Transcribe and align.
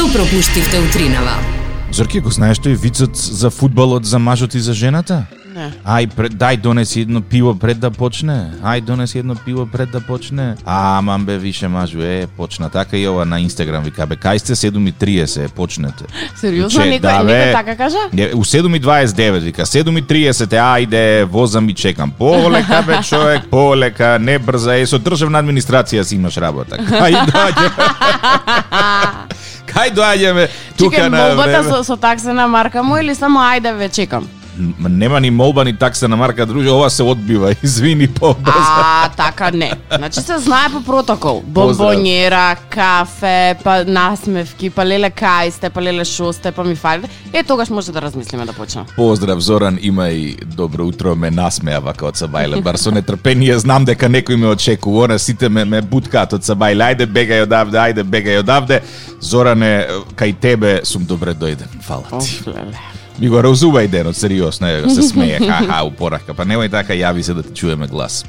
Што 0.00 0.08
пропуштивте 0.16 0.78
утринава? 0.80 1.34
Зорке, 1.92 2.22
го 2.24 2.30
знаеш 2.32 2.56
тој 2.64 2.72
вицот 2.72 3.18
за 3.20 3.50
фудбалот 3.52 4.06
за 4.08 4.16
мажот 4.16 4.54
и 4.56 4.60
за 4.64 4.72
жената? 4.72 5.26
Не. 5.52 5.66
Ај, 5.84 6.08
пред, 6.16 6.38
дај 6.40 6.56
донеси 6.56 7.02
едно 7.04 7.20
пиво 7.20 7.52
пред 7.52 7.82
да 7.84 7.90
почне. 7.90 8.48
Ај, 8.64 8.80
донеси 8.80 9.18
едно 9.20 9.36
пиво 9.36 9.66
пред 9.68 9.90
да 9.92 10.00
почне. 10.00 10.56
А, 10.64 11.02
мам 11.04 11.26
бе, 11.26 11.36
више 11.36 11.68
мажу, 11.68 12.00
е, 12.00 12.26
почна. 12.36 12.70
Така 12.70 12.96
и 12.96 13.04
ова 13.08 13.26
на 13.26 13.40
Инстаграм 13.44 13.84
вика, 13.84 14.06
бе, 14.06 14.16
кај 14.16 14.38
сте 14.38 14.56
7.30, 14.56 15.52
почнете. 15.52 16.08
Сериозно, 16.40 16.80
Че, 16.80 16.88
некој, 16.88 17.00
да, 17.00 17.24
бе. 17.24 17.32
некој 17.32 17.52
така 17.52 17.76
кажа? 17.76 17.98
Не, 18.12 18.30
у 18.32 18.40
7.29 18.40 19.38
вика, 19.40 19.68
7.30, 19.68 20.56
ајде, 20.56 21.24
возам 21.24 21.68
и 21.68 21.74
чекам. 21.74 22.10
Полека, 22.10 22.82
бе, 22.86 23.02
човек, 23.04 23.50
полека, 23.50 24.16
не 24.18 24.38
брза, 24.38 24.80
е, 24.80 24.86
со 24.88 24.96
државна 24.96 25.44
администрација 25.44 26.08
си 26.08 26.16
имаш 26.16 26.40
работа. 26.40 26.80
Кај 26.88 27.20
доаѓаме? 27.28 27.76
Кај 29.70 29.94
доаѓаме 29.94 30.48
тука 30.76 30.96
Чекај, 30.96 31.08
на 31.08 31.16
молбата 31.16 31.60
време? 31.62 31.70
со, 31.70 31.82
со 31.84 31.96
таксена 31.96 32.48
марка 32.48 32.82
му 32.82 32.98
или 32.98 33.14
само 33.14 33.40
ајде 33.40 33.72
ве 33.76 33.88
чекам? 33.88 34.28
Нема 34.78 35.20
ни 35.20 35.30
молба 35.30 35.64
ни 35.64 35.76
такса 35.76 36.08
на 36.08 36.16
марка 36.16 36.46
друже, 36.46 36.70
ова 36.70 36.90
се 36.90 37.02
одбива, 37.02 37.54
извини 37.62 38.08
побрзо. 38.08 38.52
А, 38.56 39.08
така 39.16 39.50
не. 39.50 39.72
Значи 39.96 40.20
се 40.20 40.38
знае 40.38 40.68
по 40.72 40.84
протокол. 40.84 41.42
Бомбонjera, 41.46 42.56
кафе, 42.70 43.56
па 43.64 43.84
насмевки, 43.84 44.70
па 44.70 44.84
леле 44.84 45.10
кај 45.10 45.50
сте, 45.50 45.70
па 45.70 45.82
леле 45.82 46.04
шо 46.04 46.32
сте, 46.32 46.52
па 46.52 46.64
ми 46.64 46.74
фалите. 46.74 47.08
Е, 47.32 47.42
тогаш 47.42 47.70
може 47.70 47.92
да 47.92 48.02
размислиме 48.02 48.46
да 48.46 48.52
почнем. 48.52 48.84
Поздрав 48.96 49.40
Зоран, 49.40 49.78
има 49.82 50.08
и 50.08 50.36
добро 50.46 50.86
утро, 50.86 51.16
ме 51.16 51.30
насмеа 51.30 51.80
вака 51.80 52.06
од 52.06 52.20
Сабајле, 52.20 52.62
бар 52.62 52.78
со 52.78 52.92
нетрпение 52.92 53.58
знам 53.58 53.84
дека 53.84 54.08
некој 54.08 54.36
ме 54.36 54.52
очекува, 54.52 55.04
она 55.04 55.18
сите 55.18 55.48
ме, 55.48 55.64
ме 55.64 55.82
буткаат 55.82 56.36
од 56.38 56.46
Сабајле, 56.46 56.92
ајде 56.92 57.06
бегај 57.06 57.46
одавде, 57.48 57.78
ајде 57.78 58.04
бегај 58.04 58.42
одавде. 58.44 58.82
Зоране, 59.20 59.72
кај 60.16 60.34
тебе 60.40 60.80
сум 60.84 61.04
добре 61.04 61.34
дојден, 61.34 61.80
фала 61.82 62.20
ти. 62.20 62.40
Оф, 62.40 62.46
леле. 62.46 62.99
Ми 63.20 63.28
го 63.28 63.42
разувај 63.44 63.88
денот, 63.92 64.16
сериосно, 64.16 64.66
е, 64.66 64.88
се 64.88 65.02
смее, 65.02 65.38
ха-ха, 65.44 65.82
упорака, 65.84 66.32
па 66.34 66.46
немој 66.48 66.70
така, 66.72 66.96
јави 66.96 67.20
се 67.22 67.34
да 67.36 67.42
ти 67.44 67.52
чуеме 67.52 67.86
глас. 67.86 68.24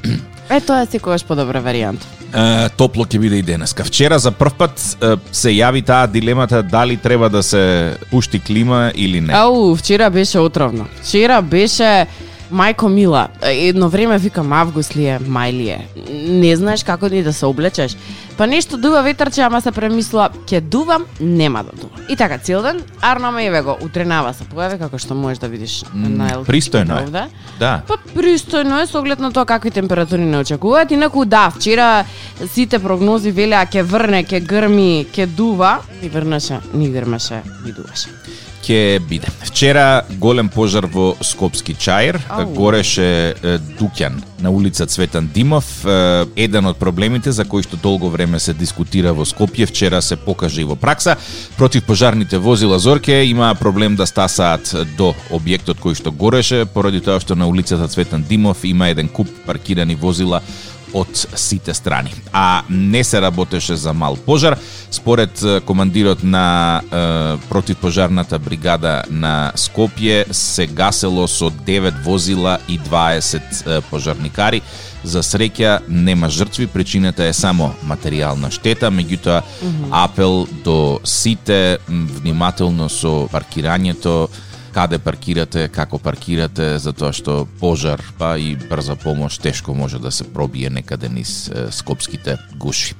Е, 0.50 0.60
тоа 0.60 0.82
е 0.84 0.86
секогаш 0.86 1.24
подобра 1.24 1.62
варијанта. 1.64 2.04
Е, 2.28 2.68
топло 2.76 3.06
ќе 3.08 3.18
биде 3.22 3.38
и 3.40 3.42
денеска. 3.42 3.86
Вчера 3.88 4.18
за 4.20 4.34
прв 4.36 4.52
пат 4.58 4.76
се 5.32 5.54
јави 5.56 5.80
таа 5.84 6.06
дилемата 6.12 6.62
дали 6.62 6.96
треба 7.00 7.30
да 7.32 7.42
се 7.42 7.96
пушти 8.10 8.40
клима 8.40 8.92
или 8.94 9.20
не. 9.20 9.32
Ау, 9.32 9.76
вчера 9.76 10.10
беше 10.10 10.38
отровно. 10.38 10.86
Вчера 11.00 11.40
беше 11.42 12.06
Мајко 12.52 12.88
Мила, 12.88 13.28
едно 13.42 13.88
време 13.88 14.18
викам 14.18 14.52
август 14.52 14.96
ли 14.96 15.06
е, 15.06 15.18
мај 15.18 15.52
ли 15.52 15.68
е. 15.68 15.78
Не 16.28 16.56
знаеш 16.56 16.84
како 16.84 17.08
ни 17.08 17.22
да 17.22 17.32
се 17.32 17.46
облечеш. 17.46 17.96
Па 18.36 18.46
нешто 18.46 18.76
дува 18.76 19.02
ветрче, 19.02 19.40
ама 19.40 19.60
се 19.60 19.72
премислува, 19.72 20.28
ќе 20.46 20.60
дувам, 20.60 21.06
нема 21.20 21.62
да 21.64 21.72
дува. 21.80 22.04
И 22.10 22.16
така 22.16 22.38
цел 22.38 22.62
ден, 22.62 22.82
Арно 23.00 23.38
еве 23.40 23.62
го 23.62 23.76
утренава 23.80 24.34
се 24.34 24.44
појави 24.44 24.78
како 24.78 24.98
што 24.98 25.14
можеш 25.14 25.38
да 25.38 25.48
видиш 25.48 25.84
на 25.94 26.28
ЛТ. 26.40 26.48
пристојно 26.48 27.00
е. 27.08 27.28
Да. 27.58 27.80
Па 27.88 27.96
пристојно 28.14 28.82
е 28.82 28.86
со 28.86 29.00
оглед 29.00 29.20
на 29.20 29.32
тоа 29.32 29.46
какви 29.46 29.70
температури 29.70 30.20
не 30.20 30.38
очекуваат. 30.38 30.90
Инаку 30.90 31.24
да, 31.24 31.50
вчера 31.50 32.04
сите 32.52 32.78
прогнози 32.78 33.30
велеа 33.30 33.64
ќе 33.66 33.82
врне, 33.82 34.24
ќе 34.24 34.40
грми, 34.44 35.06
ќе 35.12 35.26
дува. 35.26 35.80
Ни 36.02 36.08
врнеше, 36.08 36.60
ни 36.74 36.90
грмеше, 36.90 37.42
ни 37.64 37.72
дуваше. 37.72 38.08
Ќе 38.62 39.00
биде. 39.08 39.28
Вчера 39.42 40.04
голем 40.18 40.48
пожар 40.48 40.86
во 40.86 41.16
Скопски 41.20 41.74
чаир, 41.74 42.20
Ау. 42.28 42.46
гореше 42.54 43.34
дуќан 43.78 44.22
на 44.40 44.50
улица 44.50 44.86
Цветан 44.86 45.28
Димов. 45.34 45.84
Еден 46.36 46.66
од 46.66 46.78
проблемите 46.78 47.32
за 47.32 47.44
кои 47.44 47.62
што 47.62 47.76
долго 47.76 48.08
време 48.08 48.40
се 48.40 48.54
дискутира 48.54 49.12
во 49.12 49.26
Скопје, 49.26 49.66
вчера 49.66 50.02
се 50.02 50.16
покажа 50.16 50.60
и 50.60 50.64
во 50.64 50.76
пракса. 50.76 51.16
Против 51.56 51.84
пожарните 51.84 52.38
возила 52.38 52.78
Зорке 52.78 53.24
има 53.24 53.54
проблем 53.54 53.96
да 53.96 54.06
стасаат 54.06 54.74
до 54.96 55.14
објектот 55.30 55.82
кој 55.82 55.94
што 55.98 56.12
гореше, 56.12 56.66
поради 56.66 57.00
тоа 57.00 57.20
што 57.20 57.34
на 57.34 57.46
улицата 57.46 57.88
Цветан 57.88 58.22
Димов 58.22 58.64
има 58.64 58.88
еден 58.88 59.08
куп 59.08 59.28
паркирани 59.46 59.94
возила 59.94 60.42
од 60.94 61.26
сите 61.34 61.74
страни. 61.74 62.14
А 62.32 62.62
не 62.68 63.04
се 63.04 63.20
работеше 63.20 63.76
за 63.76 63.92
мал 63.92 64.16
пожар. 64.16 64.56
Според 64.90 65.44
командирот 65.64 66.24
на 66.24 66.80
е, 66.84 67.48
противпожарната 67.48 68.38
бригада 68.38 69.02
на 69.10 69.52
Скопје 69.56 70.32
се 70.32 70.66
гасело 70.66 71.28
со 71.28 71.50
9 71.50 72.02
возила 72.04 72.58
и 72.68 72.78
20 72.80 73.40
е, 73.40 73.80
пожарникари. 73.80 74.62
За 75.04 75.22
среќа 75.22 75.80
нема 75.88 76.28
жртви, 76.30 76.66
причината 76.66 77.24
е 77.26 77.32
само 77.32 77.72
материјална 77.82 78.52
штета, 78.54 78.90
меѓутоа 78.90 79.42
апел 79.90 80.46
до 80.64 81.00
сите 81.04 81.78
внимателно 81.88 82.88
со 82.88 83.26
паркирањето, 83.32 84.28
каде 84.72 84.98
паркирате, 84.98 85.68
како 85.68 85.98
паркирате, 85.98 86.78
затоа 86.82 87.12
што 87.12 87.44
пожар, 87.60 88.00
па 88.18 88.34
и 88.40 88.54
брза 88.56 88.96
помош 88.96 89.38
тешко 89.38 89.74
може 89.74 90.00
да 90.02 90.10
се 90.10 90.24
пробие 90.24 90.70
некаде 90.70 91.08
низ 91.08 91.50
скопските 91.70 92.38
гуши. 92.56 92.94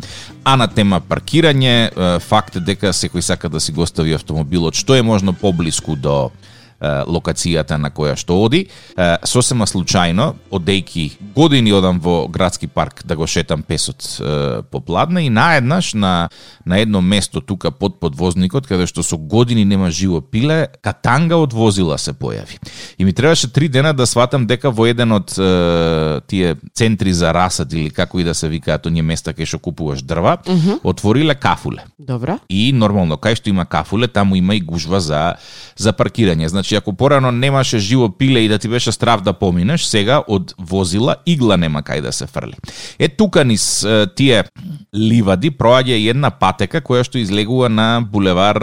А 0.45 0.57
на 0.57 0.69
тема 0.69 1.01
паркирање, 1.01 2.19
факт 2.21 2.57
е 2.57 2.65
дека 2.65 2.93
секој 2.93 3.21
сака 3.21 3.49
да 3.49 3.61
си 3.61 3.73
го 3.73 3.83
остави 3.83 4.15
автомобилот 4.15 4.75
што 4.75 4.95
е 4.95 5.03
можно 5.03 5.33
поблиску 5.33 5.97
до 5.97 6.31
локацијата 6.83 7.79
на 7.79 7.91
која 7.95 8.17
што 8.19 8.37
оди. 8.43 8.67
Сосема 9.25 9.67
случајно, 9.71 10.33
одејки 10.51 11.13
години 11.35 11.73
одам 11.73 12.01
во 12.03 12.27
градски 12.29 12.67
парк 12.67 13.05
да 13.05 13.17
го 13.17 13.27
шетам 13.27 13.63
песот 13.63 14.21
по 14.71 14.81
Пладна 14.81 15.23
и 15.23 15.31
наеднаш 15.31 15.95
на, 15.95 16.29
на 16.67 16.79
едно 16.79 17.01
место 17.01 17.41
тука 17.41 17.71
под 17.71 18.01
подвозникот, 18.01 18.67
каде 18.67 18.87
што 18.91 19.03
со 19.07 19.17
години 19.17 19.65
нема 19.65 19.91
живо 19.91 20.21
пиле, 20.21 20.67
катанга 20.83 21.39
од 21.39 21.55
возила 21.55 21.99
се 21.99 22.13
појави. 22.13 22.59
И 22.99 23.05
ми 23.05 23.13
требаше 23.13 23.53
три 23.53 23.69
дена 23.69 23.93
да 23.95 24.07
сватам 24.07 24.47
дека 24.47 24.71
во 24.71 24.87
еден 24.91 25.13
од 25.13 25.33
е, 25.39 26.21
тие 26.27 26.57
центри 26.75 27.13
за 27.13 27.33
расад 27.35 27.73
или 27.73 27.91
како 27.91 28.21
и 28.21 28.25
да 28.25 28.35
се 28.35 28.49
викаат 28.49 28.87
оние 28.87 29.03
места 29.03 29.33
кај 29.33 29.47
што 29.47 29.63
купуваш 29.63 30.03
дрва, 30.03 30.39
отвориле 30.83 31.35
кафуле. 31.35 31.87
Добра. 31.99 32.39
И 32.49 32.73
нормално, 32.73 33.17
кај 33.17 33.39
што 33.39 33.51
има 33.51 33.67
кафуле, 33.67 34.09
таму 34.09 34.37
има 34.37 34.55
и 34.55 34.61
гужва 34.61 35.01
за 35.01 35.37
за 35.77 35.93
паркирање. 35.93 36.49
Значи, 36.49 36.72
ако 36.77 36.93
порано 36.93 37.31
немаше 37.31 37.79
живо 37.79 38.09
пиле 38.09 38.41
и 38.41 38.49
да 38.49 38.59
ти 38.59 38.69
беше 38.69 38.93
страв 38.93 39.23
да 39.23 39.33
поминеш, 39.33 39.85
сега 39.85 40.23
од 40.29 40.55
возила 40.59 41.17
игла 41.27 41.57
нема 41.57 41.83
кај 41.83 42.01
да 42.01 42.13
се 42.13 42.27
фрли. 42.27 42.55
Е 42.99 43.09
тука 43.09 43.45
низ 43.45 43.87
тие 44.17 44.45
ливади 44.95 45.51
проаѓа 45.51 45.99
една 46.11 46.31
патека 46.31 46.81
која 46.81 47.05
што 47.05 47.19
излегува 47.19 47.69
на 47.69 48.01
булевар 48.01 48.63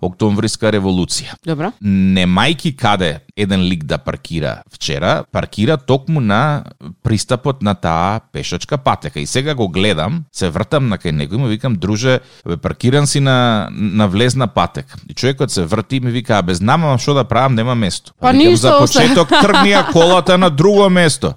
Октомвриска 0.00 0.70
револуција. 0.72 1.38
Добра. 1.46 1.72
Немајки 1.82 2.74
каде 2.76 3.20
еден 3.36 3.62
лик 3.62 3.84
да 3.84 3.98
паркира 3.98 4.62
вчера, 4.72 5.24
паркира 5.32 5.76
токму 5.76 6.20
на 6.20 6.64
пристапот 7.02 7.62
на 7.62 7.74
таа 7.74 8.20
пешачка 8.32 8.78
патека. 8.78 9.20
И 9.20 9.26
сега 9.26 9.54
го 9.54 9.68
гледам, 9.68 10.24
се 10.32 10.50
вртам 10.50 10.88
на 10.88 10.98
кај 10.98 11.10
него 11.10 11.34
и 11.34 11.38
му 11.38 11.46
викам, 11.46 11.74
друже, 11.74 12.20
бе, 12.46 12.56
паркиран 12.56 13.06
си 13.06 13.20
на, 13.20 13.68
на 13.70 14.08
влезна 14.08 14.46
патека. 14.46 14.98
И 15.10 15.14
човекот 15.14 15.50
се 15.50 15.64
врти 15.64 15.96
и 15.96 16.00
ми 16.00 16.10
вика, 16.10 16.38
абе, 16.38 16.54
знам, 16.54 16.84
ама 16.84 16.98
што 16.98 17.14
да 17.14 17.24
правам, 17.24 17.54
нема 17.54 17.74
место. 17.74 18.12
Па 18.20 18.32
Викам, 18.32 18.38
ништо, 18.38 18.66
За 18.66 18.78
почеток 18.80 19.30
тргнија 19.30 19.90
колата 19.92 20.38
на 20.38 20.50
друго 20.50 20.88
место. 20.90 21.34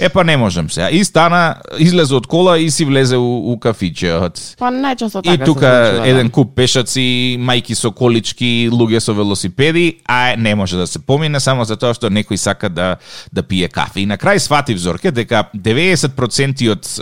Е, 0.00 0.08
па 0.08 0.24
не 0.24 0.36
можем 0.36 0.70
сега. 0.70 0.90
И 0.90 1.04
стана, 1.04 1.56
излезе 1.78 2.14
од 2.14 2.26
кола 2.30 2.58
и 2.58 2.70
си 2.70 2.84
влезе 2.84 3.16
у, 3.16 3.52
у 3.52 3.56
кафичеот. 3.58 4.38
Па 4.60 4.70
најчесто 4.70 5.22
така 5.24 5.34
И 5.34 5.38
се 5.38 5.44
тука 5.44 5.66
случува, 5.66 6.04
да. 6.04 6.08
еден 6.08 6.30
куп 6.30 6.54
пешаци, 6.54 7.36
мајки 7.40 7.74
со 7.74 7.90
колички, 7.90 8.68
луѓе 8.70 9.00
со 9.02 9.14
велосипеди, 9.14 9.98
а 10.06 10.36
не 10.36 10.54
може 10.54 10.76
да 10.76 10.86
се 10.86 10.98
помине 10.98 11.40
само 11.40 11.64
затоа 11.64 11.96
што 11.96 12.12
некој 12.12 12.36
сака 12.36 12.70
да 12.70 12.96
да 13.32 13.42
пие 13.42 13.68
кафе. 13.68 14.04
И 14.04 14.06
на 14.06 14.18
крај 14.18 14.38
сватив 14.38 14.78
Зорке 14.78 15.10
дека 15.10 15.48
90% 15.54 16.70
од 16.70 16.92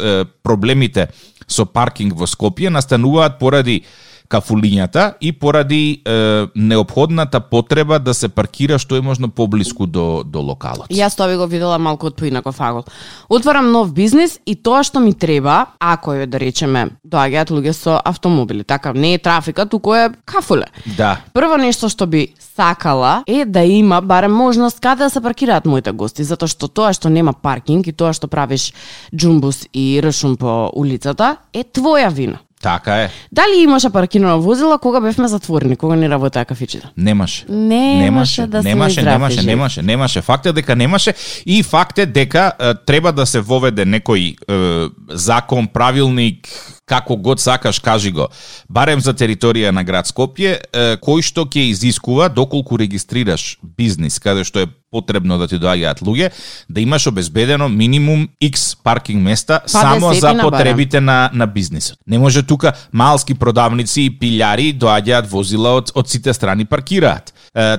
проблемите 0.42 1.10
со 1.46 1.66
паркинг 1.66 2.16
во 2.16 2.26
Скопје 2.26 2.70
настануваат 2.72 3.38
поради 3.38 3.82
кафулињата 4.28 5.12
и 5.20 5.32
поради 5.32 6.02
е, 6.04 6.46
необходната 6.54 7.40
потреба 7.40 7.98
да 7.98 8.14
се 8.14 8.28
паркира 8.28 8.78
што 8.78 8.96
е 8.96 9.00
можно 9.00 9.28
поблиску 9.28 9.86
до 9.86 10.22
до 10.24 10.40
локалот. 10.40 10.90
Јас 10.90 11.16
тоа 11.16 11.28
би 11.28 11.36
го 11.36 11.46
видела 11.46 11.78
малку 11.78 12.06
од 12.06 12.16
поинаков 12.16 12.60
агол. 12.60 12.84
Отварам 13.28 13.70
нов 13.72 13.92
бизнис 13.94 14.38
и 14.46 14.54
тоа 14.54 14.82
што 14.84 15.00
ми 15.00 15.14
треба, 15.14 15.66
ако 15.80 16.14
е 16.14 16.26
да 16.26 16.40
речеме, 16.40 16.88
доаѓаат 17.06 17.50
луѓе 17.50 17.72
со 17.72 18.00
автомобили, 18.04 18.64
така 18.64 18.92
не 18.92 19.14
е 19.14 19.18
трафика, 19.18 19.66
туку 19.66 19.94
е 19.94 20.10
кафуле. 20.24 20.66
Да. 20.96 21.16
Прво 21.32 21.56
нешто 21.56 21.88
што 21.88 22.06
би 22.06 22.34
сакала 22.56 23.22
е 23.26 23.44
да 23.44 23.62
има 23.62 24.00
барем 24.00 24.32
можност 24.32 24.80
каде 24.80 25.04
да 25.04 25.10
се 25.10 25.20
паркираат 25.20 25.66
моите 25.66 25.92
гости, 25.92 26.24
затоа 26.24 26.48
што 26.48 26.68
тоа 26.68 26.92
што 26.92 27.10
нема 27.12 27.32
паркинг 27.32 27.86
и 27.86 27.92
тоа 27.92 28.12
што 28.16 28.28
правиш 28.28 28.72
джумбус 29.14 29.66
и 29.72 30.00
ршум 30.02 30.36
по 30.36 30.70
улицата 30.74 31.36
е 31.52 31.64
твоја 31.64 32.10
вина. 32.10 32.45
Така 32.62 32.94
е. 33.02 33.10
Дали 33.32 33.62
имаше 33.62 33.90
паркирано 33.90 34.40
возила 34.40 34.78
кога 34.78 35.00
бевме 35.00 35.28
затворени, 35.28 35.76
кога 35.76 35.96
не 35.96 36.08
работеа 36.08 36.44
кафичите? 36.44 36.88
Немаше. 36.96 37.44
Немаше 37.48 38.46
да 38.46 38.62
се 38.62 38.68
немаше, 38.68 39.02
немаше, 39.02 39.42
немаше, 39.42 39.82
немаше. 39.82 40.20
Факт 40.20 40.46
е 40.46 40.52
дека 40.52 40.76
немаше 40.76 41.14
и 41.46 41.62
факт 41.62 41.98
е 41.98 42.06
дека 42.06 42.52
е, 42.60 42.74
треба 42.86 43.12
да 43.12 43.26
се 43.26 43.40
воведе 43.40 43.84
некој 43.84 44.34
е, 44.34 44.88
закон, 45.10 45.68
правилник, 45.68 46.48
како 46.86 47.16
год 47.16 47.40
сакаш 47.42 47.80
кажи 47.82 48.12
го, 48.14 48.28
барем 48.68 49.02
за 49.02 49.14
територија 49.14 49.72
на 49.74 49.82
град 49.84 50.06
Скопје, 50.06 50.56
кој 51.02 51.22
што 51.26 51.44
ќе 51.44 51.66
изискува 51.72 52.30
доколку 52.30 52.78
регистрираш 52.78 53.56
бизнис 53.62 54.20
каде 54.22 54.46
што 54.46 54.62
е 54.62 54.70
потребно 54.90 55.36
да 55.38 55.48
ти 55.50 55.58
доаѓаат 55.60 56.00
луѓе, 56.06 56.30
да 56.70 56.80
имаш 56.80 57.08
обезбедено 57.10 57.68
минимум 57.68 58.28
X 58.42 58.76
паркинг 58.82 59.22
места 59.22 59.60
Па 59.66 59.68
само 59.68 60.14
за 60.14 60.36
потребите 60.40 61.00
на, 61.00 61.30
на 61.34 61.46
бизнисот. 61.46 61.98
Не 62.06 62.18
може 62.18 62.42
тука 62.46 62.72
малски 62.92 63.34
продавници 63.34 64.06
и 64.06 64.14
пилјари 64.14 64.70
доаѓаат 64.78 65.28
возила 65.30 65.76
од, 65.80 65.92
од 65.94 66.08
сите 66.08 66.32
страни 66.34 66.64
паркираат. 66.64 67.34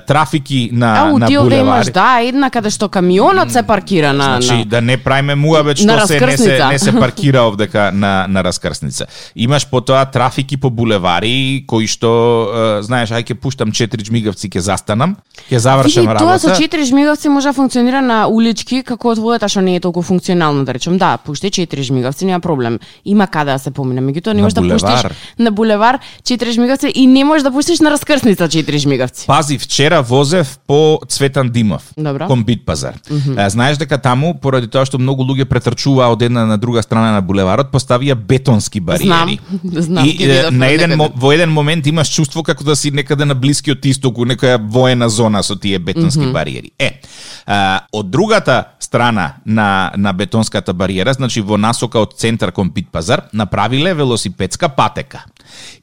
Трафики 0.06 0.70
на, 0.72 1.08
Ау, 1.08 1.18
на 1.18 1.26
ти 1.26 1.38
овде 1.38 1.58
имаш, 1.58 1.86
да, 1.94 2.18
една 2.26 2.50
каде 2.50 2.70
што 2.70 2.88
камионот 2.90 3.52
се 3.54 3.62
паркира 3.62 4.12
на... 4.12 4.24
Значи, 4.42 4.58
на... 4.58 4.64
да 4.64 4.80
не 4.82 4.96
правиме 4.96 5.34
муабет 5.38 5.78
На 5.86 6.00
што 6.00 6.06
се 6.06 6.20
не 6.20 6.36
се, 6.36 6.58
не 6.66 6.78
се 6.78 6.92
паркира 6.98 7.46
овдека 7.46 7.92
на, 7.94 8.26
на 8.28 8.42
раскрсница. 8.44 9.06
Имаш 9.36 9.66
потоа 9.70 10.04
трафики 10.10 10.56
по 10.56 10.70
булевари, 10.70 11.62
кои 11.66 11.86
што, 11.86 12.10
е, 12.10 12.82
знаеш, 12.82 13.14
ај 13.14 13.22
ќе 13.22 13.38
пуштам 13.38 13.70
четири 13.70 14.02
жмигавци, 14.02 14.50
ќе 14.50 14.58
застанам, 14.58 15.14
ќе 15.46 15.62
завршам 15.62 16.10
Види, 16.10 16.18
тоа 16.18 16.38
со 16.38 16.48
работа. 16.48 16.58
четири 16.58 16.84
жмигавци 16.84 17.28
може 17.28 17.48
да 17.48 17.54
функционира 17.54 18.02
на 18.02 18.26
улички, 18.26 18.82
како 18.82 19.14
од 19.14 19.22
водата 19.22 19.46
што 19.46 19.62
не 19.62 19.76
е 19.78 19.80
толку 19.80 20.02
функционално, 20.02 20.64
да 20.64 20.74
речем. 20.74 20.98
Да, 20.98 21.18
пушти 21.22 21.50
четири 21.54 21.86
жмигавци, 21.86 22.26
нема 22.26 22.40
проблем. 22.40 22.80
Има 23.04 23.26
каде 23.30 23.54
да 23.54 23.62
се 23.62 23.70
помине, 23.70 24.02
меѓутоа 24.02 24.34
не 24.34 24.42
можеш 24.42 24.58
да 24.58 24.66
булевар. 24.66 25.06
пуштиш 25.06 25.38
на 25.38 25.50
булевар 25.54 25.98
четири 26.24 26.52
жмигавци 26.52 26.90
и 26.94 27.06
не 27.06 27.22
можеш 27.24 27.46
да 27.46 27.54
пуштиш 27.54 27.78
на 27.80 27.90
раскрсница 27.94 28.48
четири 28.48 28.78
жмигавци. 28.78 29.26
Пази, 29.26 29.67
вчера 29.68 30.02
возев 30.02 30.58
по 30.66 31.00
Цветан 31.08 31.50
Димов, 31.50 31.82
Добро. 31.96 32.26
кон 32.26 32.44
Бит 32.44 32.64
пазар. 32.64 32.94
Е, 33.38 33.50
Знаеш 33.50 33.76
дека 33.76 33.98
таму, 33.98 34.32
поради 34.34 34.66
тоа 34.66 34.86
што 34.88 34.98
многу 34.98 35.22
луѓе 35.28 35.44
претрчуваа 35.44 36.08
од 36.08 36.22
една 36.24 36.46
на 36.48 36.56
друга 36.58 36.82
страна 36.82 37.12
на 37.12 37.20
булеварот, 37.20 37.68
поставија 37.72 38.14
бетонски 38.16 38.80
бариери. 38.80 39.06
Знам, 39.06 39.38
знам, 39.84 40.04
И 40.08 40.16
видов 40.16 40.52
на 40.52 40.66
еден, 40.66 40.96
некаде. 40.96 41.12
во 41.14 41.32
еден 41.32 41.52
момент 41.52 41.86
имаш 41.86 42.08
чувство 42.08 42.42
како 42.42 42.64
да 42.64 42.76
си 42.76 42.90
некаде 42.90 43.24
на 43.28 43.34
блискиот 43.34 43.84
исток, 43.84 44.18
у 44.18 44.24
некоја 44.24 44.56
воена 44.56 45.08
зона 45.08 45.42
со 45.42 45.56
тие 45.56 45.78
бетонски 45.78 46.32
бариери. 46.32 46.72
Е, 46.78 47.00
а, 47.46 47.80
од 47.92 48.10
другата 48.10 48.64
страна 48.80 49.34
на, 49.46 49.92
на 49.96 50.12
бетонската 50.12 50.72
бариера, 50.72 51.12
значи 51.12 51.40
во 51.44 51.58
насока 51.60 52.00
од 52.00 52.16
центар 52.16 52.52
кон 52.52 52.70
Бит 52.70 52.88
пазар, 52.88 53.28
направиле 53.32 53.94
велосипедска 53.94 54.68
патека. 54.68 55.24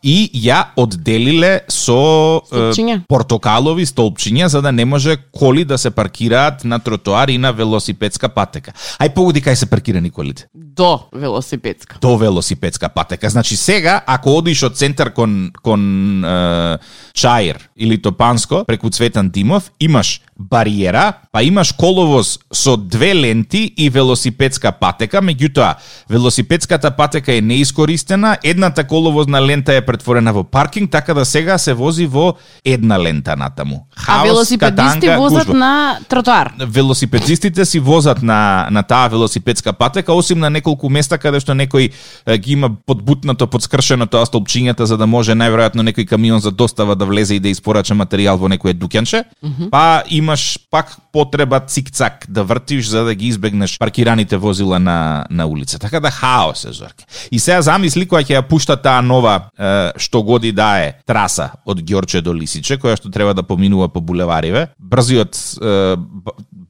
И 0.03 0.29
ја 0.33 0.63
одделиле 0.77 1.61
со 1.69 2.41
е, 2.51 2.55
Столпчиња. 2.55 3.01
портокалови 3.07 3.85
столпчиња 3.85 4.45
за 4.45 4.61
да 4.61 4.71
не 4.71 4.85
може 4.85 5.17
коли 5.31 5.65
да 5.65 5.77
се 5.77 5.91
паркираат 5.91 6.63
на 6.63 6.79
тротоар 6.79 7.27
и 7.27 7.37
на 7.37 7.51
велосипедска 7.53 8.29
патека. 8.29 8.71
Ај 8.99 9.13
погоди 9.13 9.41
кај 9.41 9.53
се 9.53 9.65
паркирани 9.65 10.09
колите 10.09 10.47
До 10.53 10.99
велосипедска. 11.13 11.97
до 12.01 12.17
велосипедска 12.17 12.89
патека. 12.89 13.29
Значи 13.29 13.55
сега 13.55 14.01
ако 14.07 14.37
одиш 14.37 14.63
од 14.63 14.77
центар 14.77 15.13
кон 15.13 15.51
кон 15.63 16.23
е, 16.25 16.77
Чаир 17.13 17.69
или 17.77 18.01
Топанско 18.01 18.63
преку 18.67 18.89
Цветан 18.89 19.29
Димов 19.29 19.71
имаш 19.79 20.21
бариера, 20.39 21.13
па 21.31 21.43
имаш 21.43 21.71
коловоз 21.71 22.39
со 22.53 22.77
две 22.77 23.15
ленти 23.15 23.73
и 23.77 23.89
велосипедска 23.89 24.71
патека, 24.71 25.21
меѓутоа 25.21 25.75
велосипедската 26.09 26.91
патека 26.91 27.33
е 27.33 27.41
неискористена, 27.41 28.37
едната 28.43 28.83
коловозна 28.83 29.41
лента 29.41 29.73
е 29.73 29.81
претворена 29.85 30.33
во 30.33 30.43
паркинг, 30.43 30.91
така 30.91 31.13
да 31.13 31.25
сега 31.25 31.57
се 31.57 31.73
вози 31.73 32.05
во 32.05 32.35
една 32.65 32.99
лента 32.99 33.35
натаму. 33.35 33.87
А 33.95 34.01
Хаос, 34.01 34.27
велосипедисти 34.27 34.99
катанга, 34.99 35.17
возат 35.17 35.47
гужва 35.47 35.59
на 35.59 35.99
тротоар. 36.09 36.53
велосипедистите 36.59 37.65
си 37.65 37.79
возат 37.79 38.21
на 38.21 38.67
на 38.71 38.83
таа 38.83 39.07
велосипедска 39.09 39.73
патека, 39.73 40.13
осим 40.13 40.39
на 40.39 40.49
неколку 40.49 40.89
места 40.89 41.17
каде 41.17 41.39
што 41.39 41.55
некој 41.55 41.91
ги 42.37 42.51
има 42.51 42.69
подбутнато, 42.85 43.47
подскршено 43.47 44.05
тоа 44.05 44.25
столпчињата 44.25 44.83
за 44.83 44.97
да 44.97 45.07
може 45.07 45.31
најверојатно 45.31 45.85
некој 45.87 46.05
камион 46.05 46.39
за 46.39 46.51
достава 46.51 46.95
да 46.95 47.05
влезе 47.05 47.35
и 47.35 47.39
да 47.39 47.49
испорача 47.49 47.95
материјал 47.95 48.37
во 48.37 48.47
некое 48.51 48.73
дуќанче. 48.73 49.23
Па 49.71 50.03
имаш 50.25 50.57
пак 50.71 50.97
потреба 51.13 51.61
цик-цак 51.61 52.25
да 52.29 52.43
вртиш 52.43 52.89
за 52.89 53.05
да 53.05 53.15
ги 53.15 53.27
избегнеш 53.27 53.77
паркираните 53.79 54.37
возила 54.37 54.79
на 54.79 55.25
на 55.29 55.45
улица. 55.45 55.79
Така 55.79 55.99
да 55.99 56.11
хаос 56.11 56.65
е 56.65 56.71
зорке. 56.71 57.05
И 57.31 57.39
сега 57.39 57.61
замисли 57.61 58.07
која 58.09 58.25
ќе 58.25 58.39
ја 58.39 58.43
пушта 58.49 58.75
таа 58.75 59.05
нова 59.05 59.51
е, 59.53 59.93
што 60.01 60.23
годи 60.25 60.51
да 60.51 60.81
е 60.81 60.93
траса 61.05 61.51
од 61.65 61.81
Ѓорче 61.85 62.21
до 62.25 62.33
Лисиче, 62.33 62.79
која 62.81 62.97
што 62.97 63.13
треба 63.13 63.33
да 63.37 63.43
поминува 63.45 63.87
по 63.89 64.01
булевариве. 64.01 64.67
Брзиот 64.79 65.35
е, 65.61 65.95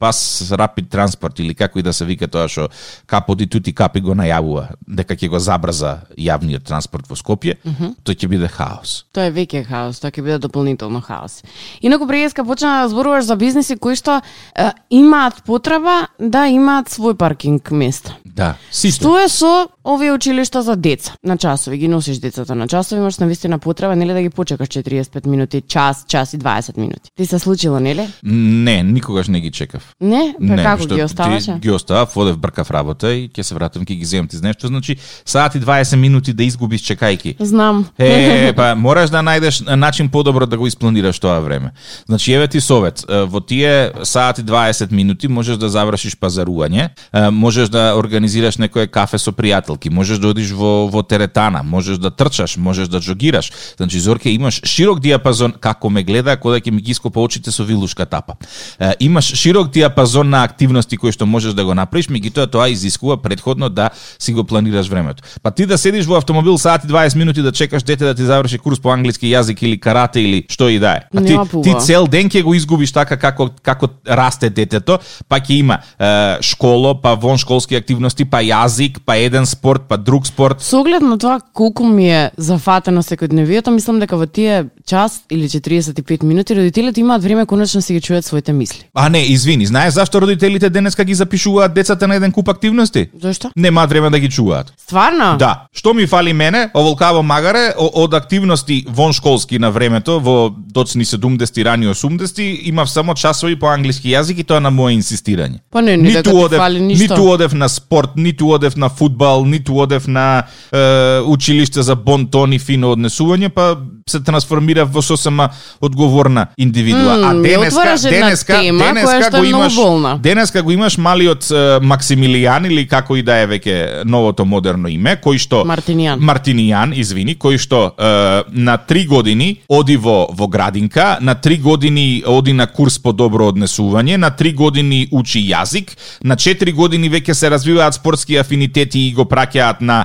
бас 0.00 0.52
рапид 0.52 0.90
транспорт 0.90 1.38
или 1.40 1.54
како 1.54 1.78
и 1.78 1.82
да 1.82 1.92
се 1.92 2.04
вика 2.04 2.28
тоа 2.28 2.48
што 2.48 2.68
Капо 3.06 3.34
ди 3.34 3.46
Тути 3.46 3.72
Капи 3.72 4.00
го 4.00 4.14
најавува 4.14 4.76
дека 4.86 5.16
ќе 5.16 5.30
го 5.32 5.40
забрза 5.42 6.06
јавниот 6.18 6.66
транспорт 6.66 7.08
во 7.08 7.16
Скопје, 7.16 7.56
тој 8.04 8.16
ќе 8.16 8.30
биде 8.30 8.48
хаос. 8.52 9.04
Тоа 9.12 9.30
е 9.30 9.34
веќе 9.34 9.64
хаос, 9.68 10.00
тоа 10.02 10.10
ќе 10.10 10.24
биде 10.24 10.38
дополнително 10.42 11.00
хаос. 11.00 11.42
Инаку 11.80 12.08
преска 12.08 12.44
почна 12.44 12.82
да 12.82 12.88
зборуваш 12.92 13.24
за 13.24 13.36
бизниси 13.36 13.76
кои 13.76 13.96
што 13.96 14.20
е, 14.20 14.70
имаат 14.90 15.42
потреба 15.46 16.06
да 16.18 16.46
имаат 16.48 16.92
свој 16.92 17.16
паркинг 17.16 17.70
место. 17.70 18.16
Да, 18.36 18.54
сите. 18.70 19.00
Што 19.00 19.16
е 19.16 19.28
со 19.32 19.68
овие 19.80 20.12
училишта 20.12 20.60
за 20.62 20.76
деца? 20.76 21.14
На 21.24 21.38
часови 21.40 21.78
ги 21.78 21.88
носиш 21.88 22.18
децата 22.20 22.54
на 22.54 22.68
часови, 22.68 23.00
имаш 23.00 23.16
навистина 23.18 23.58
потреба 23.58 23.96
нели 23.96 24.12
да 24.12 24.22
ги 24.22 24.30
почекаш 24.30 24.68
45 24.68 25.26
минути, 25.26 25.62
час, 25.68 26.04
час 26.08 26.34
и 26.34 26.38
20 26.38 26.76
минути. 26.78 27.10
Ти 27.16 27.26
се 27.26 27.38
случило, 27.38 27.80
нели? 27.80 28.08
Не, 28.22 28.82
никогаш 28.82 29.28
не 29.28 29.40
ги 29.40 29.50
чекав. 29.50 29.94
Не, 30.00 30.34
па 30.36 30.56
како 30.56 30.82
што 30.82 30.94
ги 30.94 31.04
оставаше? 31.04 31.56
Ги 31.62 31.70
оставав, 31.70 32.16
одев 32.16 32.36
бркав 32.36 32.70
работа 32.70 33.14
и 33.14 33.24
ќе 33.32 33.40
се 33.40 33.56
вратам, 33.56 33.86
ќе 33.88 33.96
ги 33.96 34.04
земам. 34.04 34.28
Ти 34.28 34.36
знаеш 34.36 34.60
што 34.60 34.68
значи 34.68 34.98
саат 35.24 35.56
и 35.56 35.60
20 35.64 35.96
минути 35.96 36.36
да 36.36 36.44
изгубиш 36.44 36.84
чекајки. 36.84 37.36
Знам. 37.40 37.86
Е, 37.96 38.52
па 38.58 38.74
мораш 38.76 39.08
да 39.10 39.24
најдеш 39.24 39.64
начин 39.76 40.12
подобро 40.12 40.44
да 40.46 40.58
го 40.60 40.68
испланираш 40.68 41.18
тоа 41.18 41.40
време. 41.40 41.72
Значи 42.04 42.36
еве 42.36 42.48
ти 42.48 42.60
совет, 42.60 43.00
во 43.08 43.40
тие 43.40 43.96
саат 44.04 44.38
и 44.38 44.44
20 44.44 44.92
минути 44.92 45.28
можеш 45.28 45.56
да 45.56 45.72
завршиш 45.72 46.20
пазарување, 46.20 46.90
можеш 47.32 47.72
да 47.72 47.96
организираш 47.96 48.25
некое 48.58 48.86
кафе 48.86 49.18
со 49.18 49.32
пријателки, 49.32 49.90
можеш 49.90 50.18
да 50.18 50.28
одиш 50.28 50.52
во 50.52 50.88
во 50.88 51.02
теретана, 51.02 51.62
можеш 51.62 51.98
да 51.98 52.10
трчаш, 52.10 52.56
можеш 52.56 52.88
да 52.88 53.00
джогираш. 53.00 53.52
Значи 53.76 54.00
Зорке 54.00 54.30
имаш 54.30 54.60
широк 54.64 55.00
диапазон 55.00 55.52
како 55.60 55.90
ме 55.90 56.02
гледа 56.02 56.36
кога 56.36 56.60
ќе 56.60 56.70
ми 56.70 56.82
ги 56.82 56.90
ископа 56.90 57.20
очите 57.20 57.50
со 57.50 57.64
вилушка 57.64 58.06
тапа. 58.06 58.36
Е, 58.80 58.94
имаш 59.00 59.34
широк 59.34 59.70
диапазон 59.70 60.30
на 60.30 60.44
активности 60.44 60.96
кои 60.96 61.12
што 61.12 61.26
можеш 61.26 61.54
да 61.54 61.64
го 61.64 61.74
направиш, 61.74 62.08
меѓутоа 62.08 62.50
тоа 62.50 62.68
изискува 62.68 63.16
предходно 63.16 63.68
да 63.68 63.90
си 64.18 64.32
го 64.32 64.44
планираш 64.44 64.88
времето. 64.88 65.22
Па 65.42 65.50
ти 65.50 65.66
да 65.66 65.78
седиш 65.78 66.06
во 66.06 66.16
автомобил 66.16 66.58
саат 66.58 66.84
и 66.84 66.88
20 66.88 67.16
минути 67.16 67.42
да 67.42 67.52
чекаш 67.52 67.82
дете 67.82 68.04
да 68.04 68.14
ти 68.14 68.22
заврши 68.22 68.58
курс 68.58 68.80
по 68.80 68.90
англиски 68.90 69.26
јазик 69.26 69.62
или 69.62 69.80
карате 69.80 70.20
или 70.20 70.44
што 70.48 70.68
и 70.68 70.78
да 70.78 70.96
е. 70.96 71.00
Па 71.12 71.22
ти, 71.22 71.36
ти 71.62 71.74
цел 71.80 72.06
ден 72.06 72.30
ќе 72.30 72.42
го 72.42 72.54
изгубиш 72.54 72.92
така 72.92 73.16
како 73.16 73.50
како 73.62 73.88
расте 74.06 74.50
детето, 74.50 74.98
па 75.28 75.40
ќе 75.40 75.58
има 75.60 75.80
е, 75.98 76.42
школо, 76.42 76.94
па 77.00 77.14
воншколски 77.14 77.76
активности, 77.76 78.15
па 78.24 78.40
јазик, 78.42 79.00
па 79.04 79.16
еден 79.16 79.46
спорт, 79.46 79.82
па 79.88 79.96
друг 79.96 80.26
спорт. 80.26 80.62
Со 80.62 80.80
оглед 80.80 81.02
на 81.02 81.18
тоа 81.18 81.40
колку 81.52 81.84
ми 81.84 82.08
е 82.10 82.30
зафатено 82.36 83.02
секојдневието, 83.02 83.70
мислам 83.70 84.00
дека 84.00 84.16
во 84.16 84.26
тие 84.26 84.66
час 84.86 85.22
или 85.30 85.48
45 85.48 86.22
минути 86.22 86.56
родителите 86.56 87.00
имаат 87.00 87.22
време 87.22 87.46
конечно 87.46 87.78
да 87.78 87.82
си 87.82 87.94
ги 87.94 88.00
чујат 88.00 88.20
своите 88.20 88.52
мисли. 88.52 88.84
А 88.94 89.08
не, 89.08 89.26
извини, 89.26 89.66
знаеш 89.66 89.94
зашто 89.94 90.20
родителите 90.20 90.70
денеска 90.70 91.04
ги 91.04 91.14
запишуваат 91.14 91.74
децата 91.74 92.08
на 92.08 92.14
еден 92.14 92.32
куп 92.32 92.48
активности? 92.48 93.08
Зошто? 93.22 93.50
Немаат 93.56 93.90
време 93.90 94.10
да 94.10 94.18
ги 94.18 94.30
чуваат. 94.30 94.72
Стварно? 94.78 95.36
Да, 95.38 95.66
што 95.72 95.94
ми 95.94 96.06
фали 96.06 96.32
мене, 96.32 96.70
оволкаво 96.74 97.22
магаре, 97.22 97.74
од 97.76 98.14
активности 98.14 98.84
воншколски 98.88 99.58
на 99.58 99.70
времето, 99.70 100.20
во 100.20 100.50
доцни 100.50 101.04
70 101.04 101.64
рани 101.64 101.86
80 101.86 102.60
имав 102.68 102.90
само 102.90 103.14
часови 103.14 103.56
по 103.58 103.66
англиски 103.66 104.08
јазик 104.08 104.40
и 104.40 104.44
тоа 104.44 104.60
на 104.60 104.70
моје 104.70 105.00
инсистирање. 105.00 105.60
Па 105.70 105.82
не, 105.82 105.96
не 105.96 106.10
дека 106.10 106.30
ти 106.30 106.56
фали 106.56 106.80
ништо. 106.80 107.02
ниту 107.02 107.28
одев 107.30 107.52
на 107.54 107.68
спорт, 107.68 108.05
ниту 108.16 108.50
одев 108.54 108.76
на 108.76 108.88
фудбал, 108.88 109.44
ниту 109.44 109.78
одев 109.78 110.06
на 110.06 110.46
е, 110.72 111.20
училиште 111.20 111.82
за 111.82 111.96
бонтон 111.96 112.52
и 112.52 112.58
фино 112.58 112.94
однесување, 112.94 113.48
па 113.48 113.76
се 114.10 114.20
трансформирав 114.22 114.92
во 114.94 115.02
сосема 115.02 115.48
одговорна 115.80 116.46
индивидуа. 116.56 117.14
М, 117.16 117.24
а 117.24 117.42
денеска, 117.42 118.08
денеска, 118.10 118.60
тема 118.60 118.84
денеска 118.84 119.38
го 119.38 119.44
имаш, 119.44 119.74
денеска 120.18 120.62
го 120.62 120.70
имаш 120.70 120.96
малиот 120.98 121.48
Максимилијан 121.82 122.68
или 122.70 122.84
како 122.86 123.16
и 123.18 123.24
да 123.26 123.40
е 123.42 123.48
веќе 123.50 124.04
новото 124.06 124.46
модерно 124.46 124.86
име, 124.86 125.16
кој 125.18 125.40
што 125.42 125.64
Мартинијан. 125.66 126.22
Мартинијан, 126.22 126.94
извини, 126.94 127.34
кој 127.34 127.58
што 127.58 127.80
е, 127.98 128.44
на 128.54 128.76
три 128.78 129.08
години 129.10 129.48
оди 129.66 129.98
во 129.98 130.28
во 130.30 130.46
градинка, 130.46 131.18
на 131.20 131.34
три 131.34 131.58
години 131.58 132.22
оди 132.26 132.52
на 132.52 132.68
курс 132.70 133.00
по 133.02 133.10
добро 133.10 133.50
однесување, 133.50 134.22
на 134.22 134.30
три 134.30 134.54
години 134.54 135.08
учи 135.10 135.42
јазик, 135.50 135.90
на 136.22 136.36
четири 136.36 136.70
години 136.70 137.10
веќе 137.10 137.34
се 137.34 137.50
развиваат 137.50 137.98
спортски 137.98 138.38
афинитети 138.38 139.08
и 139.08 139.12
го 139.18 139.26
праќаат 139.26 139.82
на 139.82 140.04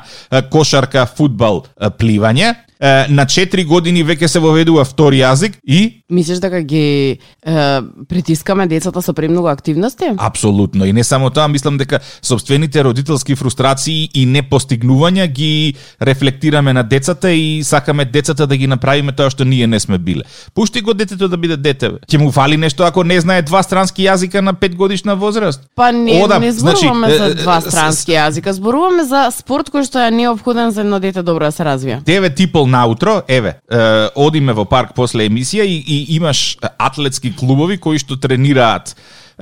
кошарка, 0.50 1.06
фудбал, 1.06 1.68
пливање. 2.02 2.56
На 2.82 3.26
4 3.30 3.66
години 3.66 4.02
веќе 4.04 4.28
се 4.28 4.40
воведува 4.42 4.84
втори 4.90 5.20
јазик 5.22 5.60
и 5.64 6.01
Мислиш 6.12 6.40
дека 6.40 6.62
ги 6.62 7.18
е, 7.46 7.82
притискаме 8.10 8.68
децата 8.68 9.02
со 9.02 9.14
премногу 9.14 9.48
активности? 9.48 10.12
Апсолутно. 10.18 10.86
И 10.86 10.94
не 10.94 11.04
само 11.04 11.30
тоа, 11.30 11.48
мислам 11.48 11.78
дека 11.78 12.00
собствените 12.22 12.84
родителски 12.84 13.36
фрустрации 13.36 14.10
и 14.14 14.26
непостигнувања 14.28 15.28
ги 15.32 15.74
рефлектираме 16.02 16.74
на 16.74 16.84
децата 16.84 17.32
и 17.32 17.64
сакаме 17.64 18.06
децата 18.06 18.48
да 18.48 18.58
ги 18.58 18.68
направиме 18.68 19.16
тоа 19.16 19.32
што 19.32 19.48
ние 19.48 19.68
не 19.68 19.80
сме 19.80 19.98
биле. 19.98 20.24
Пушти 20.54 20.82
го 20.82 20.94
детето 20.94 21.28
да 21.32 21.38
биде 21.38 21.58
дете. 21.58 21.92
Ќе 22.08 22.18
му 22.18 22.32
фали 22.32 22.58
нешто 22.58 22.84
ако 22.84 23.04
не 23.04 23.22
знае 23.22 23.42
два 23.42 23.64
странски 23.64 24.04
јазика 24.04 24.42
на 24.42 24.54
5 24.54 24.76
годишна 24.76 25.16
возраст? 25.16 25.64
Па 25.76 25.92
не, 25.92 26.20
Одам, 26.24 26.42
не 26.42 26.52
зборуваме 26.52 27.16
значи, 27.16 27.38
за 27.38 27.44
два 27.44 27.62
странски 27.62 28.12
јазика, 28.12 28.52
зборуваме 28.52 29.08
за 29.08 29.30
спорт 29.32 29.72
кој 29.72 29.88
што 29.88 30.04
е 30.04 30.12
необходен 30.12 30.72
за 30.76 30.84
едно 30.84 31.00
дете 31.00 31.24
добро 31.24 31.46
да 31.48 31.52
се 31.52 31.66
развие. 31.66 32.02
9 32.06 32.42
и 32.42 32.48
пол 32.52 32.68
наутро, 32.68 33.22
еве, 33.28 33.56
е, 33.72 34.10
одиме 34.16 34.54
во 34.54 34.66
парк 34.66 34.92
после 34.96 35.30
емисија 35.30 35.64
и, 35.64 35.80
и 35.88 36.01
имаш 36.10 36.58
атлетски 36.78 37.34
клубови 37.36 37.78
кои 37.78 38.00
што 38.02 38.18
тренираат 38.18 38.96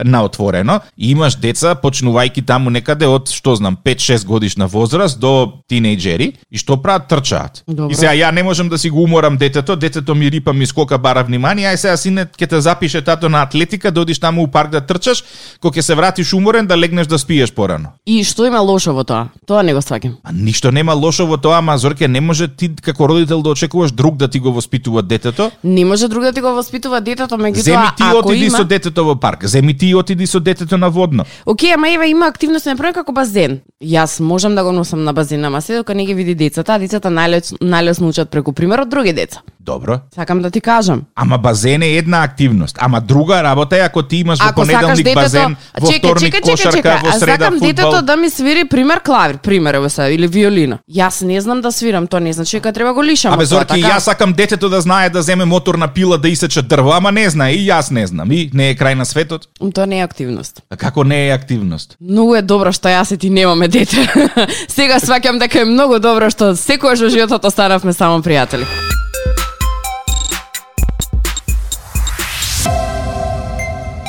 на 0.06 0.24
отворено 0.24 0.79
и 0.98 1.12
имаш 1.12 1.36
деца 1.36 1.75
почнувајќи 1.75 2.46
таму 2.46 2.70
некаде 2.70 3.08
од 3.08 3.29
што 3.34 3.56
знам 3.56 3.77
5-6 3.86 4.25
годишна 4.25 4.68
возраст 4.68 5.20
до 5.20 5.62
тинејџери 5.70 6.34
и 6.51 6.58
што 6.58 6.77
прават 6.82 7.08
трчаат. 7.08 7.63
Добро. 7.68 7.91
И 7.91 7.96
сега 7.96 8.13
ја 8.13 8.32
не 8.32 8.44
можам 8.44 8.70
да 8.70 8.77
си 8.77 8.89
го 8.89 9.03
уморам 9.03 9.38
детето, 9.38 9.75
детето 9.75 10.15
ми 10.15 10.32
рипа 10.32 10.53
ми 10.53 10.65
скока 10.65 10.98
бара 10.98 11.24
внимание, 11.24 11.68
ај 11.68 11.75
сега 11.75 11.98
сине 11.98 12.25
ќе 12.25 12.50
те 12.50 12.62
запише 12.62 13.01
тато 13.01 13.29
на 13.29 13.41
атлетика 13.41 13.91
да 13.91 14.01
одиш 14.01 14.20
таму 14.20 14.44
у 14.44 14.48
парк 14.48 14.72
да 14.72 14.82
трчаш, 14.82 15.24
кога 15.62 15.79
ќе 15.79 15.82
се 15.82 15.96
вратиш 15.96 16.34
уморен 16.34 16.68
да 16.68 16.77
легнеш 16.77 17.08
да 17.08 17.20
спиеш 17.20 17.51
порано. 17.51 17.94
И 18.06 18.24
што 18.24 18.46
има 18.46 18.60
лошо 18.60 18.94
во 18.94 19.03
тоа? 19.03 19.29
Тоа 19.48 19.63
не 19.63 19.74
го 19.74 19.82
сваќам. 19.82 20.20
А 20.24 20.32
ништо 20.34 20.72
нема 20.72 20.94
лошо 20.94 21.25
во 21.27 21.38
тоа, 21.38 21.58
ама 21.60 21.77
Зорке 21.77 22.08
не 22.08 22.22
може 22.22 22.48
ти 22.48 22.72
како 22.75 23.08
родител 23.10 23.41
да 23.41 23.50
очекуваш 23.50 23.91
друг 23.91 24.18
да 24.18 24.27
ти 24.27 24.39
го 24.39 24.53
воспитува 24.53 25.01
детето. 25.01 25.51
Не 25.63 25.86
може 25.86 26.08
друг 26.08 26.24
да 26.24 26.34
ти 26.34 26.41
го 26.41 26.53
воспитува 26.53 27.01
детето, 27.01 27.38
Земи 27.39 27.50
меѓутоа 27.53 27.96
ти 27.96 28.03
ако 28.03 28.18
отиди 28.18 28.46
има... 28.46 28.58
со 28.58 28.63
детето 28.63 29.06
во 29.06 29.15
парк, 29.15 29.46
земи 29.46 29.77
ти 29.77 29.88
отиди 29.96 30.27
со 30.27 30.39
детето 30.39 30.77
на 30.77 30.89
водно. 30.89 31.25
Океј, 31.46 31.74
ама 31.74 31.89
еве 31.89 32.10
има 32.10 32.27
активност 32.27 32.65
на 32.65 32.75
пример 32.75 32.93
како 32.93 33.12
базен. 33.12 33.60
Јас 33.84 34.19
можам 34.19 34.55
да 34.55 34.63
го 34.63 34.72
носам 34.72 35.03
на 35.03 35.13
базен, 35.13 35.46
ама 35.46 35.62
се 35.62 35.77
докато 35.77 35.98
не 35.98 36.05
ги 36.05 36.13
види 36.13 36.36
децата, 36.36 36.74
а 36.74 36.79
децата 36.79 37.10
најлесно, 37.10 37.58
најлесно 37.62 38.10
учат 38.10 38.29
преку 38.29 38.53
пример 38.53 38.79
од 38.79 38.89
други 38.89 39.13
деца. 39.13 39.41
Добро. 39.60 40.00
Сакам 40.15 40.41
да 40.41 40.51
ти 40.51 40.62
кажам. 40.62 41.01
Ама 41.15 41.38
базен 41.38 41.81
е 41.81 41.88
една 41.88 42.24
активност. 42.24 42.77
Ама 42.79 43.01
друга 43.01 43.43
работа 43.43 43.77
е 43.77 43.79
ако 43.79 44.03
ти 44.03 44.17
имаш 44.17 44.39
во 44.39 44.46
Ако 44.50 44.65
сакаш 44.65 44.79
понеделник 44.79 45.05
детето, 45.05 45.19
базен, 45.19 45.55
во 45.79 45.88
чекај, 45.88 46.00
вторник 46.00 46.34
чекај, 46.34 46.51
кошарка, 46.51 46.77
чекај, 46.77 47.01
во 47.03 47.10
а 47.10 47.19
среда 47.19 47.31
сакам 47.31 47.53
фудбал. 47.53 47.69
детето 47.69 48.01
да 48.01 48.15
ми 48.17 48.29
свири 48.29 48.63
пример 48.69 49.01
клавир, 49.05 49.38
пример 49.38 49.74
ево 49.74 49.89
сега 49.89 50.10
или 50.10 50.27
виолина. 50.27 50.79
Јас 50.89 51.25
не 51.25 51.41
знам 51.41 51.62
да 51.62 51.72
свирам, 51.72 52.08
тоа 52.08 52.19
не 52.19 52.34
значи 52.34 52.58
дека 52.58 52.74
треба 52.74 52.93
го 52.93 53.03
лишам. 53.03 53.34
Абе 53.34 53.46
Зорки, 53.46 53.81
така? 53.81 53.96
јас 53.96 54.00
сакам 54.00 54.34
детето 54.34 54.69
да 54.69 54.81
знае 54.81 55.10
да 55.10 55.22
земе 55.22 55.46
моторна 55.46 55.88
пила 55.88 56.17
да 56.17 56.29
исече 56.29 56.62
дрво, 56.62 56.91
ама 56.91 57.12
не 57.12 57.29
знае 57.29 57.53
и 57.53 57.69
јас 57.69 57.91
не 57.91 58.08
знам. 58.08 58.31
И 58.31 58.50
не 58.53 58.69
е 58.69 58.75
крај 58.75 58.93
на 58.93 59.05
светот. 59.05 59.50
Тоа 59.80 59.86
не 59.86 60.00
е 60.00 60.04
активност. 60.04 60.62
А 60.70 60.76
како 60.76 61.04
не 61.04 61.28
е 61.28 61.32
активност? 61.32 61.96
Многу 62.04 62.36
е 62.36 62.42
добро 62.44 62.74
што 62.76 62.92
јас 62.92 63.14
и 63.16 63.18
ти 63.18 63.30
немаме 63.32 63.70
дете. 63.72 64.04
Сега 64.68 65.00
сваќам 65.00 65.40
дека 65.40 65.62
е 65.64 65.70
многу 65.72 66.02
добро 66.04 66.28
што 66.28 66.52
секојаш 66.52 67.06
во 67.06 67.16
животот 67.16 67.48
останавме 67.48 67.96
само 67.96 68.20
пријатели. 68.20 68.68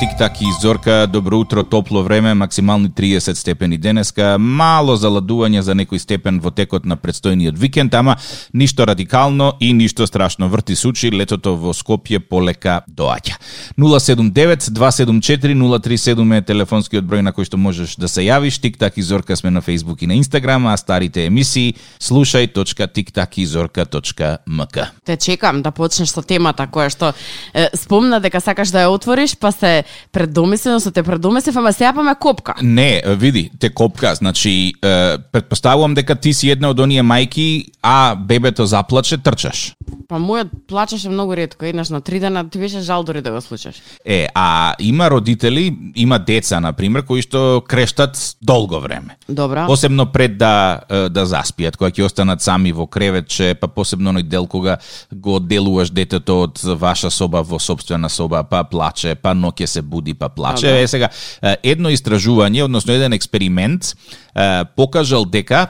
Тик-так 0.01 0.41
и 0.41 0.45
Зорка, 0.61 1.07
добро 1.07 1.39
утро, 1.39 1.63
топло 1.63 2.03
време, 2.03 2.33
максимални 2.33 2.89
30 2.89 3.33
степени 3.33 3.77
денеска, 3.77 4.37
мало 4.39 4.97
заладување 4.97 5.61
за 5.61 5.73
некој 5.77 5.97
степен 6.01 6.39
во 6.41 6.49
текот 6.49 6.89
на 6.89 6.97
предстојниот 6.97 7.53
викенд, 7.53 7.93
ама 7.93 8.17
ништо 8.53 8.85
радикално 8.89 9.53
и 9.59 9.73
ништо 9.73 10.07
страшно. 10.07 10.49
Врти 10.49 10.75
сучи, 10.75 11.11
летото 11.13 11.55
во 11.55 11.73
Скопје 11.77 12.19
полека 12.19 12.81
доаѓа. 12.89 13.33
079-274-037 13.77 16.37
е 16.37 16.41
телефонскиот 16.41 17.03
број 17.05 17.21
на 17.21 17.29
кој 17.29 17.45
што 17.45 17.57
можеш 17.61 17.95
да 18.01 18.09
се 18.09 18.25
јавиш. 18.25 18.57
Тик-так 18.57 18.97
и 18.97 19.05
Зорка 19.05 19.37
сме 19.37 19.51
на 19.51 19.61
Facebook 19.61 20.01
и 20.01 20.07
на 20.07 20.13
Instagram, 20.17 20.73
а 20.73 20.77
старите 20.77 21.25
емисии 21.25 21.75
слушај.тиктакизорка.мк. 21.99 24.77
Те 25.05 25.17
чекам 25.17 25.61
да 25.61 25.71
почнеш 25.71 26.09
со 26.09 26.21
темата 26.25 26.65
која 26.65 26.89
што 26.89 27.13
е, 27.53 27.69
спомна 27.77 28.19
дека 28.19 28.41
сакаш 28.41 28.71
да 28.73 28.81
ја 28.81 28.89
отвориш, 28.97 29.37
па 29.37 29.51
се 29.51 29.83
предомислено 30.11 30.79
со 30.79 30.91
те 30.91 31.03
предомислив, 31.03 31.55
ама 31.57 31.73
сега 31.73 31.93
па 31.93 32.03
ме 32.03 32.15
копка. 32.15 32.53
Не, 32.61 33.01
види, 33.05 33.51
те 33.59 33.69
копка, 33.69 34.15
значи, 34.15 34.73
е, 34.83 35.17
предпоставувам 35.31 35.93
дека 35.93 36.15
ти 36.15 36.33
си 36.33 36.49
една 36.49 36.69
од 36.69 36.79
оние 36.79 37.03
мајки, 37.03 37.71
а 37.81 38.15
бебето 38.15 38.65
заплаче, 38.65 39.17
трчаш. 39.17 39.73
Па 40.07 40.19
мојот 40.19 40.49
плачеше 40.67 41.09
многу 41.09 41.35
ретко, 41.35 41.65
еднаш 41.65 41.89
на 41.89 42.01
три 42.01 42.19
дена 42.19 42.49
ти 42.49 42.59
беше 42.59 42.79
жал 42.79 43.03
дори 43.03 43.21
да 43.21 43.31
го 43.31 43.41
слушаш. 43.41 43.75
Е, 44.05 44.27
а 44.35 44.75
има 44.79 45.09
родители, 45.11 45.77
има 45.95 46.19
деца, 46.19 46.59
на 46.59 46.73
пример, 46.73 47.05
кои 47.05 47.21
што 47.21 47.61
крештат 47.67 48.35
долго 48.41 48.79
време. 48.79 49.17
Добра. 49.29 49.65
Посебно 49.67 50.05
пред 50.11 50.37
да 50.37 50.81
да 51.09 51.25
заспијат, 51.25 51.77
кога 51.77 51.91
ќе 51.91 52.05
останат 52.05 52.41
сами 52.41 52.71
во 52.75 52.87
креветче, 52.87 53.53
па 53.59 53.67
посебно 53.67 54.11
оној 54.11 54.27
дел 54.27 54.47
кога 54.47 54.77
го 55.13 55.35
одделуваш 55.39 55.91
детето 55.91 56.41
од 56.45 56.59
ваша 56.79 57.11
соба 57.11 57.41
во 57.43 57.59
собствена 57.59 58.09
соба, 58.09 58.43
па 58.43 58.63
плаче, 58.63 59.15
па 59.15 59.33
ноќе 59.37 59.65
се 59.65 59.80
буди, 59.81 60.13
па 60.13 60.29
плаче. 60.29 60.67
Добро. 60.67 60.81
Е 60.81 60.87
сега, 60.87 61.09
едно 61.63 61.91
истражување, 61.91 62.63
односно 62.63 62.93
еден 62.93 63.13
експеримент, 63.13 63.93
е, 64.35 64.65
покажал 64.75 65.25
дека 65.25 65.61
е, 65.61 65.67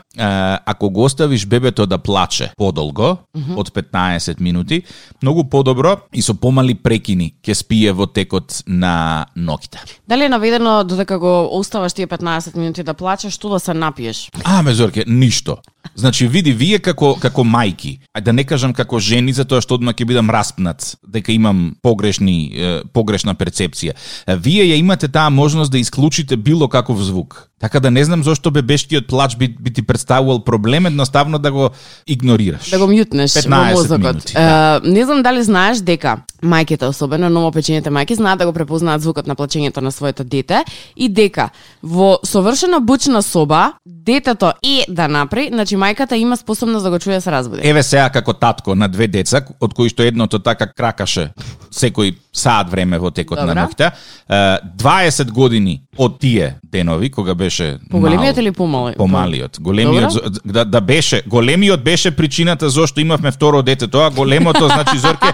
ако 0.66 0.90
го 0.90 1.04
оставиш 1.04 1.46
бебето 1.46 1.86
да 1.86 1.98
плаче 1.98 2.52
подолго, 2.58 3.18
од 3.56 3.70
15 3.70 4.42
минути, 4.42 4.84
многу 5.22 5.44
подобро 5.50 5.98
и 6.14 6.22
со 6.22 6.34
помали 6.34 6.76
прекини 6.76 7.34
ќе 7.44 7.54
спие 7.54 7.94
во 7.94 8.08
текот 8.08 8.64
на 8.68 9.26
ноќта. 9.38 9.86
Дали 10.08 10.26
е 10.26 10.30
наведено 10.30 10.84
додека 10.84 11.20
го 11.20 11.50
оставаш 11.58 11.94
тие 11.94 12.08
15 12.08 12.56
минути 12.58 12.84
да 12.84 12.94
плачеш, 12.94 13.34
што 13.34 13.50
да 13.50 13.60
се 13.60 13.74
напиеш? 13.74 14.30
А, 14.44 14.62
ме 14.62 14.74
Зорке, 14.74 15.06
ништо. 15.08 15.58
Значи, 15.96 16.28
види, 16.28 16.54
вие 16.54 16.80
како, 16.80 17.16
како 17.20 17.44
мајки, 17.44 18.00
а 18.14 18.22
да 18.22 18.34
не 18.34 18.44
кажам 18.44 18.74
како 18.74 19.00
жени, 19.00 19.34
затоа 19.34 19.62
што 19.62 19.76
одма 19.76 19.94
ќе 19.94 20.06
бидам 20.08 20.30
распнат, 20.30 20.96
дека 21.04 21.34
имам 21.34 21.76
погрешни, 21.82 22.52
е, 22.54 22.74
погрешна 22.94 23.36
перцепција. 23.36 23.96
Вие 24.28 24.68
ја 24.70 24.80
имате 24.80 25.08
таа 25.08 25.30
можност 25.30 25.72
да 25.72 25.80
исклучите 25.80 26.38
било 26.38 26.70
каков 26.70 27.02
звук. 27.02 27.51
Така 27.62 27.80
да 27.80 27.92
не 27.92 28.06
знам 28.06 28.24
зошто 28.24 28.52
бебешкиот 28.52 29.08
плач 29.08 29.36
би, 29.38 29.48
би 29.62 29.74
ти 29.74 29.82
представувал 29.82 30.44
проблем, 30.44 30.86
едноставно 30.86 31.40
да 31.40 31.52
го 31.52 31.70
игнорираш. 32.08 32.70
Да 32.70 32.80
го 32.80 32.90
мјутнеш 32.90 33.38
во 33.38 33.54
15 33.54 33.72
мозокот. 33.72 34.00
минути, 34.00 34.34
да. 34.34 34.82
Е, 34.84 34.90
не 34.90 35.06
знам 35.06 35.22
дали 35.22 35.44
знаеш 35.44 35.78
дека 35.78 36.18
мајките, 36.42 36.90
особено 36.90 37.30
новопечените 37.30 37.94
мајки, 37.94 38.18
знаат 38.18 38.40
да 38.40 38.46
го 38.46 38.54
препознаат 38.54 39.02
звукот 39.02 39.28
на 39.28 39.36
плачењето 39.36 39.82
на 39.82 39.92
своето 39.92 40.24
дете 40.24 40.64
и 40.98 41.10
дека 41.10 41.50
во 41.84 42.18
совршено 42.26 42.82
бучна 42.82 43.22
соба 43.22 43.74
детето 43.86 44.54
е 44.64 44.86
да 44.90 45.08
напри, 45.08 45.50
значи 45.54 45.78
мајката 45.78 46.14
има 46.14 46.38
способност 46.38 46.84
да 46.84 46.90
го 46.90 47.00
чуе 47.00 47.22
се 47.22 47.32
разбуди. 47.32 47.62
Еве 47.64 47.84
сега 47.84 48.10
како 48.10 48.34
татко 48.34 48.76
на 48.76 48.90
две 48.90 49.08
деца, 49.08 49.46
од 49.62 49.74
кои 49.74 49.90
што 49.90 50.04
едното 50.04 50.40
така 50.40 50.66
кракаше 50.66 51.30
секој 51.72 52.16
саат 52.34 52.70
време 52.72 53.00
во 53.00 53.12
текот 53.12 53.40
Добра. 53.40 53.54
на 53.54 53.68
ноќта, 53.68 53.92
е, 54.30 54.58
20 54.78 55.32
години 55.32 55.82
од 55.98 56.20
тие 56.20 56.56
денови 56.64 57.10
кога 57.10 57.34
беше 57.36 57.80
Поголемиот 57.90 58.38
или 58.38 58.52
помали? 58.52 58.96
Помалиот. 58.98 59.60
Големиот 59.60 60.14
Добра. 60.14 60.30
да, 60.46 60.66
да 60.66 60.82
беше, 60.82 61.22
големиот 61.28 61.84
беше 61.84 62.12
причината 62.12 62.70
зошто 62.70 63.02
имавме 63.02 63.32
второ 63.32 63.62
дете, 63.62 63.88
тоа 63.88 64.10
големото 64.10 64.68
значи 64.68 64.98
Зорке 64.98 65.28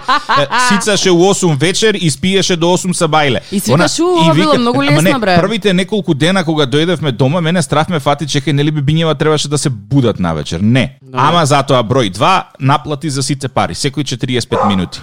сицаше 0.68 1.10
у 1.10 1.18
8 1.18 1.56
вечер 1.56 1.94
и 1.94 2.10
спиеше 2.10 2.56
до 2.56 2.66
8 2.66 2.92
сабајле. 2.92 3.40
И 3.52 3.60
си 3.60 3.72
викаш, 3.72 3.98
«У, 3.98 4.04
ова 4.04 4.34
било 4.34 4.58
многу 4.58 4.82
лесно, 4.82 5.02
не, 5.02 5.18
бре». 5.18 5.36
Првите 5.40 5.74
неколку 5.74 6.14
дена 6.14 6.44
кога 6.44 6.66
дојдевме 6.66 7.12
дома, 7.12 7.40
мене 7.40 7.62
страф 7.62 7.88
ме 7.88 8.00
фати, 8.00 8.26
чекај, 8.26 8.52
нели 8.52 8.70
би 8.70 8.82
бињева 8.82 9.18
требаше 9.18 9.48
да 9.48 9.58
се 9.58 9.70
будат 9.70 10.18
на 10.18 10.34
вечер. 10.34 10.60
Не. 10.60 10.98
Добре. 11.02 11.20
Ама 11.20 11.46
затоа 11.46 11.82
број 11.82 12.10
2 12.12 12.42
наплати 12.60 13.10
за 13.10 13.22
сите 13.22 13.48
пари, 13.48 13.74
секој 13.74 14.04
45 14.04 14.68
минути. 14.68 15.00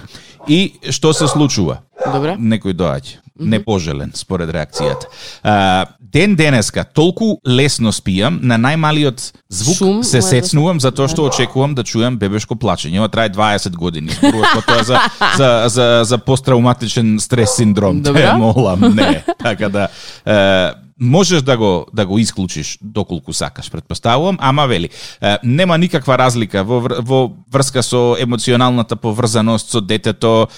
И 0.48 0.74
што 0.90 1.12
се 1.12 1.28
случува? 1.28 1.80
Добре. 2.12 2.36
некој 2.38 2.74
доаѓа. 2.76 3.22
Непожелен, 3.36 4.12
според 4.16 4.48
реакцијата. 4.48 5.10
А, 5.44 5.86
ден 6.00 6.36
денеска, 6.36 6.84
толку 6.84 7.36
лесно 7.44 7.92
спијам, 7.92 8.38
на 8.40 8.56
најмалиот 8.56 9.20
звук 9.52 9.76
Шум, 9.76 9.98
се 10.06 10.22
да 10.22 10.28
сецнувам, 10.28 10.80
затоа 10.80 11.10
што 11.12 11.26
очекувам 11.28 11.74
да 11.76 11.84
чујам 11.84 12.16
бебешко 12.16 12.56
плачење. 12.56 13.02
Ова 13.02 13.10
трае 13.12 13.28
20 13.34 13.76
години. 13.76 14.14
Зборуваш 14.16 14.64
тоа 14.64 14.84
за, 14.88 15.02
за, 15.40 15.50
за, 15.68 15.86
за 16.08 16.18
посттравматичен 16.18 17.18
стрес 17.20 17.58
синдром. 17.58 18.00
Добра. 18.00 18.32
Те 18.32 18.38
молам, 18.40 18.88
не. 18.96 19.24
Така 19.42 19.68
да, 19.68 19.88
е, 20.24 20.72
можеш 21.00 21.42
да 21.42 21.56
го 21.56 21.86
да 21.92 22.06
го 22.06 22.18
исклучиш 22.18 22.78
доколку 22.82 23.32
сакаш, 23.32 23.70
предпоставувам, 23.70 24.38
ама 24.40 24.66
вели, 24.66 24.88
нема 25.44 25.78
никаква 25.78 26.18
разлика 26.18 26.64
во 26.64 26.80
во 26.80 27.32
врска 27.52 27.82
со 27.82 28.16
емоционалната 28.18 28.96
поврзаност 28.96 29.70
со 29.70 29.80
детето, 29.80 30.48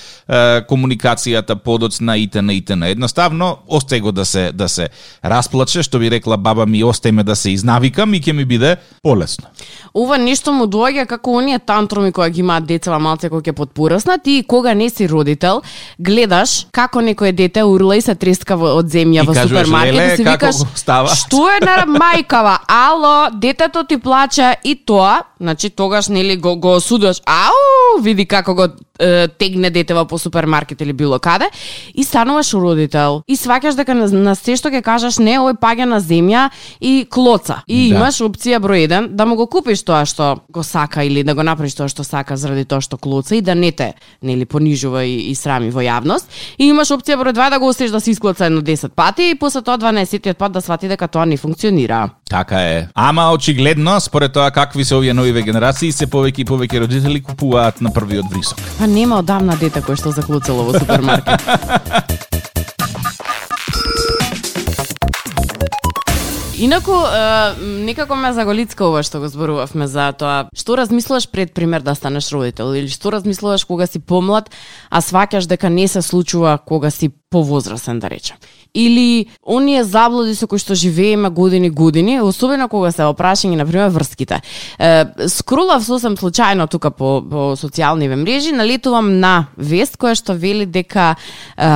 комуникацијата 0.68 1.56
подоцна 1.56 2.16
итн 2.16 2.50
итн. 2.50 2.82
Едноставно 2.82 3.58
остај 3.68 4.00
го 4.00 4.12
да 4.12 4.24
се 4.24 4.52
да 4.52 4.68
се 4.68 4.88
расплаче, 5.24 5.82
што 5.82 5.98
би 5.98 6.10
рекла 6.10 6.36
баба 6.36 6.66
ми, 6.66 6.84
остај 6.84 7.10
ме 7.10 7.24
да 7.24 7.36
се 7.36 7.50
изнавикам 7.50 8.14
и 8.14 8.20
ќе 8.20 8.32
ми 8.32 8.44
биде 8.44 8.76
полесно. 9.02 9.48
Ова 9.94 10.18
нешто 10.18 10.52
му 10.52 10.66
доаѓа 10.66 11.06
како 11.06 11.32
оние 11.38 11.58
тантруми 11.58 12.12
кои 12.12 12.30
ги 12.30 12.40
имаат 12.40 12.66
децава 12.66 12.98
малце 12.98 13.28
кои 13.28 13.42
ќе 13.42 13.52
подпораснат 13.52 14.26
и 14.26 14.44
кога 14.46 14.74
не 14.74 14.90
си 14.90 15.08
родител, 15.08 15.62
гледаш 15.98 16.66
како 16.72 17.00
некое 17.00 17.32
дете 17.32 17.64
урла 17.64 17.96
и 17.96 18.00
се 18.00 18.14
треска 18.14 18.54
од 18.54 18.86
земја 18.86 19.24
И 19.24 19.26
во 19.26 19.34
супермаркет 19.34 19.94
«Леле, 19.94 20.12
и 20.12 20.16
си 20.16 20.27
како 20.36 20.46
викаш 20.46 20.78
става?» 20.78 21.14
што 21.14 21.48
е 21.48 21.60
на 21.64 21.86
мајкава? 21.86 22.58
Ало, 22.68 23.30
детето 23.32 23.84
ти 23.84 23.98
плаче 23.98 24.56
и 24.64 24.74
тоа, 24.74 25.22
значи 25.40 25.70
тогаш 25.70 26.08
нели 26.08 26.36
го 26.36 26.56
го 26.56 26.74
осудуваш. 26.76 27.22
Ау, 27.26 28.02
види 28.02 28.26
како 28.26 28.54
го 28.54 28.66
е, 28.98 29.28
тегне 29.28 29.70
детева 29.70 30.04
по 30.04 30.18
супермаркет 30.18 30.80
или 30.80 30.92
било 30.92 31.18
каде 31.18 31.50
и 31.94 32.04
стануваш 32.04 32.52
родител 32.54 33.22
и 33.28 33.36
сваќаш 33.36 33.76
дека 33.78 33.94
на, 33.94 34.08
на 34.10 34.34
се 34.34 34.56
што 34.58 34.72
ќе 34.74 34.82
кажеш 34.82 35.18
не, 35.22 35.38
ој 35.38 35.54
паѓа 35.60 35.86
на 35.86 36.00
земја 36.02 36.48
и 36.80 37.06
клоца. 37.10 37.62
И 37.66 37.88
Да. 37.88 37.96
имаш 37.96 38.20
опција 38.20 38.58
број 38.58 38.88
1 38.88 39.08
да 39.14 39.26
му 39.26 39.36
го 39.36 39.46
купиш 39.46 39.82
тоа 39.82 40.04
што 40.06 40.40
го 40.50 40.62
сака 40.62 41.04
или 41.04 41.22
да 41.22 41.34
го 41.34 41.42
направиш 41.42 41.74
тоа 41.74 41.88
што 41.88 42.04
сака 42.04 42.36
заради 42.36 42.64
тоа 42.64 42.80
што 42.80 42.98
клоца 42.98 43.36
и 43.36 43.40
да 43.40 43.54
не 43.54 43.72
те 43.72 43.94
нели 44.22 44.44
понижува 44.44 45.04
и, 45.04 45.30
и 45.30 45.34
срами 45.34 45.70
во 45.70 45.80
јавност. 45.80 46.26
И 46.58 46.68
имаш 46.68 46.90
опција 46.90 47.16
број 47.16 47.32
2 47.32 47.50
да 47.50 47.58
го 47.58 47.68
оставиш 47.68 47.92
да 47.92 48.00
се 48.00 48.10
исклоца 48.10 48.46
едно 48.46 48.60
10 48.60 48.88
пати 48.88 49.30
и 49.30 49.34
после 49.34 49.62
тоа 49.62 49.78
12-тиот 50.18 50.38
пат 50.38 50.52
да 50.52 50.60
свати 50.60 50.88
дека 50.88 51.08
тоа 51.08 51.26
не 51.26 51.36
функционира. 51.36 52.10
Така 52.30 52.60
е. 52.60 52.88
Ама 52.94 53.32
очигледно, 53.32 54.00
според 54.00 54.32
тоа 54.32 54.50
какви 54.50 54.84
се 54.84 54.94
овие 54.94 55.14
новиве 55.14 55.42
генерации, 55.42 55.92
се 55.92 56.06
повеќе 56.06 56.42
и 56.42 56.44
повеќе 56.44 56.80
родители 56.80 57.22
купуваат 57.22 57.80
на 57.80 57.90
првиот 57.90 58.30
врисок. 58.32 58.58
Па 58.78 58.86
нема 58.86 59.22
одамна 59.22 59.56
дете 59.56 59.80
кој 59.80 59.96
што 59.98 60.10
заклуцало 60.10 60.62
во 60.62 60.78
супермаркет. 60.78 61.42
Инаку, 66.58 66.90
е, 66.90 67.54
некако 67.62 68.16
ме 68.18 68.32
заголицка 68.34 68.88
ова 68.88 69.04
што 69.06 69.20
го 69.22 69.28
зборувавме 69.30 69.86
за 69.86 70.10
тоа. 70.10 70.48
Што 70.50 70.74
размислуваш 70.80 71.28
пред 71.30 71.54
пример 71.54 71.86
да 71.86 71.94
станеш 71.94 72.32
родител 72.34 72.74
или 72.74 72.90
што 72.90 73.14
размислуваш 73.14 73.62
кога 73.64 73.86
си 73.86 74.02
помлад, 74.02 74.50
а 74.90 74.98
сваќаш 74.98 75.46
дека 75.46 75.70
не 75.70 75.86
се 75.86 76.02
случува 76.02 76.58
кога 76.58 76.90
си 76.90 77.14
повозрасен 77.30 77.98
да 77.98 78.10
речем. 78.10 78.36
Или 78.74 79.26
оние 79.46 79.84
заблуди 79.84 80.34
со 80.34 80.46
кои 80.46 80.58
што 80.58 80.74
живееме 80.74 81.30
години 81.30 81.70
години, 81.70 82.20
особено 82.20 82.68
кога 82.68 82.92
се 82.92 83.08
опрашање 83.08 83.56
на 83.56 83.66
пример 83.66 83.88
врските. 83.90 84.40
Е, 84.78 85.04
скролав 85.28 85.84
сосем 85.84 86.16
случајно 86.16 86.68
тука 86.70 86.90
по, 86.90 87.20
по 87.20 87.56
социјални 87.56 88.08
мрежи, 88.08 88.52
налетувам 88.52 89.20
на 89.20 89.48
вест 89.56 89.96
која 89.96 90.14
што 90.14 90.36
вели 90.36 90.66
дека 90.66 91.16
е, 91.56 91.68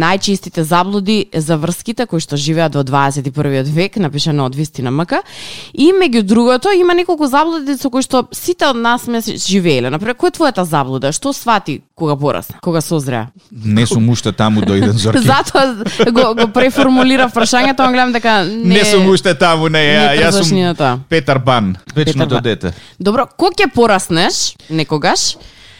најчистите 0.00 0.62
заблуди 0.62 1.28
за 1.34 1.58
врските 1.58 2.06
кои 2.06 2.20
што 2.20 2.36
живеат 2.36 2.74
во 2.74 2.82
21 2.82 3.62
век, 3.62 3.96
напишано 3.96 4.46
од 4.46 4.54
Вистина 4.54 4.90
МК, 4.90 5.22
и 5.74 5.92
меѓу 5.92 6.22
другото 6.22 6.72
има 6.72 6.94
неколку 6.94 7.26
заблуди 7.26 7.76
со 7.76 7.90
кои 7.90 8.02
што 8.02 8.26
сите 8.32 8.66
од 8.66 8.76
нас 8.76 9.06
сме 9.06 9.20
живееле. 9.20 9.90
Например, 9.90 10.16
која 10.16 10.32
е 10.32 10.38
твојата 10.38 10.64
заблуда? 10.64 11.12
Што 11.12 11.32
свати 11.32 11.82
кога 11.94 12.16
порасна, 12.16 12.58
кога 12.62 12.80
созреа? 12.80 13.28
Не 13.50 13.86
сум 13.86 14.08
уште 14.08 14.32
таму 14.32 14.47
дојден 14.56 14.92
зорке. 14.92 15.20
Затоа 15.32 15.84
го, 16.12 16.34
го 16.34 16.48
преформулира 16.52 17.28
прашањето, 17.28 17.84
но 17.84 17.92
гледам 17.92 18.12
дека 18.12 18.44
не, 18.44 18.78
Не 18.78 18.84
сум 18.84 19.08
уште 19.10 19.34
таму, 19.34 19.68
не, 19.68 19.78
ја, 19.78 20.08
не 20.16 20.22
јас 20.22 20.42
сум. 20.42 21.04
Петар 21.08 21.38
Бан, 21.38 21.76
вечното 21.94 22.34
Бан. 22.34 22.42
дете. 22.42 22.72
Добро, 23.00 23.26
кога 23.36 23.54
ќе 23.54 23.70
пораснеш 23.74 24.54
некогаш, 24.70 25.36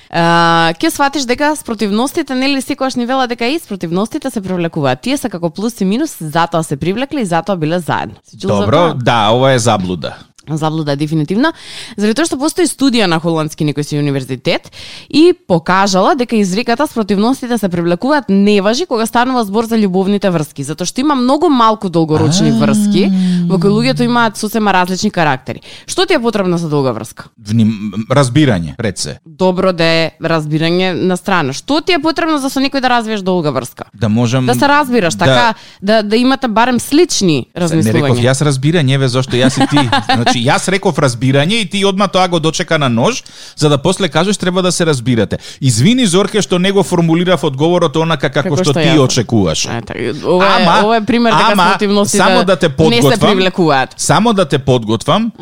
Uh, 0.09 0.73
ќе 0.81 0.89
сватиш 0.89 1.27
дека 1.29 1.51
спротивностите 1.53 2.33
нели 2.33 2.63
секогаш 2.65 2.95
ни 2.97 3.05
вела 3.05 3.27
дека 3.29 3.45
и 3.45 3.59
спротивностите 3.59 4.31
се 4.31 4.41
привлекуваат. 4.41 5.03
Тие 5.05 5.19
се 5.21 5.29
како 5.29 5.51
плюс 5.51 5.81
и 5.81 5.85
минус, 5.85 6.17
затоа 6.21 6.65
се 6.65 6.79
привлекле 6.81 7.21
и 7.21 7.29
затоа 7.29 7.57
биле 7.61 7.77
заедно. 7.79 8.17
Добро, 8.33 8.95
да, 8.95 9.29
ова 9.37 9.53
е 9.53 9.59
заблуда. 9.59 10.17
Заблуда 10.57 10.97
дефинитивно, 10.97 11.53
заради 11.97 12.15
тоа 12.15 12.27
што 12.27 12.39
постои 12.39 12.67
студија 12.67 13.07
на 13.07 13.21
холандски 13.21 13.67
некој 13.69 13.83
си 13.83 13.99
универзитет 13.99 14.71
и 15.09 15.33
покажала 15.33 16.15
дека 16.15 16.37
изреката 16.37 16.87
спротивностите 16.87 17.59
се 17.59 17.69
привлекуваат 17.69 18.29
не 18.29 18.61
важи 18.61 18.87
кога 18.87 19.07
станува 19.07 19.45
збор 19.45 19.65
за 19.65 19.77
љубовните 19.77 20.31
врски, 20.31 20.65
затоа 20.65 20.87
што 20.87 21.01
има 21.01 21.15
многу 21.15 21.49
малку 21.49 21.89
долгорочни 21.89 22.53
врски 22.53 23.09
во 23.49 23.59
кои 23.59 23.71
луѓето 23.71 24.05
имаат 24.05 24.37
сосема 24.37 24.73
различни 24.73 25.11
карактери. 25.11 25.61
Што 25.87 26.07
ти 26.07 26.15
е 26.15 26.23
потребно 26.23 26.59
за 26.59 26.69
долга 26.69 26.93
врска? 26.93 27.29
Вним, 27.39 28.07
разбирање, 28.11 28.77
пред 28.77 28.99
се. 28.99 29.19
Добро 29.27 29.73
да 29.73 29.85
е 29.85 30.11
разбирање 30.23 30.93
на 30.95 31.17
страна. 31.17 31.53
Што 31.53 31.81
ти 31.81 31.93
е 31.97 32.03
потребно 32.03 32.39
за 32.39 32.51
со 32.51 32.61
некој 32.61 32.81
да 32.81 32.89
развиеш 32.89 33.21
долга 33.21 33.51
врска? 33.51 33.89
Да 33.95 34.09
можам... 34.09 34.47
Да 34.47 34.55
се 34.55 34.69
разбираш, 34.69 35.19
така 35.19 35.55
да 35.83 36.03
да 36.03 36.17
имате 36.17 36.49
барем 36.49 36.81
слични 36.81 37.37
Не 37.37 37.45
реков 37.45 37.71
размислувања. 37.71 38.23
јас 38.23 38.43
разбирање, 38.45 38.99
ве 38.99 39.09
зашто 39.09 39.37
јас 39.37 39.59
и 39.63 39.67
ти. 39.67 39.83
Значи 40.15 40.38
јас 40.41 40.69
реков 40.69 40.97
разбирање 40.97 41.53
и 41.55 41.67
ти 41.67 41.85
одма 41.85 42.09
тоа 42.09 42.29
го 42.29 42.41
дочека 42.41 42.79
на 42.79 42.89
нож, 42.89 43.23
за 43.57 43.69
да 43.69 43.79
после 43.79 44.09
кажеш 44.09 44.37
треба 44.37 44.63
да 44.63 44.73
се 44.73 44.87
разбирате. 44.87 45.39
Извини 45.61 46.07
Зорке 46.07 46.43
што 46.43 46.59
не 46.59 46.73
го 46.73 46.83
формулирав 46.83 47.45
одговорот 47.45 47.97
онака 47.97 48.31
како, 48.31 48.43
Како 48.45 48.57
што, 48.57 48.65
што 48.65 48.73
ти 48.75 48.89
јас. 48.89 49.01
очекуваш. 49.01 49.63
Така, 49.63 49.95
ова, 50.25 50.47
е, 50.47 50.63
Ама- 50.63 50.81
ова 50.85 50.97
е 50.97 51.01
пример 51.03 51.33
дека 51.33 51.53
ама, 51.53 51.77
само 52.07 52.45
да 52.45 52.57
те 52.57 52.69
не 52.69 52.73
се 52.73 52.77
подготвам, 52.77 53.31
привлекуваат. 53.31 53.95
Само 53.97 54.33
да 54.33 54.45
те 54.45 54.59
подготвам, 54.59 55.33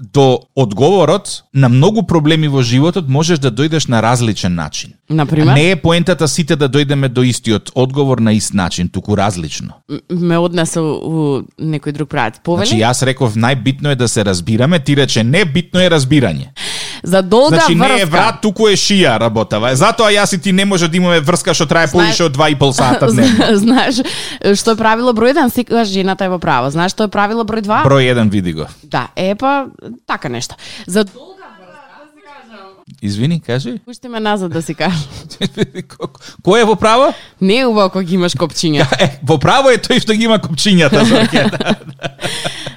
до 0.00 0.40
одговорот 0.56 1.42
на 1.54 1.68
многу 1.68 2.02
проблеми 2.04 2.48
во 2.48 2.62
животот 2.62 3.08
можеш 3.08 3.38
да 3.38 3.50
дојдеш 3.50 3.88
на 3.88 4.02
различен 4.02 4.54
начин. 4.54 4.92
Например, 5.10 5.54
Не 5.54 5.70
е 5.70 5.76
поентата 5.76 6.28
сите 6.28 6.56
да 6.56 6.68
дојдеме 6.68 7.08
до 7.08 7.22
истиот 7.22 7.70
одговор 7.74 8.18
на 8.18 8.32
ист 8.32 8.54
начин, 8.54 8.88
туку 8.88 9.16
различно. 9.16 9.68
м- 9.88 9.98
ме 10.10 10.38
однесе 10.38 10.80
у 10.80 11.42
некој 11.60 11.92
друг 11.92 12.08
правец. 12.08 12.34
Повели? 12.40 12.66
Значи 12.66 12.82
јас 12.82 13.02
реков 13.02 13.34
најбитно 13.34 13.88
е 13.88 13.94
да 13.94 14.08
се 14.08 14.24
разбираме, 14.40 14.78
ти 14.78 14.96
рече 14.96 15.24
не, 15.24 15.44
битно 15.44 15.80
е 15.80 15.90
разбирање. 15.90 16.48
За 17.02 17.22
долга 17.22 17.56
Значи 17.56 17.74
врска. 17.74 17.94
не 17.94 18.00
е 18.00 18.04
врат, 18.04 18.40
туку 18.42 18.68
е 18.68 18.76
шија 18.76 19.18
работава. 19.20 19.72
Затоа 19.76 20.10
јас 20.12 20.34
и 20.36 20.38
ти 20.40 20.52
не 20.52 20.64
може 20.64 20.88
да 20.88 20.96
имаме 20.96 21.20
врска 21.20 21.54
што 21.54 21.66
трае 21.66 21.88
повише 21.92 22.24
од 22.24 22.36
2,5 22.36 22.72
сата 22.72 23.06
дневно. 23.12 23.56
Знаеш, 23.64 24.02
што 24.56 24.72
е 24.72 24.76
правило 24.76 25.12
број 25.12 25.32
1, 25.32 25.48
секогаш 25.48 25.88
жената 25.88 26.24
е 26.24 26.28
во 26.28 26.38
право. 26.38 26.70
Знаеш 26.70 26.92
што 26.92 27.04
е 27.04 27.08
правило 27.08 27.44
број 27.44 27.64
2? 27.64 27.84
Број 27.84 28.12
1 28.12 28.30
види 28.30 28.52
го. 28.52 28.68
Да, 28.84 29.08
е 29.16 29.34
па 29.34 29.66
така 30.06 30.28
нешто. 30.28 30.56
За 30.86 31.04
долга 31.04 31.40
Извини, 33.02 33.40
кажи. 33.40 33.78
пушти 33.84 34.08
ме 34.08 34.20
назад 34.20 34.52
да 34.52 34.62
си 34.62 34.74
кажам. 34.74 35.00
Кој 36.44 36.60
е 36.60 36.64
во 36.68 36.76
право? 36.76 37.14
Не 37.40 37.62
е 37.62 37.66
убаво 37.66 37.88
кога 37.90 38.04
имаш 38.12 38.36
копчиња. 38.36 38.84
Е, 39.00 39.08
во 39.24 39.38
право 39.40 39.70
е 39.72 39.78
тој 39.80 40.02
што 40.04 40.12
ги 40.12 40.28
има 40.28 40.36
копчињата. 40.36 41.00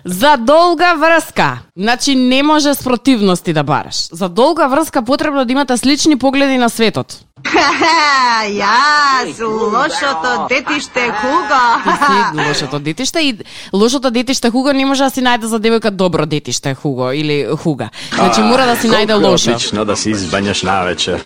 За 0.05 0.37
долга 0.37 0.93
врска. 0.93 1.59
Значи 1.77 2.15
не 2.15 2.43
може 2.43 2.73
спротивности 2.73 3.53
да 3.53 3.63
бараш. 3.63 3.95
За 4.11 4.29
долга 4.29 4.67
врска 4.67 5.01
потребно 5.01 5.45
да 5.45 5.51
имате 5.51 5.77
слични 5.77 6.17
погледи 6.17 6.57
на 6.57 6.69
светот. 6.69 7.19
Ха, 7.43 8.47
јас, 8.47 9.39
лошото 9.39 10.47
детиште 10.49 11.11
Хуго. 11.11 11.63
Ти 11.83 11.91
си 11.91 12.47
лошото 12.47 12.79
детиште 12.79 13.19
и 13.19 13.37
лошото 13.73 14.11
детиште 14.11 14.49
Хуго 14.49 14.73
не 14.73 14.85
може 14.85 15.03
да 15.03 15.09
си 15.09 15.21
најде 15.21 15.45
за 15.45 15.59
девојка 15.59 15.89
добро 15.89 16.25
детиште 16.25 16.73
Хуго 16.73 17.11
или 17.11 17.47
Хуга. 17.63 17.89
Значи 18.13 18.41
мора 18.41 18.65
да 18.65 18.75
си 18.75 18.87
најде 18.87 19.15
лошо. 19.15 19.85
Da 19.85 19.95
se 19.95 20.09
izbanjaš 20.09 20.63
na 20.63 20.83
večer. 20.83 21.23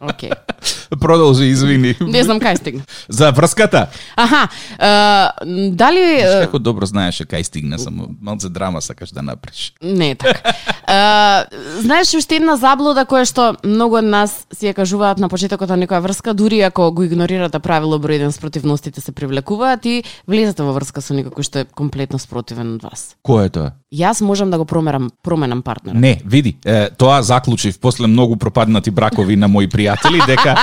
Океј. 0.00 0.32
Продолжи, 1.00 1.44
извини. 1.44 1.94
Не 2.00 2.24
знам 2.24 2.40
кај 2.40 2.58
стигна. 2.58 2.82
За 3.08 3.30
врската. 3.32 3.86
Аха, 4.16 4.48
е, 4.78 5.70
дали 5.70 6.00
е, 6.20 6.46
Како 6.46 6.58
добро 6.58 6.86
знаеше 6.86 7.24
кај 7.24 7.42
стигна, 7.42 7.78
само 7.78 8.08
малце 8.20 8.48
драма 8.48 8.82
сакаш 8.82 9.10
да 9.10 9.22
направиш. 9.22 9.72
Не 9.82 10.10
е 10.10 10.14
така. 10.14 10.52
Uh, 10.86 11.46
знаеш 11.82 12.14
уште 12.14 12.36
една 12.38 12.56
заблуда 12.56 13.02
која 13.08 13.26
што 13.26 13.56
многу 13.64 13.98
од 13.98 14.06
нас 14.06 14.46
си 14.54 14.68
ја 14.68 14.74
кажуваат 14.76 15.18
на 15.18 15.28
почетокот 15.28 15.68
на 15.68 15.78
некоја 15.80 16.02
врска, 16.04 16.34
дури 16.34 16.60
ако 16.62 16.92
го 16.92 17.02
игнорирате 17.02 17.58
правило 17.58 17.98
број 17.98 18.22
1 18.22 18.30
спротивностите 18.30 19.00
се 19.00 19.12
привлекуваат 19.12 19.86
и 19.86 20.04
влезете 20.26 20.62
во 20.62 20.76
врска 20.76 21.02
со 21.02 21.14
некој 21.14 21.34
кој 21.34 21.42
што 21.42 21.64
е 21.64 21.66
комплетно 21.66 22.18
спротивен 22.22 22.76
од 22.78 22.86
вас. 22.86 23.16
Кој 23.26 23.46
е 23.46 23.50
тоа? 23.50 23.72
Јас 23.92 24.22
можам 24.22 24.50
да 24.50 24.58
го 24.58 24.64
промерам, 24.64 25.10
променам 25.22 25.62
партнер. 25.62 25.94
Не, 25.94 26.20
види, 26.24 26.56
е, 26.64 26.90
тоа 26.90 27.22
заклучив 27.22 27.78
после 27.80 28.06
многу 28.06 28.36
пропаднати 28.36 28.90
бракови 28.90 29.36
на 29.36 29.48
мои 29.48 29.68
пријатели 29.68 30.22
дека 30.26 30.56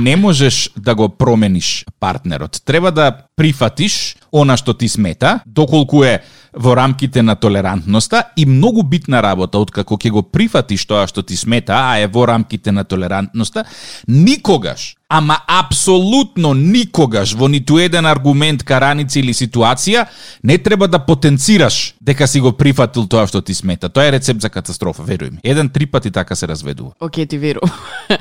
не 0.00 0.16
можеш 0.16 0.70
да 0.76 0.94
го 0.94 1.08
промениш 1.08 1.84
партнерот. 2.00 2.62
Треба 2.64 2.92
да 2.92 3.12
прифатиш 3.36 4.16
она 4.32 4.56
што 4.56 4.74
ти 4.74 4.88
смета, 4.88 5.40
доколку 5.46 6.02
е 6.04 6.22
во 6.52 6.74
рамките 6.76 7.22
на 7.22 7.36
толерантноста 7.36 8.24
и 8.36 8.46
многу 8.46 8.82
битна 8.82 9.22
работа 9.22 9.58
откако 9.58 9.96
ќе 9.96 10.10
го 10.10 10.22
прифатиш 10.22 10.86
тоа 10.86 11.06
што 11.06 11.22
ти 11.22 11.36
смета, 11.36 11.74
а 11.74 11.98
е 12.02 12.06
во 12.06 12.26
рамките 12.26 12.72
на 12.72 12.84
толерантноста, 12.84 13.64
никогаш 14.08 14.96
Ама 15.08 15.36
апсолутно 15.46 16.54
никогаш 16.54 17.34
во 17.34 17.48
ниту 17.48 17.76
еден 17.78 18.06
аргумент, 18.06 18.62
караница 18.64 19.18
или 19.20 19.34
ситуација 19.36 20.06
не 20.42 20.56
треба 20.58 20.88
да 20.88 20.98
потенцираш 20.98 21.94
дека 22.00 22.26
си 22.26 22.40
го 22.40 22.52
прифатил 22.56 23.04
тоа 23.06 23.26
што 23.28 23.42
ти 23.44 23.54
смета. 23.54 23.88
Тоа 23.92 24.06
е 24.08 24.12
рецепт 24.16 24.40
за 24.40 24.48
катастрофа, 24.48 25.04
веруј 25.04 25.30
ми. 25.30 25.38
Еден 25.44 25.68
три 25.68 25.86
пати 25.86 26.10
така 26.10 26.34
се 26.34 26.48
разведува. 26.48 26.92
Оке, 27.00 27.26
ти 27.26 27.38
верувам. 27.38 27.70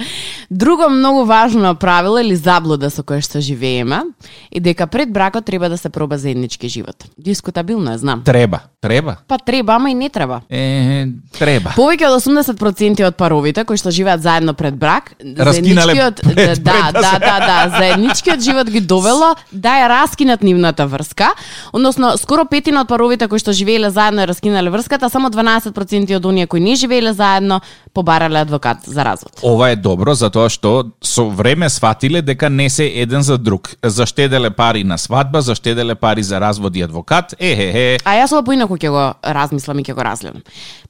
Друго 0.52 0.90
многу 0.90 1.24
важно 1.26 1.76
правило 1.76 2.20
или 2.20 2.36
заблуда 2.36 2.90
со 2.92 3.02
која 3.04 3.24
што 3.24 3.40
живееме 3.40 4.04
е 4.52 4.60
дека 4.60 4.88
пред 4.88 5.14
бракот 5.14 5.46
треба 5.46 5.70
да 5.70 5.78
се 5.78 5.90
проба 5.90 6.18
заеднички 6.18 6.68
живот. 6.70 7.04
Дискутабилно 7.18 7.94
е, 7.94 7.98
знам. 7.98 8.22
Треба, 8.26 8.60
треба. 8.82 9.18
Па 9.28 9.38
треба, 9.38 9.76
ама 9.76 9.90
и 9.92 9.94
не 9.94 10.10
треба. 10.10 10.42
Е, 10.52 11.08
треба. 11.32 11.72
Повеќе 11.80 12.12
од 12.12 12.20
80% 12.22 13.08
од 13.08 13.16
паровите 13.16 13.64
кои 13.64 13.78
што 13.78 13.90
живеат 13.92 14.22
заедно 14.22 14.54
пред 14.54 14.76
брак, 14.76 15.16
Раскинале 15.38 15.96
заедничкиот 15.96 16.22
пред- 16.36 16.64
да, 16.64 16.73
да 16.92 17.02
да, 17.02 17.20
да, 17.20 17.40
да, 17.40 17.78
заедничкиот 17.78 18.42
живот 18.42 18.70
ги 18.70 18.82
довело 18.82 19.36
да 19.52 19.78
ја 19.82 19.90
раскинат 19.90 20.44
нивната 20.44 20.88
врска, 20.88 21.34
односно 21.74 22.18
скоро 22.18 22.46
петина 22.46 22.82
од 22.82 22.88
паровите 22.88 23.28
кои 23.28 23.40
што 23.40 23.54
живееле 23.54 23.90
заедно 23.94 24.24
ја 24.24 24.32
раскинале 24.32 24.70
врската, 24.74 25.10
само 25.10 25.30
12% 25.30 26.16
од 26.16 26.26
оние 26.26 26.48
кои 26.48 26.60
не 26.60 26.76
живееле 26.76 27.14
заедно 27.14 27.62
побарале 27.94 28.40
адвокат 28.40 28.78
за 28.86 29.06
развод. 29.06 29.40
Ова 29.44 29.70
е 29.70 29.76
добро 29.76 30.16
затоа 30.16 30.50
што 30.50 30.92
со 31.02 31.30
време 31.30 31.70
сватиле 31.70 32.22
дека 32.22 32.50
не 32.50 32.70
се 32.70 32.86
еден 32.86 33.22
за 33.22 33.38
друг. 33.38 33.76
Заштеделе 33.84 34.50
пари 34.50 34.84
на 34.84 34.98
свадба, 34.98 35.42
заштеделе 35.42 35.96
пари 35.96 36.24
за 36.24 36.42
развод 36.42 36.76
и 36.76 36.82
адвокат. 36.82 37.36
Ехе, 37.40 37.98
А 38.04 38.18
јас 38.18 38.34
ова 38.34 38.44
поинаку 38.44 38.78
ќе 38.78 38.90
го 38.90 39.06
размислам 39.24 39.80
и 39.80 39.84
ќе 39.84 39.94
го 39.94 40.04
разгледам. 40.04 40.42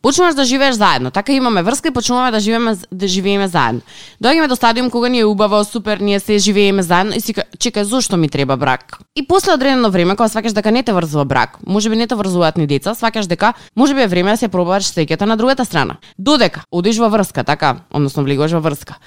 Почнуваш 0.03 0.35
да 0.35 0.43
живееш 0.43 0.75
заедно, 0.75 1.11
така 1.11 1.31
имаме 1.31 1.63
врска 1.63 1.87
и 1.87 1.91
почнуваме 1.91 2.31
да 2.31 2.39
живееме 2.39 2.75
да 2.91 3.07
живееме 3.07 3.47
заедно. 3.47 3.81
Доаѓаме 4.23 4.47
до 4.47 4.55
стадиум 4.55 4.89
кога 4.91 5.07
ни 5.07 5.19
е 5.19 5.25
убаво, 5.25 5.63
супер, 5.63 5.97
ние 5.97 6.19
се 6.19 6.37
живееме 6.37 6.83
заедно 6.83 7.15
и 7.15 7.21
си 7.21 7.33
чека 7.59 7.85
зошто 7.85 8.17
ми 8.17 8.29
треба 8.29 8.57
брак. 8.57 8.99
И 9.15 9.27
после 9.27 9.53
одредено 9.53 9.89
време 9.89 10.15
кога 10.19 10.27
сваќаш 10.27 10.51
дека 10.51 10.71
не 10.71 10.83
те 10.83 10.91
врзува 10.91 11.23
брак, 11.25 11.55
можеби 11.67 11.95
не 11.95 12.07
те 12.07 12.15
врзуваат 12.19 12.59
ни 12.59 12.67
деца, 12.67 12.91
сваќаш 12.91 13.31
дека 13.31 13.53
можеби 13.79 14.03
е 14.03 14.11
време 14.11 14.35
да 14.35 14.37
се 14.37 14.51
пробаш 14.51 14.91
сеќата 14.91 15.23
на 15.23 15.37
другата 15.39 15.63
страна. 15.65 15.95
Додека 16.19 16.67
одиш 16.71 16.99
во 16.99 17.07
врска, 17.07 17.47
така, 17.47 17.87
односно 17.87 18.27
влегуваш 18.27 18.51
во 18.51 18.59
врска. 18.59 18.99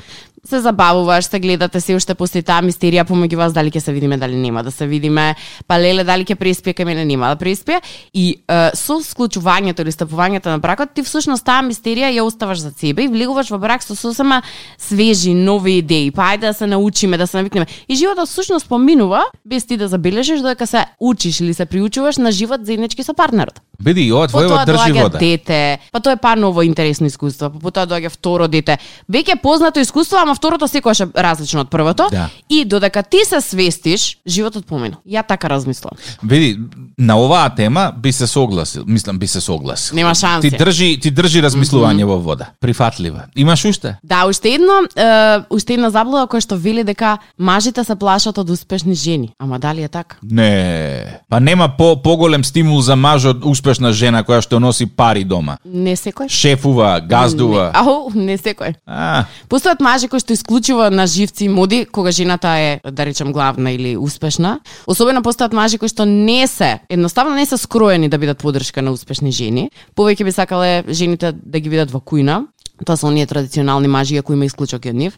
Се 0.45 0.61
забавуваш, 0.61 1.25
се 1.25 1.41
гледате 1.41 1.81
се 1.81 1.97
уште 1.97 2.15
после 2.15 2.43
таа 2.43 2.63
мистерија 2.63 3.03
помеѓу 3.09 3.37
вас 3.37 3.53
дали 3.53 3.71
ќе 3.71 3.81
се 3.81 3.93
видиме, 3.93 4.17
дали 4.17 4.37
нема 4.37 4.63
да 4.63 4.71
се 4.71 4.87
видиме, 4.87 5.35
па 5.67 5.79
леле 5.79 6.05
дали 6.05 6.25
ќе 6.25 6.37
преспие, 6.39 6.75
кај 6.75 6.85
мене 6.85 7.05
нема 7.05 7.33
да 7.35 7.37
преспие 7.37 7.81
и 8.15 8.37
е, 8.47 8.71
со 8.75 9.01
склучувањето 9.03 9.83
или 9.83 9.93
стапувањето 9.93 10.53
на 10.53 10.59
бракот 10.59 10.95
ти 10.95 11.03
всушност 11.03 11.45
таа 11.45 11.65
мистерија 11.67 12.13
ја 12.15 12.23
оставаш 12.23 12.63
за 12.63 12.71
себе 12.71 13.07
и 13.07 13.11
влегуваш 13.11 13.51
во 13.51 13.59
брак 13.59 13.83
со 13.83 13.97
сосема 13.97 14.43
свежи, 14.79 15.35
нови 15.35 15.79
идеи. 15.83 16.11
Па 16.11 16.31
ајде 16.31 16.53
да 16.53 16.55
се 16.55 16.67
научиме, 16.67 17.19
да 17.19 17.27
се 17.27 17.43
навикнеме. 17.43 17.67
И 17.89 17.97
животот 17.97 18.29
всушност 18.29 18.69
поминува 18.69 19.25
без 19.45 19.67
ти 19.67 19.77
да 19.77 19.89
забележиш 19.89 20.41
додека 20.41 20.67
се 20.67 20.85
учиш 21.01 21.41
или 21.41 21.55
се 21.55 21.67
приучуваш 21.67 22.17
на 22.17 22.31
живот 22.33 22.67
заеднички 22.67 23.03
со 23.03 23.15
партнерот. 23.15 23.61
Види, 23.85 24.07
и 24.07 24.13
ова 24.13 24.29
Потоа 24.29 24.65
држи 24.67 24.93
вода. 24.93 25.19
дете, 25.19 25.79
па 25.93 26.01
тоа 26.01 26.13
е 26.13 26.17
па 26.17 26.37
ново 26.37 26.63
интересно 26.63 27.07
искуство, 27.07 27.51
па 27.51 27.59
потоа 27.59 27.87
доаѓа 27.87 28.11
второ 28.11 28.49
дете. 28.49 28.79
Веќе 29.11 29.41
познато 29.43 29.81
искуство, 29.81 30.19
ама 30.23 30.35
второто 30.35 30.69
секогаш 30.69 31.01
е 31.01 31.07
различно 31.17 31.61
од 31.61 31.71
првото. 31.71 32.09
Да. 32.11 32.29
И 32.49 32.65
додека 32.65 33.03
ти 33.03 33.25
се 33.25 33.41
свестиш, 33.41 34.19
животот 34.27 34.67
помина. 34.67 34.97
Ја 35.07 35.27
така 35.27 35.49
размислам. 35.51 35.93
Види, 36.23 36.59
на 36.99 37.19
оваа 37.21 37.55
тема 37.55 37.93
би 37.97 38.13
се 38.13 38.27
согласил, 38.27 38.85
мислам 38.87 39.19
би 39.19 39.27
се 39.27 39.41
согласил. 39.41 39.95
Нема 39.97 40.15
шанси. 40.15 40.51
Ти 40.51 40.57
држи, 40.57 40.99
ти 41.01 41.11
држи 41.11 41.43
размислување 41.43 42.05
во 42.05 42.19
вода. 42.19 42.47
Прифатлива. 42.61 43.27
Имаш 43.37 43.65
уште? 43.65 43.97
Да, 44.05 44.27
уште 44.27 44.55
едно, 44.55 44.83
е, 44.97 45.45
уште 45.51 45.75
една 45.75 45.91
заблуда 45.91 46.27
која 46.27 46.41
што 46.41 46.57
вели 46.57 46.85
дека 46.85 47.19
мажите 47.39 47.85
се 47.85 47.97
плашат 47.97 48.39
од 48.39 48.51
успешни 48.51 48.95
жени. 48.95 49.33
Ама 49.39 49.59
дали 49.59 49.83
е 49.83 49.89
така? 49.89 50.17
Не. 50.23 51.21
Па 51.29 51.41
нема 51.41 51.69
по 51.79 52.03
поголем 52.03 52.45
стимул 52.45 52.81
за 52.81 52.97
маж 52.97 53.25
од 53.25 53.45
успешна 53.67 53.91
жена 53.93 54.23
која 54.23 54.39
што 54.45 54.61
носи 54.63 54.87
пари 54.87 55.25
дома. 55.27 55.57
Не 55.65 55.97
секој. 55.99 56.31
Шефува, 56.31 57.01
газдува. 57.03 57.73
Не, 57.75 57.81
ау, 57.83 58.11
не 58.15 58.37
секој. 58.39 58.77
А, 58.87 59.27
Постојат 59.51 59.83
мажи 59.83 60.07
кои 60.09 60.23
што 60.23 60.37
исклучува 60.37 60.87
на 60.95 61.07
живци 61.11 61.47
и 61.47 61.51
моди 61.51 61.85
кога 61.85 62.13
жената 62.15 62.55
е 62.59 62.81
да 62.85 63.07
речем 63.07 63.33
главна 63.33 63.73
или 63.75 63.97
успешна. 63.97 64.61
Особено 64.87 65.23
постојат 65.27 65.53
мажи 65.53 65.79
кои 65.83 65.91
што 65.91 66.07
не 66.07 66.47
се, 66.47 66.79
едноставно 66.89 67.35
не 67.35 67.47
се 67.47 67.59
скроени 67.59 68.09
да 68.09 68.19
бидат 68.19 68.39
подршка 68.39 68.83
на 68.83 68.95
успешни 68.95 69.33
жени. 69.33 69.71
Повеќе 69.97 70.25
би 70.25 70.33
сакале 70.33 70.85
жените 70.89 71.33
да 71.35 71.59
ги 71.59 71.69
видат 71.69 71.91
во 71.91 71.99
кујна. 71.99 72.47
Тоа 72.85 72.97
се 72.97 73.07
оние 73.07 73.27
традиционални 73.27 73.89
мажи, 73.89 74.17
ако 74.17 74.33
има 74.33 74.45
исклучок 74.45 74.85
од 74.87 74.95
нив. 74.95 75.15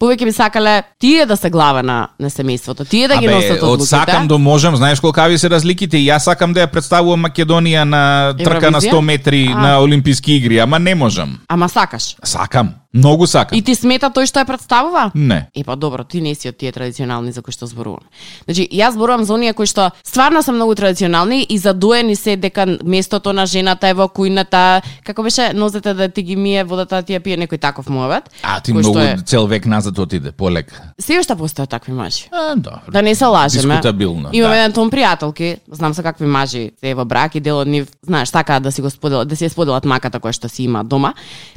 Повеќе 0.00 0.24
би 0.24 0.32
сакале 0.32 0.82
тие 0.98 1.26
да 1.26 1.36
се 1.36 1.50
глава 1.50 1.82
на, 1.82 2.08
на 2.20 2.30
семејството, 2.30 2.88
тие 2.88 3.08
да 3.08 3.18
ги 3.20 3.28
носат 3.28 3.60
од 3.60 3.62
одлуките. 3.62 3.86
сакам 3.86 4.28
до 4.28 4.38
можам, 4.38 4.76
знаеш 4.76 5.00
колкави 5.00 5.38
се 5.38 5.50
разликите? 5.50 5.98
И 5.98 6.08
Јас 6.08 6.24
сакам 6.24 6.52
да 6.52 6.64
ја 6.64 6.70
представувам 6.72 7.26
Македонија 7.26 7.84
на 7.84 8.34
трка 8.38 8.70
на 8.70 8.80
Евровизија? 8.80 8.92
100 8.92 9.00
метри 9.00 9.52
А. 9.52 9.60
на 9.60 9.80
Олимписки 9.80 10.32
игри, 10.32 10.58
ама 10.58 10.78
не 10.78 10.94
можам. 10.94 11.38
Ама 11.48 11.68
сакаш. 11.68 12.16
Сакам, 12.24 12.74
многу 12.96 13.26
сакам. 13.26 13.58
И 13.58 13.62
ти 13.62 13.74
смета 13.74 14.10
тој 14.10 14.26
што 14.26 14.40
ја 14.40 14.46
представува? 14.46 15.10
Не. 15.14 15.46
Е 15.54 15.64
па 15.64 15.76
добро, 15.76 16.04
ти 16.04 16.20
не 16.20 16.34
си 16.34 16.48
од 16.48 16.56
тие 16.56 16.72
традиционални 16.72 17.32
за 17.32 17.42
кои 17.42 17.52
што 17.52 17.66
зборувам. 17.66 18.00
Значи, 18.44 18.68
јас 18.72 18.90
зборувам 18.96 19.24
за 19.24 19.34
оние 19.34 19.52
кои 19.52 19.66
што 19.66 19.90
стварно 20.04 20.42
се 20.42 20.52
многу 20.52 20.74
традиционални 20.74 21.46
и 21.48 21.58
задоени 21.58 22.16
се 22.16 22.36
дека 22.36 22.66
местото 22.84 23.32
на 23.32 23.46
жената 23.46 23.88
е 23.88 23.94
во 23.94 24.08
кујната, 24.08 24.82
како 25.04 25.22
беше 25.22 25.52
нозете 25.52 25.94
да 25.94 26.08
ти 26.08 26.22
ги 26.22 26.36
мие 26.36 26.64
водата 26.64 26.96
да 26.96 27.02
ти 27.02 27.12
ја 27.12 27.20
пие 27.20 27.36
некој 27.36 27.60
таков 27.60 27.88
муавет. 27.88 28.30
А 28.42 28.60
ти 28.60 28.72
многу 28.72 28.98
е- 28.98 29.16
цел 29.26 29.46
век 29.46 29.66
назад 29.66 29.98
отиде, 29.98 30.32
полека. 30.32 30.82
Се 31.00 31.18
уште 31.20 31.34
постојат 31.36 31.68
такви 31.68 31.92
мажи. 31.92 32.28
А, 32.32 32.54
добро. 32.56 32.80
Да 32.92 33.02
не 33.02 33.14
се 33.14 33.24
лажеме. 33.24 33.74
Дискутабилно, 33.74 34.28
Имам 34.32 34.50
да. 34.50 34.56
еден 34.56 34.72
том 34.72 34.90
пријателки, 34.90 35.56
знам 35.70 35.94
се 35.94 36.02
какви 36.02 36.26
мажи 36.26 36.70
се 36.80 36.94
во 36.94 37.04
брак 37.04 37.34
и 37.34 37.40
дел 37.40 37.58
од 37.58 37.68
нив, 37.68 37.88
знаеш, 38.06 38.28
сакаат 38.28 38.62
да 38.62 38.72
си 38.72 38.82
го 38.82 38.90
споделат, 38.90 39.28
да 39.28 39.36
си 39.36 39.48
споделат 39.48 39.84
маката 39.84 40.20
која 40.20 40.32
што 40.32 40.48
си 40.48 40.62
има 40.64 40.84
дома. 40.84 41.14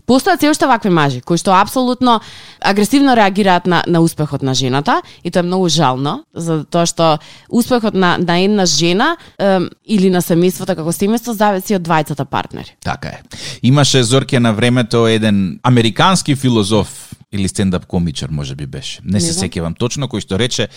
Постојат 0.07 0.39
се 0.39 0.49
уште 0.49 0.65
вакви 0.67 0.89
мажи 0.89 1.21
кои 1.29 1.37
што 1.37 1.53
апсолутно 1.53 2.19
агресивно 2.59 3.13
реагираат 3.15 3.67
на 3.69 3.83
на 3.87 4.01
успехот 4.01 4.41
на 4.41 4.53
жената 4.57 5.01
и 5.23 5.31
тоа 5.31 5.45
е 5.45 5.49
многу 5.49 5.69
жално, 5.69 6.23
за 6.33 6.63
тоа 6.65 6.89
што 6.89 7.19
успехот 7.49 7.93
на 7.93 8.17
на 8.17 8.39
една 8.41 8.65
жена 8.65 9.15
ем, 9.37 9.69
или 9.85 10.09
на 10.09 10.23
семејството 10.25 10.75
како 10.75 10.89
семејство 10.95 11.37
зависи 11.37 11.77
од 11.77 11.85
двајцата 11.85 12.25
партнери. 12.25 12.73
Така 12.83 13.07
е. 13.09 13.21
Имаше 13.63 14.03
Зорке 14.03 14.39
на 14.39 14.53
времето 14.53 15.07
еден 15.07 15.59
американски 15.63 16.35
филозоф 16.35 17.13
или 17.31 17.47
стендап 17.47 17.85
комичар 17.85 18.29
може 18.29 18.55
би 18.55 18.65
беше. 18.65 19.01
Не 19.05 19.19
се 19.19 19.33
знам. 19.33 19.45
сеќавам 19.45 19.77
точно 19.77 20.09
кој 20.09 20.25
што 20.25 20.37
рече 20.41 20.69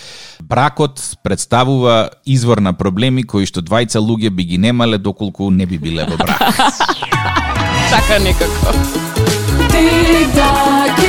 бракот 0.43 1.01
представува 1.25 2.11
извор 2.27 2.61
на 2.61 2.73
проблеми 2.77 3.25
кои 3.25 3.49
што 3.49 3.65
двајца 3.65 4.05
луѓе 4.05 4.31
би 4.31 4.45
ги 4.45 4.59
немале 4.59 4.99
доколку 4.99 5.51
не 5.51 5.67
би 5.67 5.79
биле 5.79 6.05
во 6.05 6.17
брак. 6.17 6.39
Така 7.93 8.19
некако. 8.19 9.42
Тик-так 9.73 10.99
и 10.99 11.02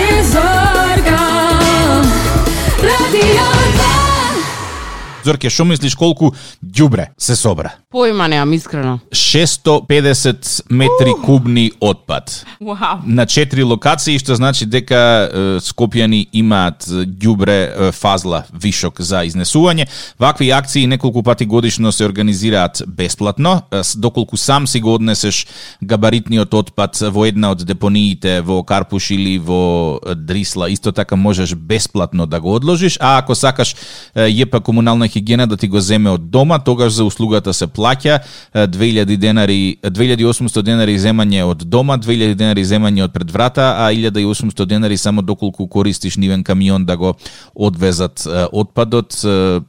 Зорке, 5.23 5.49
што 5.49 5.65
мислиш 5.65 5.95
колку 5.95 6.33
ѓубре 6.63 7.07
се 7.17 7.35
собра? 7.35 7.73
Поима 7.91 8.27
немам 8.27 8.53
искрено. 8.53 8.99
650 9.11 10.65
метри 10.69 11.13
кубни 11.25 11.71
отпад. 11.79 12.45
Вау. 12.59 12.99
на 13.05 13.25
четири 13.25 13.63
локации, 13.63 14.19
што 14.19 14.35
значи 14.35 14.65
дека 14.65 14.97
е, 14.97 15.43
скопјани 15.63 16.27
имаат 16.33 16.85
ѓубре 16.87 17.91
фазла 17.95 18.43
вишок 18.53 19.01
за 19.01 19.23
изнесување. 19.27 19.87
Вакви 20.19 20.49
акции 20.51 20.87
неколку 20.87 21.23
пати 21.23 21.45
годишно 21.45 21.91
се 21.91 22.05
организираат 22.05 22.83
бесплатно, 22.87 23.61
доколку 23.95 24.37
сам 24.37 24.67
си 24.67 24.79
го 24.79 24.93
однесеш 24.93 25.47
габаритниот 25.81 26.53
отпад 26.53 26.99
во 27.11 27.25
една 27.25 27.53
од 27.53 27.63
депониите 27.65 28.41
во 28.41 28.63
Карпуш 28.63 29.11
или 29.11 29.37
во 29.39 29.99
Дрисла, 30.15 30.69
исто 30.69 30.91
така 30.91 31.15
можеш 31.15 31.55
бесплатно 31.55 32.25
да 32.25 32.41
го 32.41 32.55
одложиш, 32.55 32.97
а 33.01 33.17
ако 33.17 33.35
сакаш 33.35 33.75
ЈП 34.15 34.63
комунална 34.63 35.09
хигиена 35.13 35.47
да 35.47 35.57
ти 35.57 35.67
го 35.67 35.79
земе 35.79 36.09
од 36.09 36.29
дома, 36.29 36.59
тогаш 36.59 36.93
за 36.93 37.05
услугата 37.05 37.53
се 37.53 37.67
плаќа. 37.67 38.19
2000 38.53 39.17
денари, 39.17 39.77
2800 39.83 40.61
денари 40.65 40.97
земање 40.99 41.43
од 41.45 41.63
дома, 41.69 41.97
2000 41.97 42.33
денари 42.39 42.65
земање 42.65 43.03
од 43.05 43.13
пред 43.13 43.31
врата, 43.31 43.67
а 43.85 43.91
1800 43.93 44.65
денари 44.65 44.97
само 44.97 45.21
доколку 45.21 45.67
користиш 45.67 46.17
нивен 46.17 46.43
камион 46.43 46.85
да 46.85 46.97
го 46.97 47.13
одвезат 47.55 48.25
отпадот, 48.51 49.13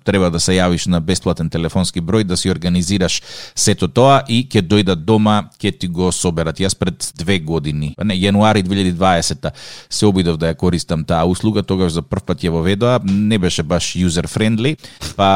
треба 0.05 0.31
да 0.31 0.41
се 0.41 0.57
јавиш 0.57 0.89
на 0.89 1.01
бесплатен 1.01 1.51
телефонски 1.51 2.01
број 2.01 2.25
да 2.25 2.37
си 2.37 2.51
организираш 2.51 3.21
сето 3.55 3.89
тоа 3.89 4.23
и 4.29 4.45
ќе 4.49 4.65
дојдат 4.65 5.05
дома, 5.05 5.51
ќе 5.61 5.75
ти 5.79 5.89
го 5.89 6.13
соберат. 6.13 6.61
Јас 6.61 6.79
пред 6.79 7.13
две 7.19 7.39
години, 7.39 7.95
не, 8.05 8.17
јануари 8.17 8.65
2020 8.65 9.51
се 9.91 10.07
обидов 10.07 10.39
да 10.39 10.53
ја 10.53 10.57
користам 10.57 11.05
таа 11.05 11.27
услуга, 11.29 11.63
тогаш 11.63 11.93
за 11.93 12.03
прв 12.03 12.25
пат 12.25 12.45
ја 12.45 12.55
воведоа, 12.55 13.01
не 13.05 13.39
беше 13.39 13.63
баш 13.63 13.95
user 13.99 14.31
friendly, 14.31 14.77
па 15.17 15.34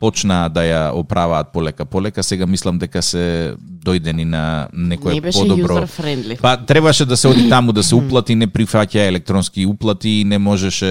почнаа 0.00 0.48
да 0.48 0.62
ја 0.64 0.82
оправаат 0.96 1.52
полека 1.52 1.84
полека, 1.84 2.22
сега 2.22 2.46
мислам 2.46 2.78
дека 2.78 3.02
се 3.02 3.54
дојдени 3.84 4.24
на 4.24 4.68
некое 4.72 5.14
Не 5.14 5.20
беше 5.20 5.40
подобро. 5.40 5.86
Па 6.40 6.56
требаше 6.56 7.04
да 7.04 7.16
се 7.16 7.28
оди 7.28 7.48
таму 7.48 7.72
да 7.72 7.82
се 7.82 7.94
уплати, 7.94 8.34
не 8.34 8.48
прифаќа 8.48 9.08
електронски 9.08 9.66
уплати, 9.66 10.24
не 10.26 10.38
можеше 10.38 10.90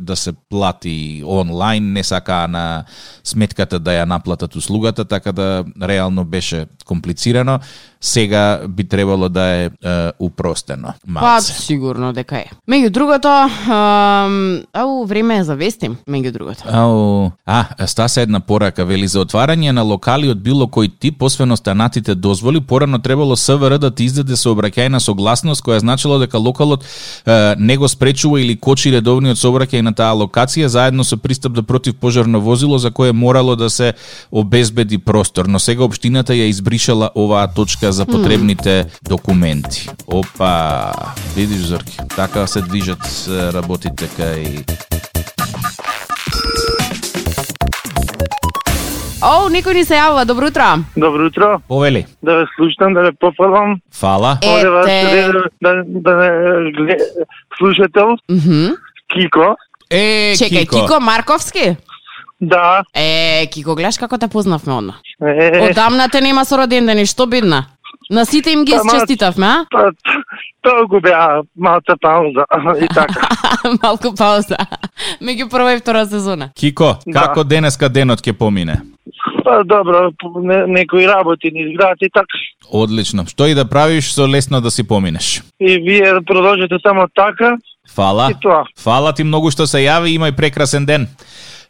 да 0.00 0.16
се 0.16 0.32
плати 0.32 1.22
онлайн, 1.26 1.92
не 1.92 2.02
сакаа 2.04 2.48
на 2.48 2.84
сметката 3.24 3.78
да 3.78 3.90
ја 3.90 4.04
наплатат 4.06 4.56
услугата, 4.56 5.04
така 5.04 5.32
да 5.32 5.64
реално 5.82 6.24
беше 6.24 6.66
комплицирано. 6.84 7.58
Сега 8.00 8.60
би 8.68 8.84
требало 8.84 9.28
да 9.28 9.44
е, 9.44 9.64
е 9.64 10.10
упростено. 10.18 10.94
Па, 11.06 11.20
Малце. 11.20 11.52
сигурно 11.52 12.12
дека 12.12 12.38
е. 12.38 12.46
Меѓу 12.70 12.90
другото, 12.90 13.28
ам, 13.28 14.62
ау, 14.72 15.06
време 15.06 15.38
е 15.38 15.44
за 15.44 15.56
вести, 15.56 15.90
меѓу 16.08 16.32
другото. 16.32 16.62
Ау, 16.70 17.30
а, 17.46 17.86
Стаса 17.86 18.20
една 18.20 18.40
порака, 18.40 18.84
вели 18.84 19.08
за 19.08 19.24
отварање 19.24 19.72
на 19.74 19.82
локали 19.82 20.30
од 20.30 20.38
било 20.38 20.68
кој 20.70 20.92
тип, 21.00 21.22
освен 21.22 21.52
останатите 21.52 22.14
дозволи, 22.14 22.60
порано 22.60 22.98
требало 22.98 23.36
СВР 23.36 23.78
да 23.78 23.90
ти 23.90 24.04
издаде 24.04 24.38
сообраќајна 24.38 24.98
согласност 24.98 25.64
која 25.66 25.78
значила 25.82 26.20
дека 26.22 26.38
локалот 26.38 26.84
е, 26.84 27.54
не 27.58 27.76
го 27.76 27.88
спречува 27.88 28.40
или 28.40 28.56
кочи 28.56 28.94
редовниот 28.94 29.38
сообраќај 29.42 29.82
на 29.82 29.92
таа 29.92 30.14
локација, 30.14 30.66
заедно 30.66 31.04
со 31.04 31.16
пристап 31.16 31.52
до 31.52 31.62
противпожарно 31.62 32.40
возило 32.40 32.78
за 32.78 32.90
кое 32.90 33.12
морало 33.12 33.56
да 33.56 33.70
се 33.70 33.94
обезбеди 34.30 34.98
простор, 34.98 35.46
но 35.46 35.58
сега 35.58 35.82
општината 35.84 36.32
ја 36.32 36.46
избришала 36.46 37.10
оваа 37.14 37.48
точка 37.48 37.87
за 37.90 38.06
потребните 38.06 38.74
документи. 39.02 39.90
Опа, 40.06 40.92
видиш 41.36 41.58
Зорки, 41.58 41.98
така 42.08 42.46
се 42.46 42.60
движат 42.62 43.02
работите 43.28 44.04
кај 44.08 44.64
Оу, 49.20 49.48
некој 49.50 49.74
ни 49.74 49.82
се 49.82 49.94
јавува, 49.94 50.22
добро 50.24 50.46
утро. 50.46 50.66
Добро 50.96 51.26
утро, 51.26 51.58
Повели. 51.68 52.06
да 52.22 52.36
ве 52.36 52.44
слушам, 52.56 52.94
да 52.94 53.00
ве 53.02 53.12
пофалам. 53.12 53.80
Фала. 53.92 54.38
Оде 54.44 54.68
вас 54.68 54.86
Ете. 54.88 55.26
да, 55.26 55.42
да, 55.62 55.82
да 55.84 56.10
ме 56.12 56.28
гле- 56.72 56.98
слушател, 57.58 58.16
Мгм. 58.30 58.74
Кико. 59.08 59.56
Е, 59.90 60.34
Чекај, 60.34 60.68
Кико 60.70 61.00
Марковски? 61.00 61.76
Да, 62.40 62.82
Е, 62.94 63.46
Кико, 63.48 63.74
гледаш 63.74 63.98
како 63.98 64.18
те 64.18 64.28
познавме 64.28 64.72
одма. 64.72 64.94
е, 65.20 65.68
Одамна 65.70 66.08
те 66.08 66.20
нема 66.20 66.44
со 66.44 66.56
родендени, 66.56 67.04
што 67.04 67.26
бидна? 67.26 67.64
На 68.10 68.24
сите 68.24 68.50
им 68.50 68.64
ги 68.64 68.72
Па, 68.72 68.84
ма- 68.84 68.92
честитавме, 68.92 69.46
а? 69.46 69.66
па, 69.70 69.90
толку 70.62 71.00
беа 71.00 71.42
малца 71.56 71.94
пауза 72.00 72.44
и 72.80 72.88
така. 72.94 73.28
Малку 73.82 74.14
пауза. 74.14 74.56
Меѓу 75.20 75.48
прва 75.48 75.72
и 75.72 75.78
втора 75.78 76.06
сезона. 76.06 76.50
Кико, 76.54 76.96
Да. 77.06 77.20
како 77.20 77.44
денеска 77.44 77.88
денот 77.88 78.20
ќе 78.20 78.32
помине? 78.32 78.80
Па 79.44 79.62
добро, 79.64 80.10
не, 80.42 80.66
некои 80.68 81.06
работи 81.06 81.50
ни 81.52 81.62
изградат 81.62 81.98
и 82.02 82.08
така. 82.10 82.38
Одлично. 82.70 83.26
Што 83.26 83.46
и 83.46 83.54
да 83.54 83.64
правиш, 83.64 84.12
со 84.12 84.26
лесно 84.26 84.60
да 84.60 84.70
си 84.70 84.82
поминеш. 84.84 85.42
И 85.60 85.78
вие 85.78 86.20
продолжете 86.26 86.76
само 86.82 87.06
така 87.08 87.56
Фала. 87.94 88.30
и 88.30 88.34
тоа. 88.40 88.64
Фала 88.76 89.12
ти 89.12 89.24
многу 89.24 89.50
што 89.50 89.66
се 89.66 89.78
јави, 89.78 90.16
имај 90.16 90.32
прекрасен 90.32 90.86
ден. 90.86 91.08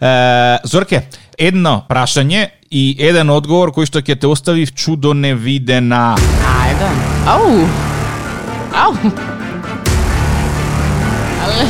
Е, 0.01 0.59
Зорке, 0.65 1.03
едно 1.39 1.85
прашање 1.89 2.49
и 2.71 2.97
еден 2.99 3.31
одговор 3.31 3.71
кој 3.73 3.87
што 3.87 4.03
ќе 4.03 4.19
те 4.21 4.27
остави 4.27 4.67
в 4.67 4.75
чудо 4.75 5.15
невидена. 5.15 6.17
Ајде. 6.45 6.91
Ау. 7.27 7.65
Ау. 8.75 8.93
Але, 11.45 11.65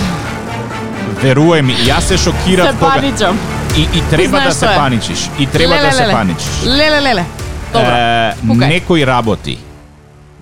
Верувај 1.22 1.62
ми, 1.62 1.74
јас 1.86 2.00
се 2.10 2.18
шокирав 2.18 2.70
се 2.72 2.78
кога 2.78 2.94
паничам. 2.94 3.38
и, 3.76 3.82
и 3.82 4.02
треба 4.10 4.40
да 4.40 4.52
се 4.54 4.66
е? 4.66 4.74
паничиш. 4.76 5.30
И 5.38 5.46
треба 5.46 5.74
Леле, 5.74 5.86
да 5.86 5.92
се 5.92 6.02
леле. 6.02 6.12
паничиш. 6.12 6.62
Леле, 6.66 7.00
леле. 7.00 7.24
Добро. 7.72 7.90
Е, 7.90 8.34
пукај. 8.46 8.68
некои 8.68 9.06
работи 9.06 9.58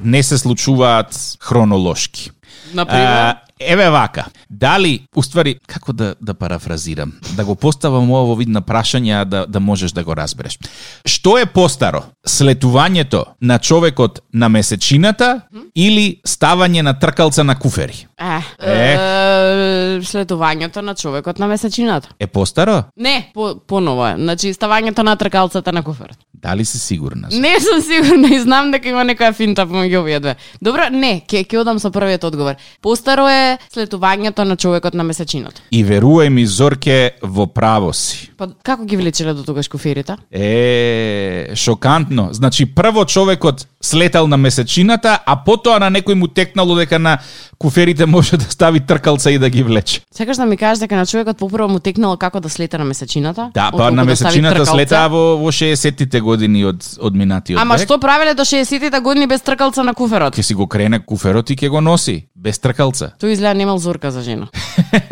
не 0.04 0.22
се 0.22 0.38
случуваат 0.38 1.36
хронолошки. 1.40 2.30
Например? 2.74 3.34
Еве 3.60 3.90
вака. 3.90 4.24
Дали, 4.50 5.06
уствари, 5.16 5.56
како 5.66 5.92
да, 5.92 6.14
да 6.20 6.34
парафразирам, 6.34 7.12
да 7.36 7.44
го 7.44 7.54
поставам 7.56 8.10
ово 8.10 8.34
во 8.34 8.36
вид 8.36 8.48
на 8.52 8.60
прашање, 8.62 9.24
да, 9.24 9.46
да 9.48 9.60
можеш 9.60 9.92
да 9.96 10.04
го 10.04 10.16
разбереш. 10.16 10.58
Што 11.08 11.38
е 11.40 11.46
постаро? 11.46 12.02
Слетувањето 12.26 13.24
на 13.40 13.58
човекот 13.58 14.20
на 14.34 14.48
месечината 14.48 15.40
или 15.74 16.20
ставање 16.26 16.82
на 16.82 16.98
тркалца 16.98 17.44
на 17.44 17.56
куфери? 17.58 18.06
Е, 18.20 18.42
Е. 18.60 18.92
е, 18.92 20.00
следувањето 20.04 20.80
на 20.84 20.94
човекот 20.94 21.38
на 21.38 21.46
месечината. 21.46 22.08
Е 22.20 22.26
постаро? 22.26 22.82
Не, 22.96 23.30
по, 23.34 23.56
поново 23.66 24.06
е. 24.06 24.14
Значи, 24.18 24.52
ставањето 24.52 25.02
на 25.02 25.16
тркалцата 25.16 25.72
на 25.72 25.82
куферот. 25.82 26.18
Дали 26.46 26.64
си 26.64 26.78
сигурна? 26.78 27.28
Не 27.32 27.56
сум 27.60 27.80
сигурна 27.82 28.28
и 28.34 28.40
знам 28.40 28.70
дека 28.70 28.86
има 28.92 29.02
некоја 29.02 29.32
финта 29.34 29.64
помеѓу 29.66 29.98
овие 30.04 30.20
две. 30.22 30.34
Добро, 30.62 30.86
не, 30.94 31.18
ќе 31.26 31.42
ќе 31.42 31.58
одам 31.58 31.80
со 31.82 31.90
првиот 31.90 32.22
одговор. 32.28 32.54
Постаро 32.78 33.24
е 33.26 33.56
следувањето 33.74 34.46
на 34.46 34.54
човекот 34.54 34.94
на 34.94 35.02
месечината. 35.02 35.64
И 35.74 35.82
верувај 35.82 36.30
ми, 36.30 36.46
Зорке, 36.46 37.16
во 37.22 37.48
право 37.50 37.90
си. 37.90 38.30
Па 38.38 38.46
како 38.62 38.86
ги 38.86 38.96
влечеле 38.96 39.34
до 39.34 39.42
тогаш 39.42 39.66
куферите? 39.68 40.14
Е, 40.30 41.50
шокантно. 41.58 42.28
Значи, 42.30 42.66
прво 42.66 43.04
човекот 43.04 43.66
слетал 43.82 44.26
на 44.26 44.36
месечината, 44.36 45.18
а 45.26 45.36
потоа 45.42 45.80
на 45.82 45.90
некој 45.90 46.14
му 46.14 46.28
текнало 46.28 46.78
дека 46.78 46.98
на 46.98 47.18
куферите 47.58 48.06
може 48.06 48.36
да 48.36 48.44
стави 48.44 48.80
тркалца 48.80 49.30
и 49.30 49.38
да 49.38 49.50
ги 49.50 49.62
влече. 49.62 50.00
Сакаш 50.14 50.36
да 50.36 50.46
ми 50.46 50.56
кажеш 50.56 50.78
дека 50.80 50.96
на 50.96 51.06
човекот 51.06 51.38
попрво 51.38 51.68
му 51.68 51.78
текнало 51.78 52.16
како 52.16 52.40
да 52.40 52.48
слета 52.48 52.78
на 52.78 52.84
месечината? 52.84 53.50
Да, 53.54 53.70
па 53.76 53.90
на 53.90 54.04
да 54.04 54.04
месечината 54.04 54.54
тркалца? 54.54 54.72
слетаа 54.72 55.08
во, 55.08 55.36
во 55.36 55.52
60-тите 55.52 56.20
години 56.20 56.64
од, 56.64 56.84
од 57.00 57.14
минатиот 57.14 57.60
Ама 57.60 57.76
век. 57.76 57.86
што 57.86 57.98
правеле 57.98 58.34
до 58.34 58.42
60-тите 58.42 59.00
години 59.00 59.26
без 59.26 59.40
тркалца 59.40 59.84
на 59.84 59.94
куферот? 59.94 60.34
Ке 60.34 60.42
си 60.42 60.54
го 60.54 60.66
крене 60.66 61.00
куферот 61.00 61.50
и 61.50 61.56
ќе 61.56 61.68
го 61.68 61.80
носи, 61.80 62.28
без 62.36 62.58
тркалца. 62.58 63.12
Тој 63.20 63.32
изгледа 63.32 63.54
немал 63.54 63.78
зорка 63.78 64.10
за 64.10 64.22
жена. 64.22 64.48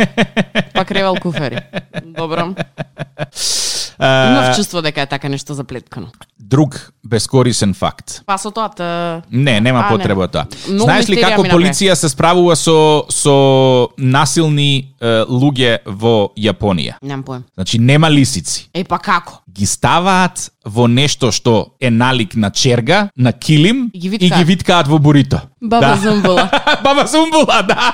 Па 0.74 0.84
кревал 0.84 1.16
куфери. 1.16 1.58
Добро. 2.04 2.54
Имав 4.00 4.56
чувство 4.56 4.82
дека 4.82 5.00
е 5.00 5.06
така 5.06 5.28
нешто 5.28 5.54
заплеткано. 5.54 6.06
Друг 6.40 6.92
безкорисен 7.04 7.74
факт. 7.74 8.22
Па 8.26 8.38
со 8.38 8.50
тоа 8.50 8.68
те... 8.68 9.22
Не, 9.30 9.60
нема 9.60 9.84
А, 9.86 9.88
потреба 9.88 10.22
не. 10.22 10.28
тоа. 10.28 10.46
Многу 10.68 10.84
Знаеш 10.84 11.08
ли 11.08 11.20
како 11.20 11.42
полиција 11.44 11.94
се 11.94 12.08
справува 12.08 12.56
со 12.56 13.04
со 13.08 13.88
насилни 13.98 14.94
е, 15.00 15.24
луѓе 15.24 15.78
во 15.86 16.30
Јапонија? 16.36 16.94
Немам 17.02 17.22
поем. 17.22 17.44
Значи 17.54 17.78
нема 17.78 18.10
лисици. 18.10 18.68
Е, 18.74 18.84
па 18.84 18.98
како? 18.98 19.40
ги 19.54 19.66
ставаат 19.66 20.50
во 20.66 20.88
нешто 20.88 21.30
што 21.30 21.76
е 21.80 21.90
налик 21.90 22.34
на 22.34 22.50
черга, 22.50 23.08
на 23.16 23.32
килим 23.32 23.90
И 23.94 23.98
ги 24.00 24.06
и 24.06 24.10
виткаат. 24.10 24.38
ги 24.38 24.44
виткаат 24.44 24.88
во 24.88 24.98
бурито. 24.98 25.40
Баба 25.62 25.86
да. 25.86 25.96
Зумбула. 25.96 26.50
Баба 26.84 27.06
Зумбула, 27.06 27.62
да. 27.62 27.92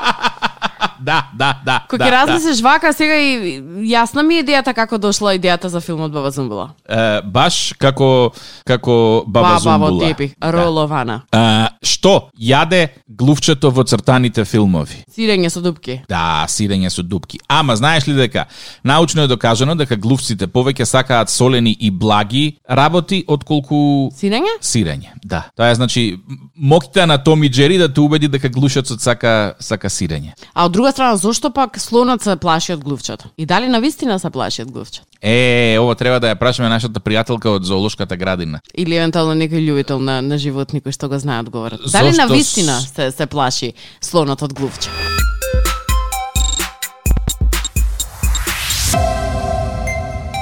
да, 1.00 1.28
да, 1.34 1.60
да. 1.64 1.86
Да, 1.92 2.04
ќе 2.04 2.10
размислиш 2.10 2.60
вака, 2.62 2.92
сега 2.92 3.16
и 3.16 3.60
јасна 3.90 4.22
ми 4.22 4.38
е 4.38 4.44
идејата 4.44 4.74
како 4.74 4.98
дошла 4.98 5.34
идејата 5.36 5.66
за 5.66 5.80
филмот 5.80 6.12
Баба 6.12 6.30
Зумбула. 6.30 6.70
да. 6.88 7.18
Е, 7.18 7.22
баш 7.22 7.74
како 7.78 8.30
како 8.64 9.24
Баба 9.26 9.48
Баба 9.48 9.60
Зумбула. 9.60 9.90
во 9.90 10.00
тепих, 10.00 10.32
ролована. 10.42 11.22
А, 11.32 11.68
што 11.82 12.30
јаде 12.40 12.88
глувчето 13.08 13.70
во 13.70 13.84
цртаните 13.84 14.44
филмови? 14.44 15.04
Сирење 15.16 15.48
со 15.50 15.60
дупки. 15.60 16.00
Да, 16.08 16.44
сирење 16.48 16.90
со 16.90 17.02
дупки. 17.02 17.38
Ама 17.48 17.76
знаеш 17.76 18.06
ли 18.08 18.14
дека 18.14 18.46
научно 18.84 19.22
е 19.22 19.26
докажано 19.28 19.74
дека 19.74 19.96
глувците 19.96 20.46
повеќе 20.46 20.84
сакаат 20.84 21.30
солени 21.30 21.76
и 21.80 21.90
благи 21.90 22.56
работи 22.70 23.24
отколку 23.28 24.10
Сирење? 24.16 24.56
Сирење, 24.62 25.10
да. 25.24 25.44
Тоа 25.56 25.70
е 25.70 25.74
значи 25.74 26.20
м- 26.28 26.50
моќта 26.56 27.04
на 27.06 27.18
Томи 27.18 27.48
Джери 27.48 27.78
да 27.78 27.88
те 27.92 28.00
убеди 28.00 28.28
дека 28.28 28.48
глушецот 28.48 29.00
сака 29.00 29.54
сака 29.60 29.88
сирење. 29.88 30.32
А 30.54 30.66
од 30.70 30.72
друга 30.72 30.92
страна, 30.92 31.16
зошто 31.16 31.50
пак 31.50 31.78
слонот 31.80 32.22
се 32.22 32.36
плаши 32.36 32.72
од 32.72 32.84
глувчето? 32.84 33.28
И 33.36 33.46
дали 33.46 33.68
на 33.68 33.80
вистина 33.80 34.18
се 34.18 34.30
плаши 34.30 34.62
од 34.62 34.70
глувчето? 34.70 35.06
Е, 35.22 35.78
ова 35.78 35.94
треба 35.94 36.20
да 36.20 36.30
ја 36.30 36.38
прашаме 36.38 36.68
нашата 36.70 37.00
пријателка 37.00 37.50
од 37.58 37.66
зоолошката 37.66 38.16
градина. 38.16 38.60
Или 38.74 38.94
евентуално 38.94 39.34
некој 39.34 39.66
љубител 39.66 39.98
на, 39.98 40.20
на 40.22 40.38
животни 40.38 40.80
кој 40.80 40.94
што 40.94 41.10
го 41.10 41.18
знае 41.18 41.42
одговорот. 41.42 41.82
Дали 41.92 42.14
на 42.14 42.30
вистина 42.30 42.80
се, 42.80 43.10
се 43.10 43.26
плаши 43.26 43.74
слонот 44.00 44.42
од 44.46 44.54
глувче? 44.54 44.88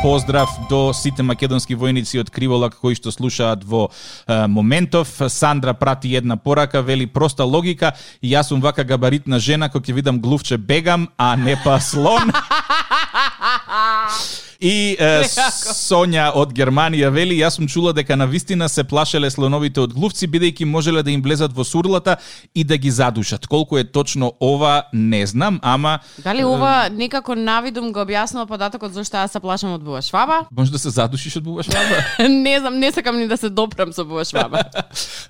Поздрав 0.03 0.49
до 0.71 0.93
сите 0.95 1.25
македонски 1.27 1.75
војници 1.75 2.21
од 2.23 2.29
Криволак 2.31 2.77
кои 2.79 2.95
што 2.95 3.11
слушаат 3.11 3.65
во 3.67 3.89
е, 3.91 4.47
моментов. 4.47 5.11
Сандра 5.27 5.75
прати 5.75 6.15
една 6.15 6.37
порака, 6.37 6.83
вели 6.83 7.07
проста 7.07 7.45
логика 7.45 7.93
и 8.23 8.31
јас 8.31 8.55
сум 8.55 8.63
вака 8.63 8.87
габаритна 8.87 9.43
жена 9.43 9.67
кој 9.67 9.91
ќе 9.91 9.99
видам 9.99 10.23
глувче 10.23 10.59
бегам, 10.59 11.09
а 11.19 11.35
не 11.37 11.59
па 11.65 11.81
слон. 11.81 12.31
И 14.61 14.97
е, 14.99 15.23
Сонја 15.89 16.33
од 16.35 16.53
Германија 16.53 17.11
вели, 17.15 17.37
јас 17.39 17.51
сум 17.59 17.69
чула 17.71 17.93
дека 17.95 18.17
на 18.19 18.27
вистина 18.27 18.69
се 18.69 18.83
плашеле 18.85 19.31
слоновите 19.31 19.81
од 19.81 19.93
глувци 19.95 20.27
бидејќи 20.27 20.65
можеле 20.67 21.03
да 21.07 21.11
им 21.15 21.23
влезат 21.23 21.53
во 21.55 21.65
сурлата 21.65 22.17
и 22.55 22.65
да 22.65 22.77
ги 22.77 22.91
задушат. 22.91 23.47
Колку 23.47 23.79
е 23.79 23.85
точно 23.85 24.33
ова, 24.43 24.83
не 24.93 25.27
знам, 25.27 25.61
ама 25.63 25.99
Дали 26.25 26.45
ова 26.45 26.89
некако 26.91 27.35
навидум 27.35 27.93
го 27.93 28.01
објаснува 28.03 28.47
податокот 28.51 28.93
зашто 28.93 29.17
јас 29.17 29.29
се 29.31 29.41
плашам 29.41 29.73
од 29.79 29.83
бува 29.87 30.03
шваба? 30.03 30.41
може 30.59 30.73
да 30.75 30.79
се 30.79 30.91
задушиш 30.91 31.37
од 31.39 31.43
бува 31.47 31.63
шваба. 31.63 32.03
не 32.29 32.59
знам, 32.59 32.79
не 32.79 32.93
сакам 32.93 33.17
ни 33.19 33.29
да 33.29 33.37
се 33.37 33.49
допрам 33.51 33.93
со 33.93 34.05
бува 34.05 34.25
шваба. 34.25 34.63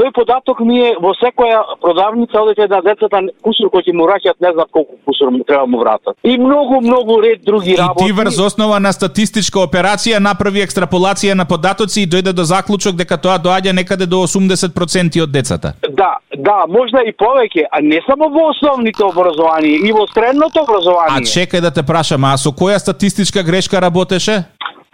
Тој 0.00 0.12
податок 0.14 0.60
ми 0.60 0.80
е 0.80 0.96
во 1.00 1.12
секоја 1.14 1.60
продавница 1.80 2.40
одите 2.40 2.66
на 2.68 2.80
децата 2.80 3.20
кусур 3.42 3.68
кој 3.68 3.84
ќе 3.84 3.92
му 3.92 4.08
враќат 4.08 4.40
не 4.40 4.50
знат 4.54 4.68
колку 4.72 4.96
кусур 5.04 5.28
му 5.30 5.44
треба 5.44 5.66
му 5.66 5.78
вратат. 5.78 6.16
И 6.24 6.38
многу 6.38 6.80
многу 6.80 7.20
ред 7.22 7.44
други 7.44 7.70
И 7.72 7.76
работи. 7.76 8.06
ти 8.06 8.12
врз 8.12 8.38
основа 8.38 8.80
на 8.80 8.92
статистичка 8.94 9.60
операција 9.60 10.20
направи 10.22 10.62
екстраполација 10.64 11.34
на 11.34 11.44
податоци 11.44 12.02
и 12.02 12.08
дојде 12.08 12.32
до 12.32 12.44
заклучок 12.48 12.96
дека 12.96 13.18
тоа 13.18 13.36
доаѓа 13.42 13.74
некаде 13.76 14.06
до 14.06 14.22
80% 14.24 15.22
од 15.22 15.32
децата. 15.34 15.74
Да, 15.88 16.16
да, 16.36 16.64
можда 16.68 17.02
и 17.04 17.12
повеќе, 17.12 17.66
а 17.70 17.80
не 17.82 18.00
само 18.06 18.30
во 18.32 18.48
основните 18.50 19.04
образование, 19.04 19.76
и 19.76 19.92
во 19.92 20.06
средното 20.12 20.62
образование. 20.62 21.18
А 21.18 21.26
чекај 21.34 21.60
да 21.60 21.70
те 21.74 21.82
прашам, 21.82 22.24
а 22.24 22.36
со 22.38 22.54
која 22.54 22.78
статистичка 22.78 23.42
грешка 23.42 23.80
работеше? 23.80 24.44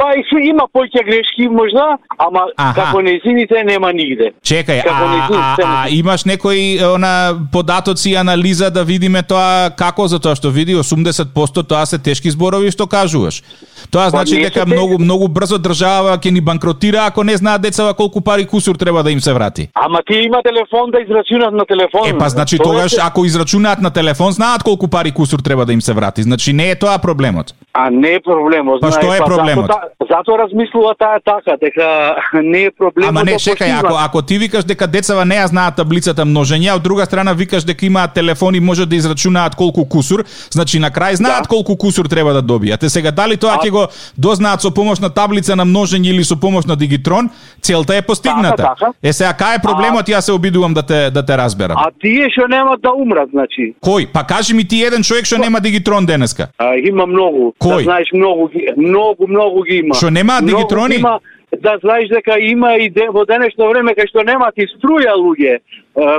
Па 0.01 0.09
и 0.13 0.23
се 0.25 0.39
има 0.43 0.65
поќе 0.67 1.05
грешки 1.05 1.49
можда, 1.51 1.87
ама 2.19 2.41
Аха. 2.59 2.75
како 2.75 3.03
незините 3.03 3.65
нема 3.65 3.93
нигде. 3.93 4.31
Чекај, 4.43 4.83
Како 4.83 4.95
а, 4.97 5.07
а, 5.07 5.11
незините 5.13 5.63
а, 5.67 5.89
имаш 5.91 6.25
некои 6.25 6.63
она 6.87 7.13
податоци 7.53 8.11
и 8.11 8.17
анализа 8.17 8.71
да 8.71 8.83
видиме 8.83 9.23
тоа 9.23 9.71
како 9.73 10.07
затоа 10.07 10.33
што 10.35 10.49
види 10.51 10.75
80% 10.75 11.29
тоа 11.65 11.87
се 11.87 11.99
тешки 12.01 12.31
зборови 12.31 12.71
што 12.71 12.87
кажуваш. 12.89 13.43
Тоа 13.91 14.09
значи 14.11 14.35
не 14.35 14.41
дека 14.43 14.61
те- 14.61 14.67
многу 14.67 14.99
многу 15.01 15.29
брзо 15.29 15.59
држава 15.59 16.17
ќе 16.17 16.31
ни 16.31 16.41
банкротира 16.43 17.05
ако 17.05 17.25
не 17.25 17.37
знаат 17.37 17.61
децава 17.61 17.95
колку 17.95 18.21
пари 18.23 18.47
кусур 18.47 18.77
треба 18.77 19.03
да 19.03 19.11
им 19.11 19.21
се 19.21 19.33
врати. 19.33 19.69
Ама 19.77 20.01
тие 20.03 20.23
има 20.23 20.41
телефон 20.43 20.91
да 20.91 21.01
израчунат 21.01 21.53
на 21.53 21.65
телефон. 21.67 22.07
Е 22.07 22.19
па 22.19 22.29
значи 22.29 22.57
Тоа 22.57 22.65
тогаш 22.65 22.91
се- 22.93 23.01
ако 23.03 23.25
израчунаат 23.25 23.81
на 23.81 23.91
телефон 23.91 24.33
знаат 24.33 24.63
колку 24.63 24.89
пари 24.89 25.11
кусур 25.13 25.41
треба 25.41 25.67
да 25.67 25.73
им 25.73 25.83
се 25.83 25.93
врати. 25.93 26.23
Значи 26.23 26.53
не 26.53 26.71
е 26.71 26.75
тоа 26.77 26.99
проблемот. 26.99 27.55
А 27.75 27.91
не 27.93 28.09
е 28.11 28.21
проблемот. 28.21 28.81
Па 28.81 28.91
што 28.91 29.15
е 29.15 29.19
проблемот? 29.21 29.67
Затоа, 29.67 29.83
затоа 30.11 30.39
размислува 30.39 30.95
таа 30.99 31.21
така, 31.25 31.57
дека 31.61 32.17
не 32.43 32.65
е 32.65 32.71
проблемот. 32.71 33.09
Ама 33.09 33.25
не, 33.25 33.33
да 33.33 33.39
чекај, 33.39 33.79
ако, 33.85 33.95
ако 33.99 34.23
ти 34.23 34.39
викаш 34.39 34.65
дека 34.65 34.87
децава 34.87 35.25
не 35.25 35.35
ја 35.35 35.47
знаат 35.47 35.77
таблицата 35.77 36.25
множење, 36.25 36.71
а 36.73 36.77
од 36.77 36.83
друга 36.83 37.07
страна 37.07 37.33
викаш 37.33 37.65
дека 37.65 37.87
имаат 37.87 38.15
телефони 38.15 38.61
може 38.61 38.87
да 38.87 38.97
израчунаат 38.97 39.55
колку 39.55 39.85
кусур, 39.89 40.25
значи 40.51 40.79
на 40.79 40.91
крај 40.91 41.15
знаат 41.15 41.43
Да. 41.43 41.49
колку 41.49 41.77
кусур 41.77 42.09
треба 42.09 42.33
да 42.33 42.43
добијат. 42.43 42.83
Е 42.85 42.89
сега 42.89 43.11
дали 43.11 43.37
тоа 43.37 43.57
ќе 43.59 43.71
го 43.71 43.87
дознаат 44.19 44.63
со 44.63 44.71
помош 44.75 45.01
на 45.01 45.11
таблица 45.11 45.57
на 45.57 45.65
множење 45.65 46.11
или 46.11 46.25
со 46.25 46.37
помош 46.41 46.67
на 46.67 46.77
дигитрон, 46.77 47.31
целта 47.63 47.97
е 47.97 48.03
постигната. 48.03 48.57
Така, 48.57 48.75
така. 48.75 48.93
Е 49.03 49.13
сега 49.13 49.33
кај 49.33 49.59
е 49.59 49.63
проблемот, 49.63 50.09
јас 50.09 50.21
се 50.21 50.33
обидувам 50.33 50.75
да 50.75 50.83
те 50.83 51.11
да 51.11 51.27
те 51.27 51.37
разберам. 51.37 51.77
А 51.79 51.91
тие 52.01 52.29
што 52.31 52.49
немат 52.49 52.81
да 52.83 52.93
умрат, 52.93 53.29
значи. 53.33 53.75
Кој? 53.85 54.09
Па 54.13 54.25
кажи 54.25 54.55
ми 54.55 54.65
ти 54.69 54.83
еден 54.85 55.03
човек 55.03 55.25
што 55.27 55.39
нема 55.39 55.61
дигитрон 55.61 56.07
денеска. 56.07 56.49
А, 56.59 56.77
има 56.77 57.07
многу. 57.07 57.53
Кој? 57.61 57.77
Да 57.77 57.83
знаеш 57.83 58.09
многу 58.15 58.51
многу 58.77 59.27
многу 59.29 59.63
ги 59.63 59.80
има. 59.81 59.95
Што 59.95 60.11
немаат 60.11 60.43
Многу 60.43 60.57
дигитрони? 60.57 61.01
Има, 61.01 61.21
да 61.59 61.79
знаеш 61.83 62.09
дека 62.09 62.39
има 62.39 62.75
и 62.77 62.91
де, 62.91 63.09
во 63.11 63.25
денешно 63.27 63.69
време 63.69 63.93
кај 63.93 64.09
што 64.09 64.23
немаат 64.23 64.55
и 64.57 64.67
струја 64.77 65.15
луѓе. 65.17 65.59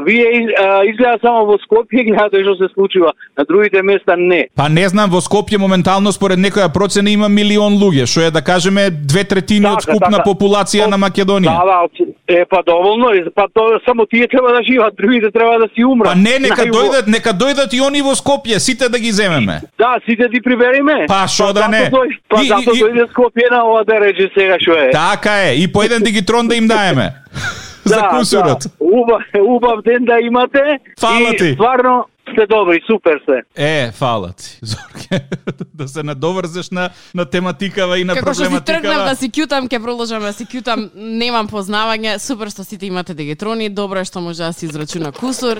Вие 0.05 0.51
изгледа 0.91 1.17
само 1.21 1.45
во 1.45 1.55
Скопје 1.57 2.03
гледате 2.03 2.43
што 2.43 2.55
се 2.55 2.67
случува, 2.73 3.13
на 3.37 3.45
другите 3.45 3.81
места 3.81 4.15
не. 4.17 4.47
Па 4.55 4.69
не 4.69 4.87
знам, 4.89 5.09
во 5.09 5.21
Скопје 5.21 5.57
моментално 5.57 6.11
според 6.11 6.39
некоја 6.39 6.67
процена 6.73 7.09
има 7.09 7.29
милион 7.29 7.79
луѓе, 7.79 8.05
што 8.05 8.21
е 8.21 8.31
да 8.31 8.41
кажеме 8.41 8.89
две 8.91 9.23
третини 9.23 9.65
од 9.65 9.79
Така, 9.79 9.95
скупна 9.95 10.17
така. 10.17 10.29
популација 10.29 10.87
на 10.87 10.97
Македонија. 10.97 11.55
Да, 11.55 11.65
да, 11.65 12.05
е 12.27 12.45
па 12.45 12.63
доволно, 12.65 13.09
е, 13.09 13.23
па 13.35 13.47
то, 13.53 13.79
само 13.85 14.05
тие 14.05 14.27
треба 14.27 14.49
да 14.49 14.63
живеат, 14.63 14.93
другите 14.95 15.31
треба 15.31 15.57
да 15.59 15.67
си 15.75 15.85
умрат. 15.85 16.11
Па 16.13 16.15
не, 16.15 16.39
нека 16.39 16.61
Најво- 16.61 16.71
дојдат, 16.73 17.07
нека 17.07 17.29
дојдат 17.33 17.73
и 17.73 17.81
они 17.81 18.01
во 18.01 18.11
Скопје, 18.15 18.59
сите 18.59 18.89
да 18.89 18.99
ги 18.99 19.11
земеме. 19.11 19.61
Да, 19.77 19.95
сите 20.05 20.29
ти 20.29 20.41
прибериме. 20.41 21.05
Па, 21.07 21.27
шо 21.27 21.53
да 21.53 21.59
зато 21.59 21.71
не? 21.71 21.89
Дој, 21.89 22.07
па 22.29 22.41
И- 22.43 22.47
зато 22.47 22.71
и- 22.75 22.81
дојде 22.83 23.07
Скопје 23.07 23.51
на 23.51 23.63
ова 23.65 23.83
да 23.85 23.99
реже 23.99 24.29
сега 24.37 24.57
што 24.59 24.71
е. 24.73 24.91
Така 24.91 25.20
е, 25.25 25.53
и 25.53 25.71
по 25.71 25.83
еден 25.83 26.03
дигитрон 26.03 26.47
да 26.47 26.55
им 26.55 26.67
даеме. 26.67 27.13
За 27.85 28.07
кусурот. 28.09 28.59
Да, 28.59 28.69
убав, 28.79 29.23
убав 29.47 29.81
ден 29.85 30.05
да 30.05 30.19
имате. 30.21 30.61
Фала 30.99 31.29
и 31.33 31.37
ти. 31.37 31.53
стварно 31.53 32.05
сте 32.31 32.45
добри, 32.49 32.79
супер 32.91 33.21
се. 33.29 33.41
Е, 33.55 33.91
фала 33.91 34.33
ти, 34.33 34.59
Зорке, 34.61 35.25
да 35.73 35.87
се 35.87 36.03
надоврзеш 36.03 36.69
на, 36.69 36.89
на 37.15 37.25
тематикава 37.25 37.99
и 37.99 38.03
на 38.03 38.15
Како 38.15 38.33
што 38.33 38.43
си 38.43 38.49
тргнав 38.49 38.65
проблематикава. 38.65 39.09
да 39.09 39.15
си 39.15 39.29
кјутам, 39.31 39.67
ќе 39.67 39.83
продолжам 39.83 40.21
да 40.21 40.33
си 40.33 40.45
кјутам, 40.45 40.89
немам 40.95 41.47
познавање, 41.47 42.17
супер 42.17 42.49
што 42.49 42.63
сите 42.63 42.85
имате 42.85 43.13
дигитрони, 43.13 43.69
добро 43.69 43.99
е 43.99 44.05
што 44.05 44.21
може 44.21 44.43
да 44.43 44.53
се 44.53 44.65
израчуна 44.65 45.11
кусур. 45.11 45.57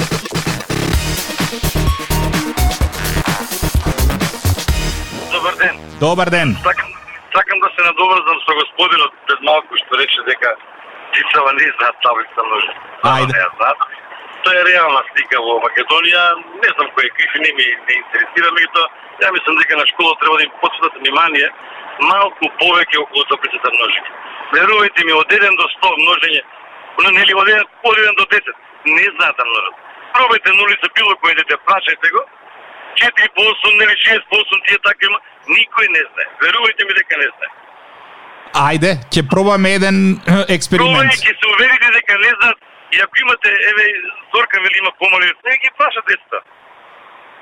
Добар 5.32 5.56
ден. 5.62 5.76
Добар 6.00 6.30
ден. 6.30 6.56
Сакам, 6.64 6.90
сакам 7.36 7.60
да 7.60 7.70
се 7.76 7.82
надоврзам 7.88 8.38
со 8.46 8.54
господинот 8.60 9.12
пред 9.28 9.42
малку 9.42 9.78
што 9.84 10.00
рече 10.02 10.22
дека 10.28 10.56
децава 11.16 11.54
не 11.54 11.68
знаат 11.78 11.96
таблица 12.06 12.48
множење. 12.48 12.80
Ајде. 13.04 13.34
Не 13.38 13.50
знаат. 13.58 13.80
Тоа 14.44 14.56
е 14.60 14.64
реална 14.70 15.02
слика 15.12 15.42
во 15.48 15.60
Македонија. 15.66 16.24
Не 16.64 16.70
знам 16.76 16.90
кој 16.96 17.06
е 17.06 17.14
крив 17.18 17.36
не 17.46 17.52
ми 17.58 17.68
не 17.88 17.94
интересира 18.02 18.56
меѓутоа. 18.58 18.88
Ја 19.22 19.32
мислам 19.36 19.60
дека 19.62 19.78
на 19.78 19.86
школа 19.94 20.16
треба 20.22 20.38
да 20.38 20.44
им 20.44 20.52
посветат 20.62 21.00
внимание 21.02 21.50
малку 22.00 22.50
повеќе 22.62 23.00
околу 23.04 23.24
таблицата 23.30 23.72
множење. 23.76 24.12
Верувајте 24.56 25.06
ми, 25.06 25.14
од 25.14 25.34
1 25.38 25.58
до 25.60 25.68
100 25.76 25.92
множење, 26.02 26.42
но 27.04 27.12
нели 27.18 27.34
од 27.42 27.48
1, 27.48 27.66
од 27.90 27.98
1 28.04 28.16
до 28.20 28.26
10, 28.36 28.62
не 28.86 29.06
знаат 29.16 29.38
да 29.38 29.46
множат. 29.46 29.76
Пробајте 30.16 30.56
на 30.56 30.64
улица 30.64 30.90
било 30.96 31.14
кој 31.24 31.36
дете, 31.40 31.58
прашајте 31.68 32.12
го, 32.16 32.24
4 33.04 33.30
по 33.36 33.42
8, 33.52 33.78
нели 33.80 33.96
6 34.08 34.26
по 34.30 34.42
8 34.42 34.66
тие 34.68 34.78
така 34.88 35.06
има, 35.08 35.20
никој 35.48 35.88
не 35.96 36.04
знае. 36.10 36.28
Верувајте 36.44 36.88
ми 36.88 36.94
дека 37.00 37.18
не 37.18 37.30
знае. 37.36 37.52
Ајде, 38.52 38.92
ќе 39.14 39.22
пробаме 39.32 39.74
еден 39.78 39.98
експеримент. 40.50 40.98
Пробајте 40.98 41.30
ќе 41.30 41.34
се 41.40 41.48
уверите 41.56 41.94
дека 41.98 42.20
не 42.20 42.32
знаат 42.40 42.60
и 42.92 42.98
ако 43.04 43.16
имате 43.24 43.50
еве 43.72 43.86
Зорка 44.34 44.58
вели 44.64 44.78
има 44.80 44.92
помали, 45.00 45.26
не 45.46 45.58
ги 45.58 45.70
прашат 45.78 46.06
децата. 46.08 46.40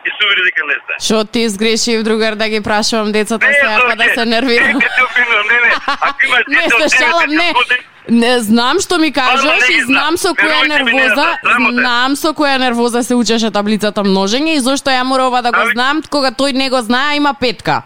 И 0.06 0.10
се 0.16 0.26
увери 0.26 0.42
дека 0.48 0.66
не 0.66 0.76
знае. 0.80 0.98
Што 1.06 1.18
ти 1.26 1.42
сгрешив 1.50 2.04
другар 2.08 2.36
да 2.36 2.48
ги 2.50 2.62
прашувам 2.64 3.12
децата 3.12 3.48
Не, 3.48 3.54
сега 3.54 3.78
па 3.90 3.96
да 3.96 4.08
се 4.14 4.26
нервирам. 4.26 4.78
Не, 4.78 4.88
те 4.96 5.04
обвинувам, 5.04 5.48
не, 5.52 5.58
не. 5.66 5.72
Ако 5.88 6.20
имаш 6.26 6.44
Не 6.48 6.56
дете 6.56 6.70
се 6.70 6.84
од 6.86 6.92
9 6.92 6.98
шалам, 7.00 7.30
не. 7.30 7.52
години, 7.54 7.84
Не 8.10 8.40
знам 8.40 8.80
што 8.80 8.98
ми 8.98 9.12
кажеш 9.14 9.44
не 9.44 9.76
и 9.76 9.82
знам 9.86 10.18
со 10.18 10.32
која 10.34 10.62
не 10.66 10.68
нервоза, 10.72 11.26
знам, 11.44 11.66
те. 11.66 11.74
знам 11.78 12.16
со 12.16 12.30
која 12.34 12.58
нервоза 12.58 13.04
се 13.04 13.14
учеше 13.14 13.52
таблицата 13.52 14.02
множење 14.02 14.56
и 14.58 14.64
зошто 14.66 14.90
ја 14.90 15.04
мора 15.04 15.28
ова 15.30 15.42
да 15.46 15.52
го 15.52 15.62
знам, 15.76 16.02
кога 16.10 16.32
тој 16.32 16.58
не 16.58 16.70
го 16.74 16.82
знае, 16.82 17.18
има 17.22 17.34
петка. 17.38 17.84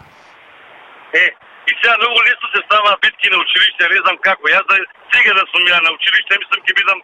Е, 1.12 1.24
и 1.68 1.72
сега 1.76 1.92
многу 2.00 2.18
лесно 2.28 2.46
се 2.54 2.60
става 2.66 2.96
битки 3.02 3.28
на 3.32 3.36
училиште, 3.44 3.82
не 3.94 4.00
знам 4.04 4.16
како. 4.24 4.48
Јас 4.48 4.64
да 4.70 4.74
сега 5.12 5.32
да 5.34 5.44
сум 5.52 5.64
ја 5.72 5.78
на 5.84 5.90
училиште, 5.98 6.40
мислам 6.40 6.60
ќе 6.66 6.72
бидам 6.80 6.98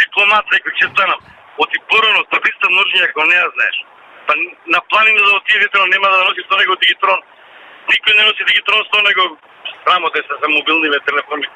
дипломат, 0.00 0.44
некој 0.54 0.72
ќе 0.78 0.86
станам. 0.94 1.20
Оти 1.58 1.78
порано, 1.90 2.20
таблица 2.30 2.66
множење 2.70 3.04
ако 3.10 3.24
не 3.30 3.34
ја 3.34 3.48
знаеш. 3.56 3.76
Па 4.28 4.34
на 4.74 4.80
планина 4.90 5.20
да 5.24 5.36
отиде 5.36 5.58
дигитрон, 5.58 5.88
нема 5.88 6.08
да 6.12 6.24
носи 6.28 6.42
со 6.48 6.56
него 6.60 6.76
дигитрон. 6.82 7.20
Никој 7.88 8.16
не 8.18 8.24
носи 8.28 8.44
дигитрон 8.50 8.84
со 8.92 9.00
него 9.08 9.24
рамоте 9.86 10.20
се 10.28 10.34
за 10.42 10.48
мобилниве 10.48 11.00
телефони. 11.08 11.48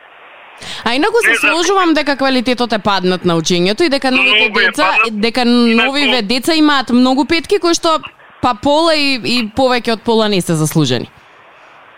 А 0.84 0.94
инаку 0.94 1.20
се 1.24 1.34
сложувам 1.36 1.94
дека 1.94 2.16
квалитетот 2.16 2.72
е 2.72 2.78
паднат 2.78 3.24
на 3.24 3.36
учењето 3.36 3.86
и 3.86 3.92
дека 3.92 4.10
новите 4.10 4.48
деца, 4.56 4.88
дека 5.10 5.44
новиве 5.44 6.22
деца 6.22 6.54
имаат 6.54 6.90
многу 6.90 7.26
петки 7.26 7.58
кои 7.58 7.74
што 7.74 7.98
па 8.42 8.54
пола 8.62 8.94
и, 8.96 9.20
и 9.34 9.36
повеќе 9.58 9.92
од 9.96 10.02
пола 10.08 10.28
не 10.28 10.40
се 10.40 10.54
заслужени. 10.58 11.08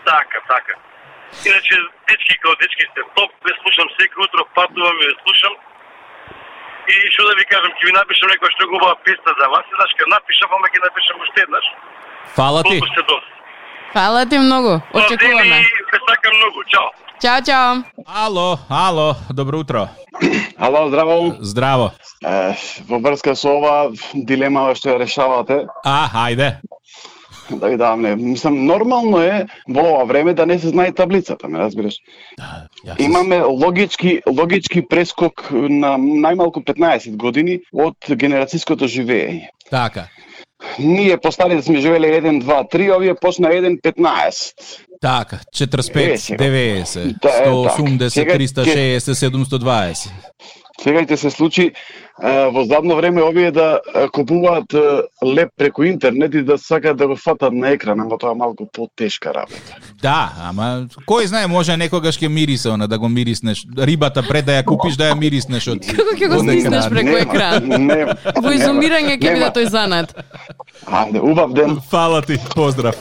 Така, 0.05 0.39
така. 0.47 0.73
Иначе, 1.45 1.75
дечки 2.09 2.37
као 2.41 2.55
дечки 2.61 2.85
сте 2.91 3.01
топ, 3.15 3.31
ве 3.47 3.53
слушам 3.61 3.89
секој 3.97 4.27
утро, 4.27 4.45
патувам 4.55 5.01
и 5.01 5.07
ве 5.07 5.15
слушам. 5.23 5.53
И 6.85 6.95
што 7.13 7.27
да 7.29 7.33
ви 7.39 7.45
кажам, 7.49 7.71
ќе 7.77 7.85
ви 7.89 7.93
напишам 7.95 8.29
некоја 8.29 8.51
што 8.55 8.67
губава 8.69 8.95
песна 9.05 9.31
за 9.39 9.47
вас, 9.53 9.65
и 9.65 9.73
знаеш, 9.77 9.91
ќе 9.97 10.05
напишам, 10.15 10.49
ама 10.57 10.67
ќе 10.73 10.79
напишам 10.85 11.23
уште 11.25 11.41
еднаш. 11.45 11.65
Фала 12.35 12.63
ти. 12.63 12.79
Фала 13.93 14.25
ти 14.25 14.37
многу. 14.37 14.81
Очекуваме. 14.93 15.57
И 15.61 15.65
ве 15.91 15.99
сакам 16.09 16.33
многу. 16.37 16.63
Чао. 16.67 16.87
Чао, 17.21 17.41
чао. 17.45 17.83
Ало, 18.05 18.59
ало, 18.69 19.15
добро 19.29 19.59
утро. 19.59 19.87
Ало, 20.59 20.87
здраво. 20.89 21.35
Здраво. 21.39 21.91
Е, 22.25 22.55
во 22.89 22.99
врска 22.99 23.35
со 23.35 23.49
ова 23.57 23.91
дилема 24.13 24.75
што 24.75 24.89
ја 24.93 24.99
решавате, 24.99 25.65
А, 25.85 26.09
ајде. 26.27 26.59
Да 27.51 27.67
ви 27.67 27.77
давам 27.77 28.01
не. 28.01 28.15
Мислам, 28.15 28.65
нормално 28.65 29.19
е 29.19 29.45
во 29.69 29.81
ова 29.81 30.03
време 30.05 30.33
да 30.33 30.45
не 30.45 30.59
се 30.59 30.67
знае 30.67 30.91
таблицата, 30.91 31.47
ме 31.47 31.59
разбираш. 31.59 31.95
Ја 32.85 32.97
се- 32.97 33.03
Имаме 33.03 33.41
логички 33.41 34.21
логички 34.29 34.87
прескок 34.87 35.33
на 35.51 35.97
најмалку 35.97 36.63
15 36.63 37.15
години 37.17 37.59
од 37.73 37.95
генерацијското 38.07 38.85
живење. 38.87 39.47
Така. 39.69 40.07
Ние 40.79 41.17
постарите 41.17 41.61
сме 41.61 41.79
живеле 41.79 42.07
1 42.11 42.41
2 42.41 42.63
3, 42.65 42.91
овие 42.91 43.15
почна 43.15 43.47
1 43.49 43.81
15. 43.81 44.53
Така, 45.01 45.39
45, 45.51 46.13
Е, 46.13 46.17
сега. 46.17 46.37
90, 46.37 47.13
Да, 47.21 47.29
е, 47.29 47.45
180, 47.45 47.99
така. 47.99 48.09
Сега 48.09 48.33
360, 48.33 49.13
720. 49.13 50.09
Сега 50.81 50.99
ќе 51.01 51.15
се 51.15 51.29
случи 51.29 51.71
во 52.21 52.63
задно 52.65 52.95
време 52.95 53.23
овие 53.23 53.51
да 53.51 53.79
купуваат 54.13 54.73
леп 55.25 55.49
преку 55.57 55.83
интернет 55.83 56.33
и 56.33 56.43
да 56.43 56.57
сакаат 56.57 56.97
да 56.97 57.07
го 57.07 57.15
фатат 57.15 57.53
на 57.53 57.69
екран, 57.69 57.99
ама 57.99 58.17
тоа 58.17 58.31
е 58.31 58.35
малку 58.35 58.65
потешка 58.65 59.33
работа. 59.33 59.75
Да, 60.01 60.31
ама 60.39 60.87
кој 61.07 61.27
знае, 61.27 61.47
може 61.47 61.75
некогаш 61.77 62.15
ќе 62.15 62.31
мирисе 62.31 62.69
она 62.71 62.87
да 62.87 62.99
го 62.99 63.09
мириснеш. 63.09 63.65
Рибата 63.77 64.23
пред 64.23 64.45
да 64.45 64.61
ја 64.61 64.63
купиш 64.63 64.95
да 64.95 65.11
ја 65.11 65.19
мириснеш 65.19 65.67
од 65.67 65.83
Како 65.83 66.15
ќе 66.15 66.31
го 66.31 66.39
стиснеш 66.39 66.89
преку 66.89 67.17
екран? 67.19 67.67
Нема, 67.67 68.15
Во 68.39 68.55
изумирање 68.55 69.19
ќе 69.19 69.35
биде 69.35 69.51
тој 69.51 69.69
занат. 69.69 70.15
Ајде, 70.87 71.19
убав 71.19 71.53
ден. 71.53 71.79
Фала 71.91 72.21
ти, 72.21 72.39
поздрав. 72.55 72.95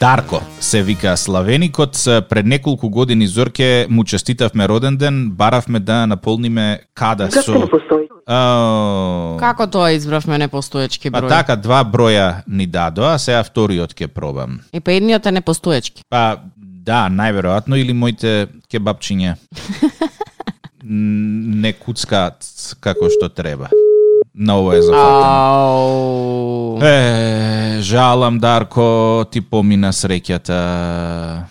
Дарко 0.00 0.40
се 0.60 0.82
вика 0.82 1.16
Славеникот. 1.16 1.92
Пред 2.04 2.46
неколку 2.46 2.88
години 2.90 3.26
Зорке 3.26 3.86
му 3.90 4.04
честитавме 4.04 4.68
роден 4.68 4.96
ден, 4.96 5.30
баравме 5.30 5.80
да 5.80 6.06
наполниме 6.06 6.80
када 6.94 7.30
со... 7.30 7.68
Ау. 8.26 9.36
Како 9.36 9.66
тоа 9.66 9.90
избравме 9.92 10.38
непостоечки 10.38 11.10
Па 11.10 11.20
број? 11.20 11.28
така, 11.28 11.56
два 11.56 11.82
броја 11.84 12.46
ни 12.46 12.64
дадоа, 12.66 13.18
сега 13.18 13.42
вториот 13.44 13.92
ќе 13.92 14.06
пробам. 14.06 14.60
И 14.72 14.80
па 14.80 14.94
едниот 14.96 15.26
е 15.26 15.32
непостоечки. 15.36 16.06
Па 16.08 16.38
да, 16.56 17.08
најверојатно 17.10 17.76
или 17.76 17.92
моите 17.92 18.48
кебапчиња 18.72 19.34
не 21.60 21.72
куцкаат 21.76 22.46
како 22.80 23.10
што 23.12 23.28
треба. 23.28 23.68
На 24.34 24.56
ова 24.58 24.76
е 24.76 24.82
зафатено. 24.82 26.78
Е, 26.82 27.78
жалам 27.80 28.38
Дарко, 28.38 29.24
ти 29.32 29.40
помина 29.40 29.92
среќата. 29.92 30.56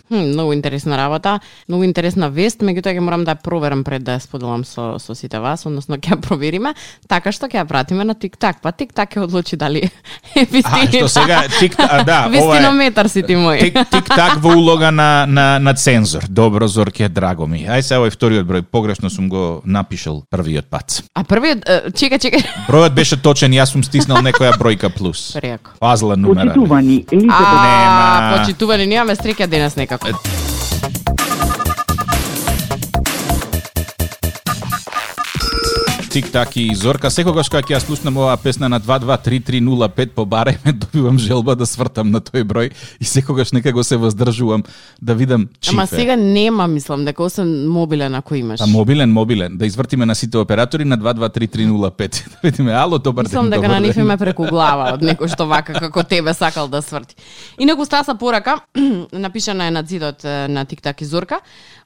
Хм, 0.07 0.15
многу 0.33 0.53
интересна 0.53 0.97
работа, 0.97 1.39
многу 1.69 1.83
интересна 1.83 2.29
вест, 2.29 2.63
меѓутоа 2.65 2.95
ќе 2.97 2.99
морам 3.03 3.23
да 3.27 3.35
ја 3.35 3.43
проверам 3.43 3.83
пред 3.83 4.03
да 4.03 4.17
ја 4.17 4.23
споделам 4.23 4.63
со, 4.65 4.97
со 4.97 5.13
сите 5.15 5.37
вас, 5.39 5.65
односно 5.69 5.97
ќе 6.01 6.15
ја 6.15 6.21
провериме, 6.21 6.73
така 7.07 7.31
што 7.31 7.45
ќе 7.45 7.61
ја 7.61 7.65
пратиме 7.69 8.03
на 8.03 8.15
TikTok, 8.15 8.61
па 8.63 8.71
TikTok 8.73 9.13
ќе 9.13 9.23
одлучи 9.27 9.55
дали 9.59 9.85
е 10.35 10.41
А, 10.41 10.45
вистина. 10.51 10.89
што 10.89 11.07
сега 11.07 11.43
а, 11.77 12.03
да, 12.03 12.25
ова 12.25 12.35
е 12.35 12.39
Вистинометар 12.39 13.05
си 13.05 13.23
ти 13.23 13.35
мој. 13.37 13.73
так 14.15 14.39
во 14.41 14.55
улога 14.57 14.91
на 14.91 15.25
на 15.27 15.59
на 15.59 15.73
цензор. 15.73 16.25
Добро 16.29 16.67
Зорке, 16.67 17.09
драго 17.09 17.47
ми. 17.47 17.67
Ај 17.69 17.81
се 17.81 17.95
овој 18.01 18.09
вториот 18.09 18.45
број, 18.49 18.61
погрешно 18.65 19.09
сум 19.09 19.29
го 19.29 19.61
напишал 19.65 20.23
првиот 20.29 20.65
пат. 20.69 21.03
А 21.13 21.23
првиот, 21.23 21.93
чека, 21.93 22.17
чека. 22.19 22.41
Бројот 22.67 22.93
беше 22.93 23.17
точен, 23.17 23.51
јас 23.53 23.73
сум 23.73 23.83
стиснал 23.83 24.21
некоја 24.25 24.51
бројка 24.59 24.89
плюс. 24.89 25.31
Преако. 25.33 25.71
Фазла 25.79 26.15
numera. 26.15 26.51
Почитувани 26.53 27.05
Елизабет 27.11 27.31
А, 27.31 28.21
Нема. 28.21 28.37
почитувани, 28.37 28.85
немаме 28.87 29.15
среќа 29.15 29.47
денес 29.47 29.75
некако. 29.75 30.07
Тик-так 36.09 36.57
и 36.57 36.75
Зорка. 36.75 37.11
Секогаш 37.13 37.51
кога 37.53 37.61
ќе 37.61 37.75
ја 37.75 37.79
слушнам 37.83 38.15
оваа 38.17 38.37
песна 38.41 38.65
на 38.69 38.79
223305 38.81 40.09
по 40.17 40.25
бареме, 40.25 40.73
добивам 40.73 41.19
желба 41.21 41.53
да 41.55 41.67
свртам 41.69 42.09
на 42.09 42.17
тој 42.17 42.43
број 42.49 42.71
и 42.99 43.05
секогаш 43.05 43.51
некако 43.53 43.83
се 43.83 43.97
воздржувам 44.01 44.63
да 45.01 45.13
видам 45.13 45.45
чифе. 45.61 45.75
Ама 45.75 45.85
сега 45.87 46.15
нема, 46.15 46.67
мислам, 46.67 47.05
дека 47.05 47.23
освен 47.23 47.69
мобилен 47.69 48.15
ако 48.15 48.35
имаш. 48.35 48.61
А 48.61 48.65
мобилен, 48.65 49.13
мобилен. 49.13 49.57
Да 49.57 49.65
извртиме 49.65 50.05
на 50.05 50.15
сите 50.15 50.37
оператори 50.37 50.85
на 50.85 50.97
223305. 50.97 52.25
Да 52.29 52.37
видиме, 52.43 52.73
ало, 52.73 52.97
добар 52.99 53.23
ден, 53.23 53.29
Мислам 53.29 53.49
дека 53.49 53.61
добар 53.61 53.75
на 53.75 53.79
нив 53.79 53.95
ден. 53.95 54.03
име 54.03 54.17
преку 54.17 54.47
глава 54.49 54.93
од 54.93 55.03
некој 55.05 55.29
што 55.29 55.45
вака 55.45 55.73
како 55.73 56.03
тебе 56.03 56.33
сакал 56.33 56.67
да 56.67 56.81
сврти. 56.81 57.15
Инаку 57.59 57.85
стаса 57.85 58.15
порака, 58.15 58.59
напишана 59.13 59.67
е 59.67 59.71
на 59.71 59.83
зидот 59.85 60.23
на 60.23 60.65
TikTok 60.65 61.01
и 61.01 61.05
Зорка 61.05 61.39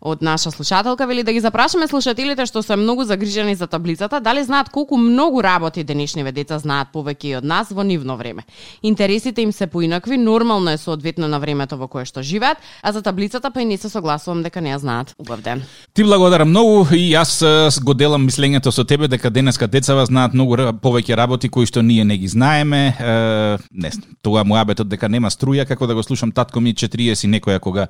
од 0.03 0.21
наша 0.21 0.51
слушателка, 0.51 1.07
вели 1.07 1.24
да 1.24 1.34
ги 1.34 1.39
запрашаме 1.39 1.88
слушателите 1.88 2.45
што 2.45 2.61
се 2.63 2.76
многу 2.76 3.03
загрижени 3.03 3.55
за 3.55 3.67
таблицата, 3.67 4.12
дали 4.20 4.43
знаат 4.43 4.70
колку 4.70 4.97
многу 4.97 5.43
работи 5.43 5.84
денешниве 5.84 6.32
деца 6.32 6.59
знаат 6.59 6.88
повеќе 6.93 7.26
и 7.26 7.36
од 7.36 7.43
нас 7.43 7.72
во 7.72 7.84
нивно 7.84 8.18
време. 8.18 8.43
Интересите 8.84 9.41
им 9.41 9.51
се 9.51 9.68
поинакви, 9.68 10.18
нормално 10.18 10.72
е 10.72 10.78
соодветно 10.78 11.28
на 11.28 11.39
времето 11.39 11.78
во 11.78 11.88
кое 11.88 12.05
што 12.05 12.22
живеат, 12.22 12.57
а 12.82 12.91
за 12.91 13.01
таблицата 13.01 13.51
па 13.51 13.61
и 13.61 13.66
не 13.66 13.78
се 13.78 13.89
согласувам 13.89 14.43
дека 14.43 14.61
не 14.61 14.74
ја 14.74 14.78
знаат. 14.78 15.16
Убав 15.20 15.41
ден. 15.41 15.64
Ти 15.93 16.03
благодарам 16.03 16.49
многу 16.49 16.88
и 16.95 17.14
јас 17.14 17.84
го 17.84 17.93
делам 17.93 18.28
мислењето 18.28 18.72
со 18.72 18.84
тебе 18.84 19.07
дека 19.07 19.30
денеска 19.30 19.68
децава 19.68 20.05
знаат 20.05 20.34
многу 20.34 20.55
повеќе 20.55 21.16
работи 21.16 21.49
кои 21.49 21.66
што 21.66 21.82
ние 21.82 22.03
не 22.03 22.18
ги 22.18 22.28
знаеме. 22.28 22.95
Е, 22.99 23.57
не 23.72 23.91
тоа 24.22 24.43
муабетот 24.43 24.88
дека 24.88 25.09
нема 25.09 25.30
струја 25.30 25.66
како 25.68 25.88
да 25.88 25.95
го 25.95 26.03
слушам 26.03 26.32
татко 26.32 26.61
ми 26.61 26.74
40 26.74 27.28
некоја 27.28 27.59
кога 27.59 27.88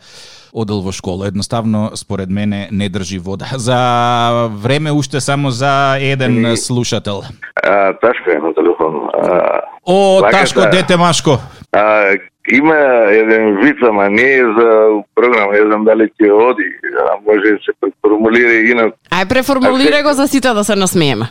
одел 0.53 0.81
во 0.81 0.91
школа. 0.91 1.25
Едноставно 1.27 1.91
според 1.95 2.29
мене 2.29 2.67
не 2.71 2.89
држи 2.89 3.19
вода. 3.19 3.45
За 3.55 4.47
време 4.51 4.91
уште 4.91 5.19
само 5.19 5.51
за 5.51 5.97
еден 5.99 6.57
слушател. 6.57 7.23
А, 7.63 7.93
Ташко 7.93 8.29
е 8.31 8.39
на 8.39 8.53
телефон. 8.53 9.09
А, 9.13 9.61
О, 9.85 10.19
Лака 10.21 10.31
ташко 10.37 10.61
дете 10.71 10.97
Машко. 10.97 11.37
а, 11.71 12.11
има 12.51 12.75
еден 13.09 13.57
виц, 13.63 13.77
ама 13.81 14.09
не 14.09 14.33
е 14.33 14.43
за 14.43 14.89
програма, 15.15 15.53
не 15.53 15.65
знам 15.65 15.85
дали 15.85 16.09
ќе 16.19 16.31
оди, 16.31 16.67
а 16.99 17.15
може 17.25 17.51
да 17.51 17.59
се 17.65 17.71
преформулира 17.81 18.51
и 18.53 18.71
инаку. 18.71 18.97
Ај 19.11 19.25
преформулирај 19.25 20.03
го 20.03 20.13
за 20.13 20.27
сите 20.27 20.53
да 20.53 20.63
се 20.63 20.75
насмееме. 20.75 21.25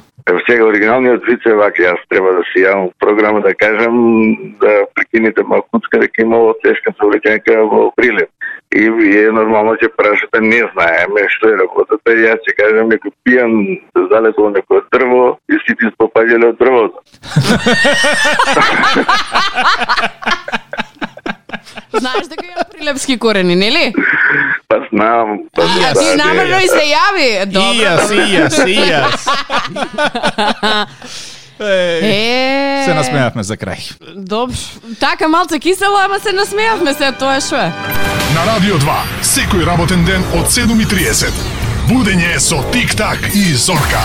Сега 0.49 0.65
оригиналниот 0.65 1.23
виц 1.29 1.41
е 1.47 1.55
вака, 1.55 1.83
јас 1.83 2.01
треба 2.09 2.33
да 2.33 2.43
се 2.53 2.65
јавам 2.65 2.91
програма 2.99 3.41
да 3.41 3.55
кажам 3.55 3.95
да 4.61 4.87
прекинете 4.95 5.43
малкуцка 5.43 5.99
дека 6.01 6.23
имало 6.23 6.55
тешка 6.65 6.93
совлеченка 7.01 7.65
во 7.67 7.93
Прилеп. 7.97 8.31
И 8.73 8.91
вие 8.91 9.33
нормално 9.37 9.75
ќе 9.77 9.89
прашате, 9.97 10.41
не 10.41 10.61
знаеме 10.73 11.23
што 11.35 11.45
е 11.53 11.57
работата, 11.61 12.11
јас 12.17 12.41
ќе 12.47 12.53
кажам 12.57 12.87
некој 12.93 13.13
пијан 13.27 13.53
залетувал 14.13 14.53
некој 14.57 14.81
дрво 14.95 15.25
и 15.53 15.55
сите 15.67 15.85
спопаѓале 15.93 16.47
од 16.53 16.57
дрвото. 16.63 16.99
Знаеш 21.93 22.27
дека 22.29 22.45
имам 22.47 22.65
прилепски 22.73 23.19
корени, 23.19 23.57
нели? 23.57 23.93
Па 24.69 24.77
знам, 24.89 25.39
па 25.55 25.63
А 25.63 25.93
ти 25.93 26.17
намерно 26.17 26.59
и 26.65 26.69
се 26.69 26.85
јави. 26.89 27.47
Добро. 27.53 27.73
И 27.73 27.79
јас, 27.85 28.13
и 28.13 28.17
јас, 28.33 28.69
и 28.69 28.77
јас. 28.89 29.29
Е, 30.63 30.65
Е, 31.63 32.83
се 32.85 32.95
насмеавме 32.95 33.43
за 33.43 33.57
крај. 33.57 33.95
Добро. 34.17 34.57
Така 35.01 35.29
малце 35.29 35.59
кисело, 35.59 35.97
ама 36.05 36.19
се 36.21 36.33
насмеавме 36.33 36.95
се, 36.95 37.13
тоа 37.13 37.41
што 37.41 37.57
е. 37.57 37.73
На 38.35 38.45
Радио 38.49 38.79
2, 38.81 38.99
секој 39.23 39.67
работен 39.67 40.05
ден 40.05 40.25
од 40.35 40.51
7.30. 40.51 41.31
Будење 41.91 42.39
со 42.41 42.63
Тик-так 42.73 43.33
и 43.35 43.53
Зорка. 43.55 44.03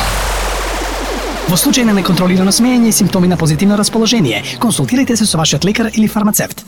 Во 1.47 1.55
случај 1.55 1.85
на 1.87 1.93
неконтролирано 1.95 2.51
смеење 2.51 2.89
и 2.91 2.95
симптоми 2.95 3.27
на 3.31 3.37
позитивно 3.37 3.77
расположение, 3.77 4.43
консултирайте 4.59 5.15
се 5.15 5.25
со 5.25 5.37
вашиот 5.37 5.63
лекар 5.63 5.91
или 5.93 6.07
фармацевт. 6.07 6.65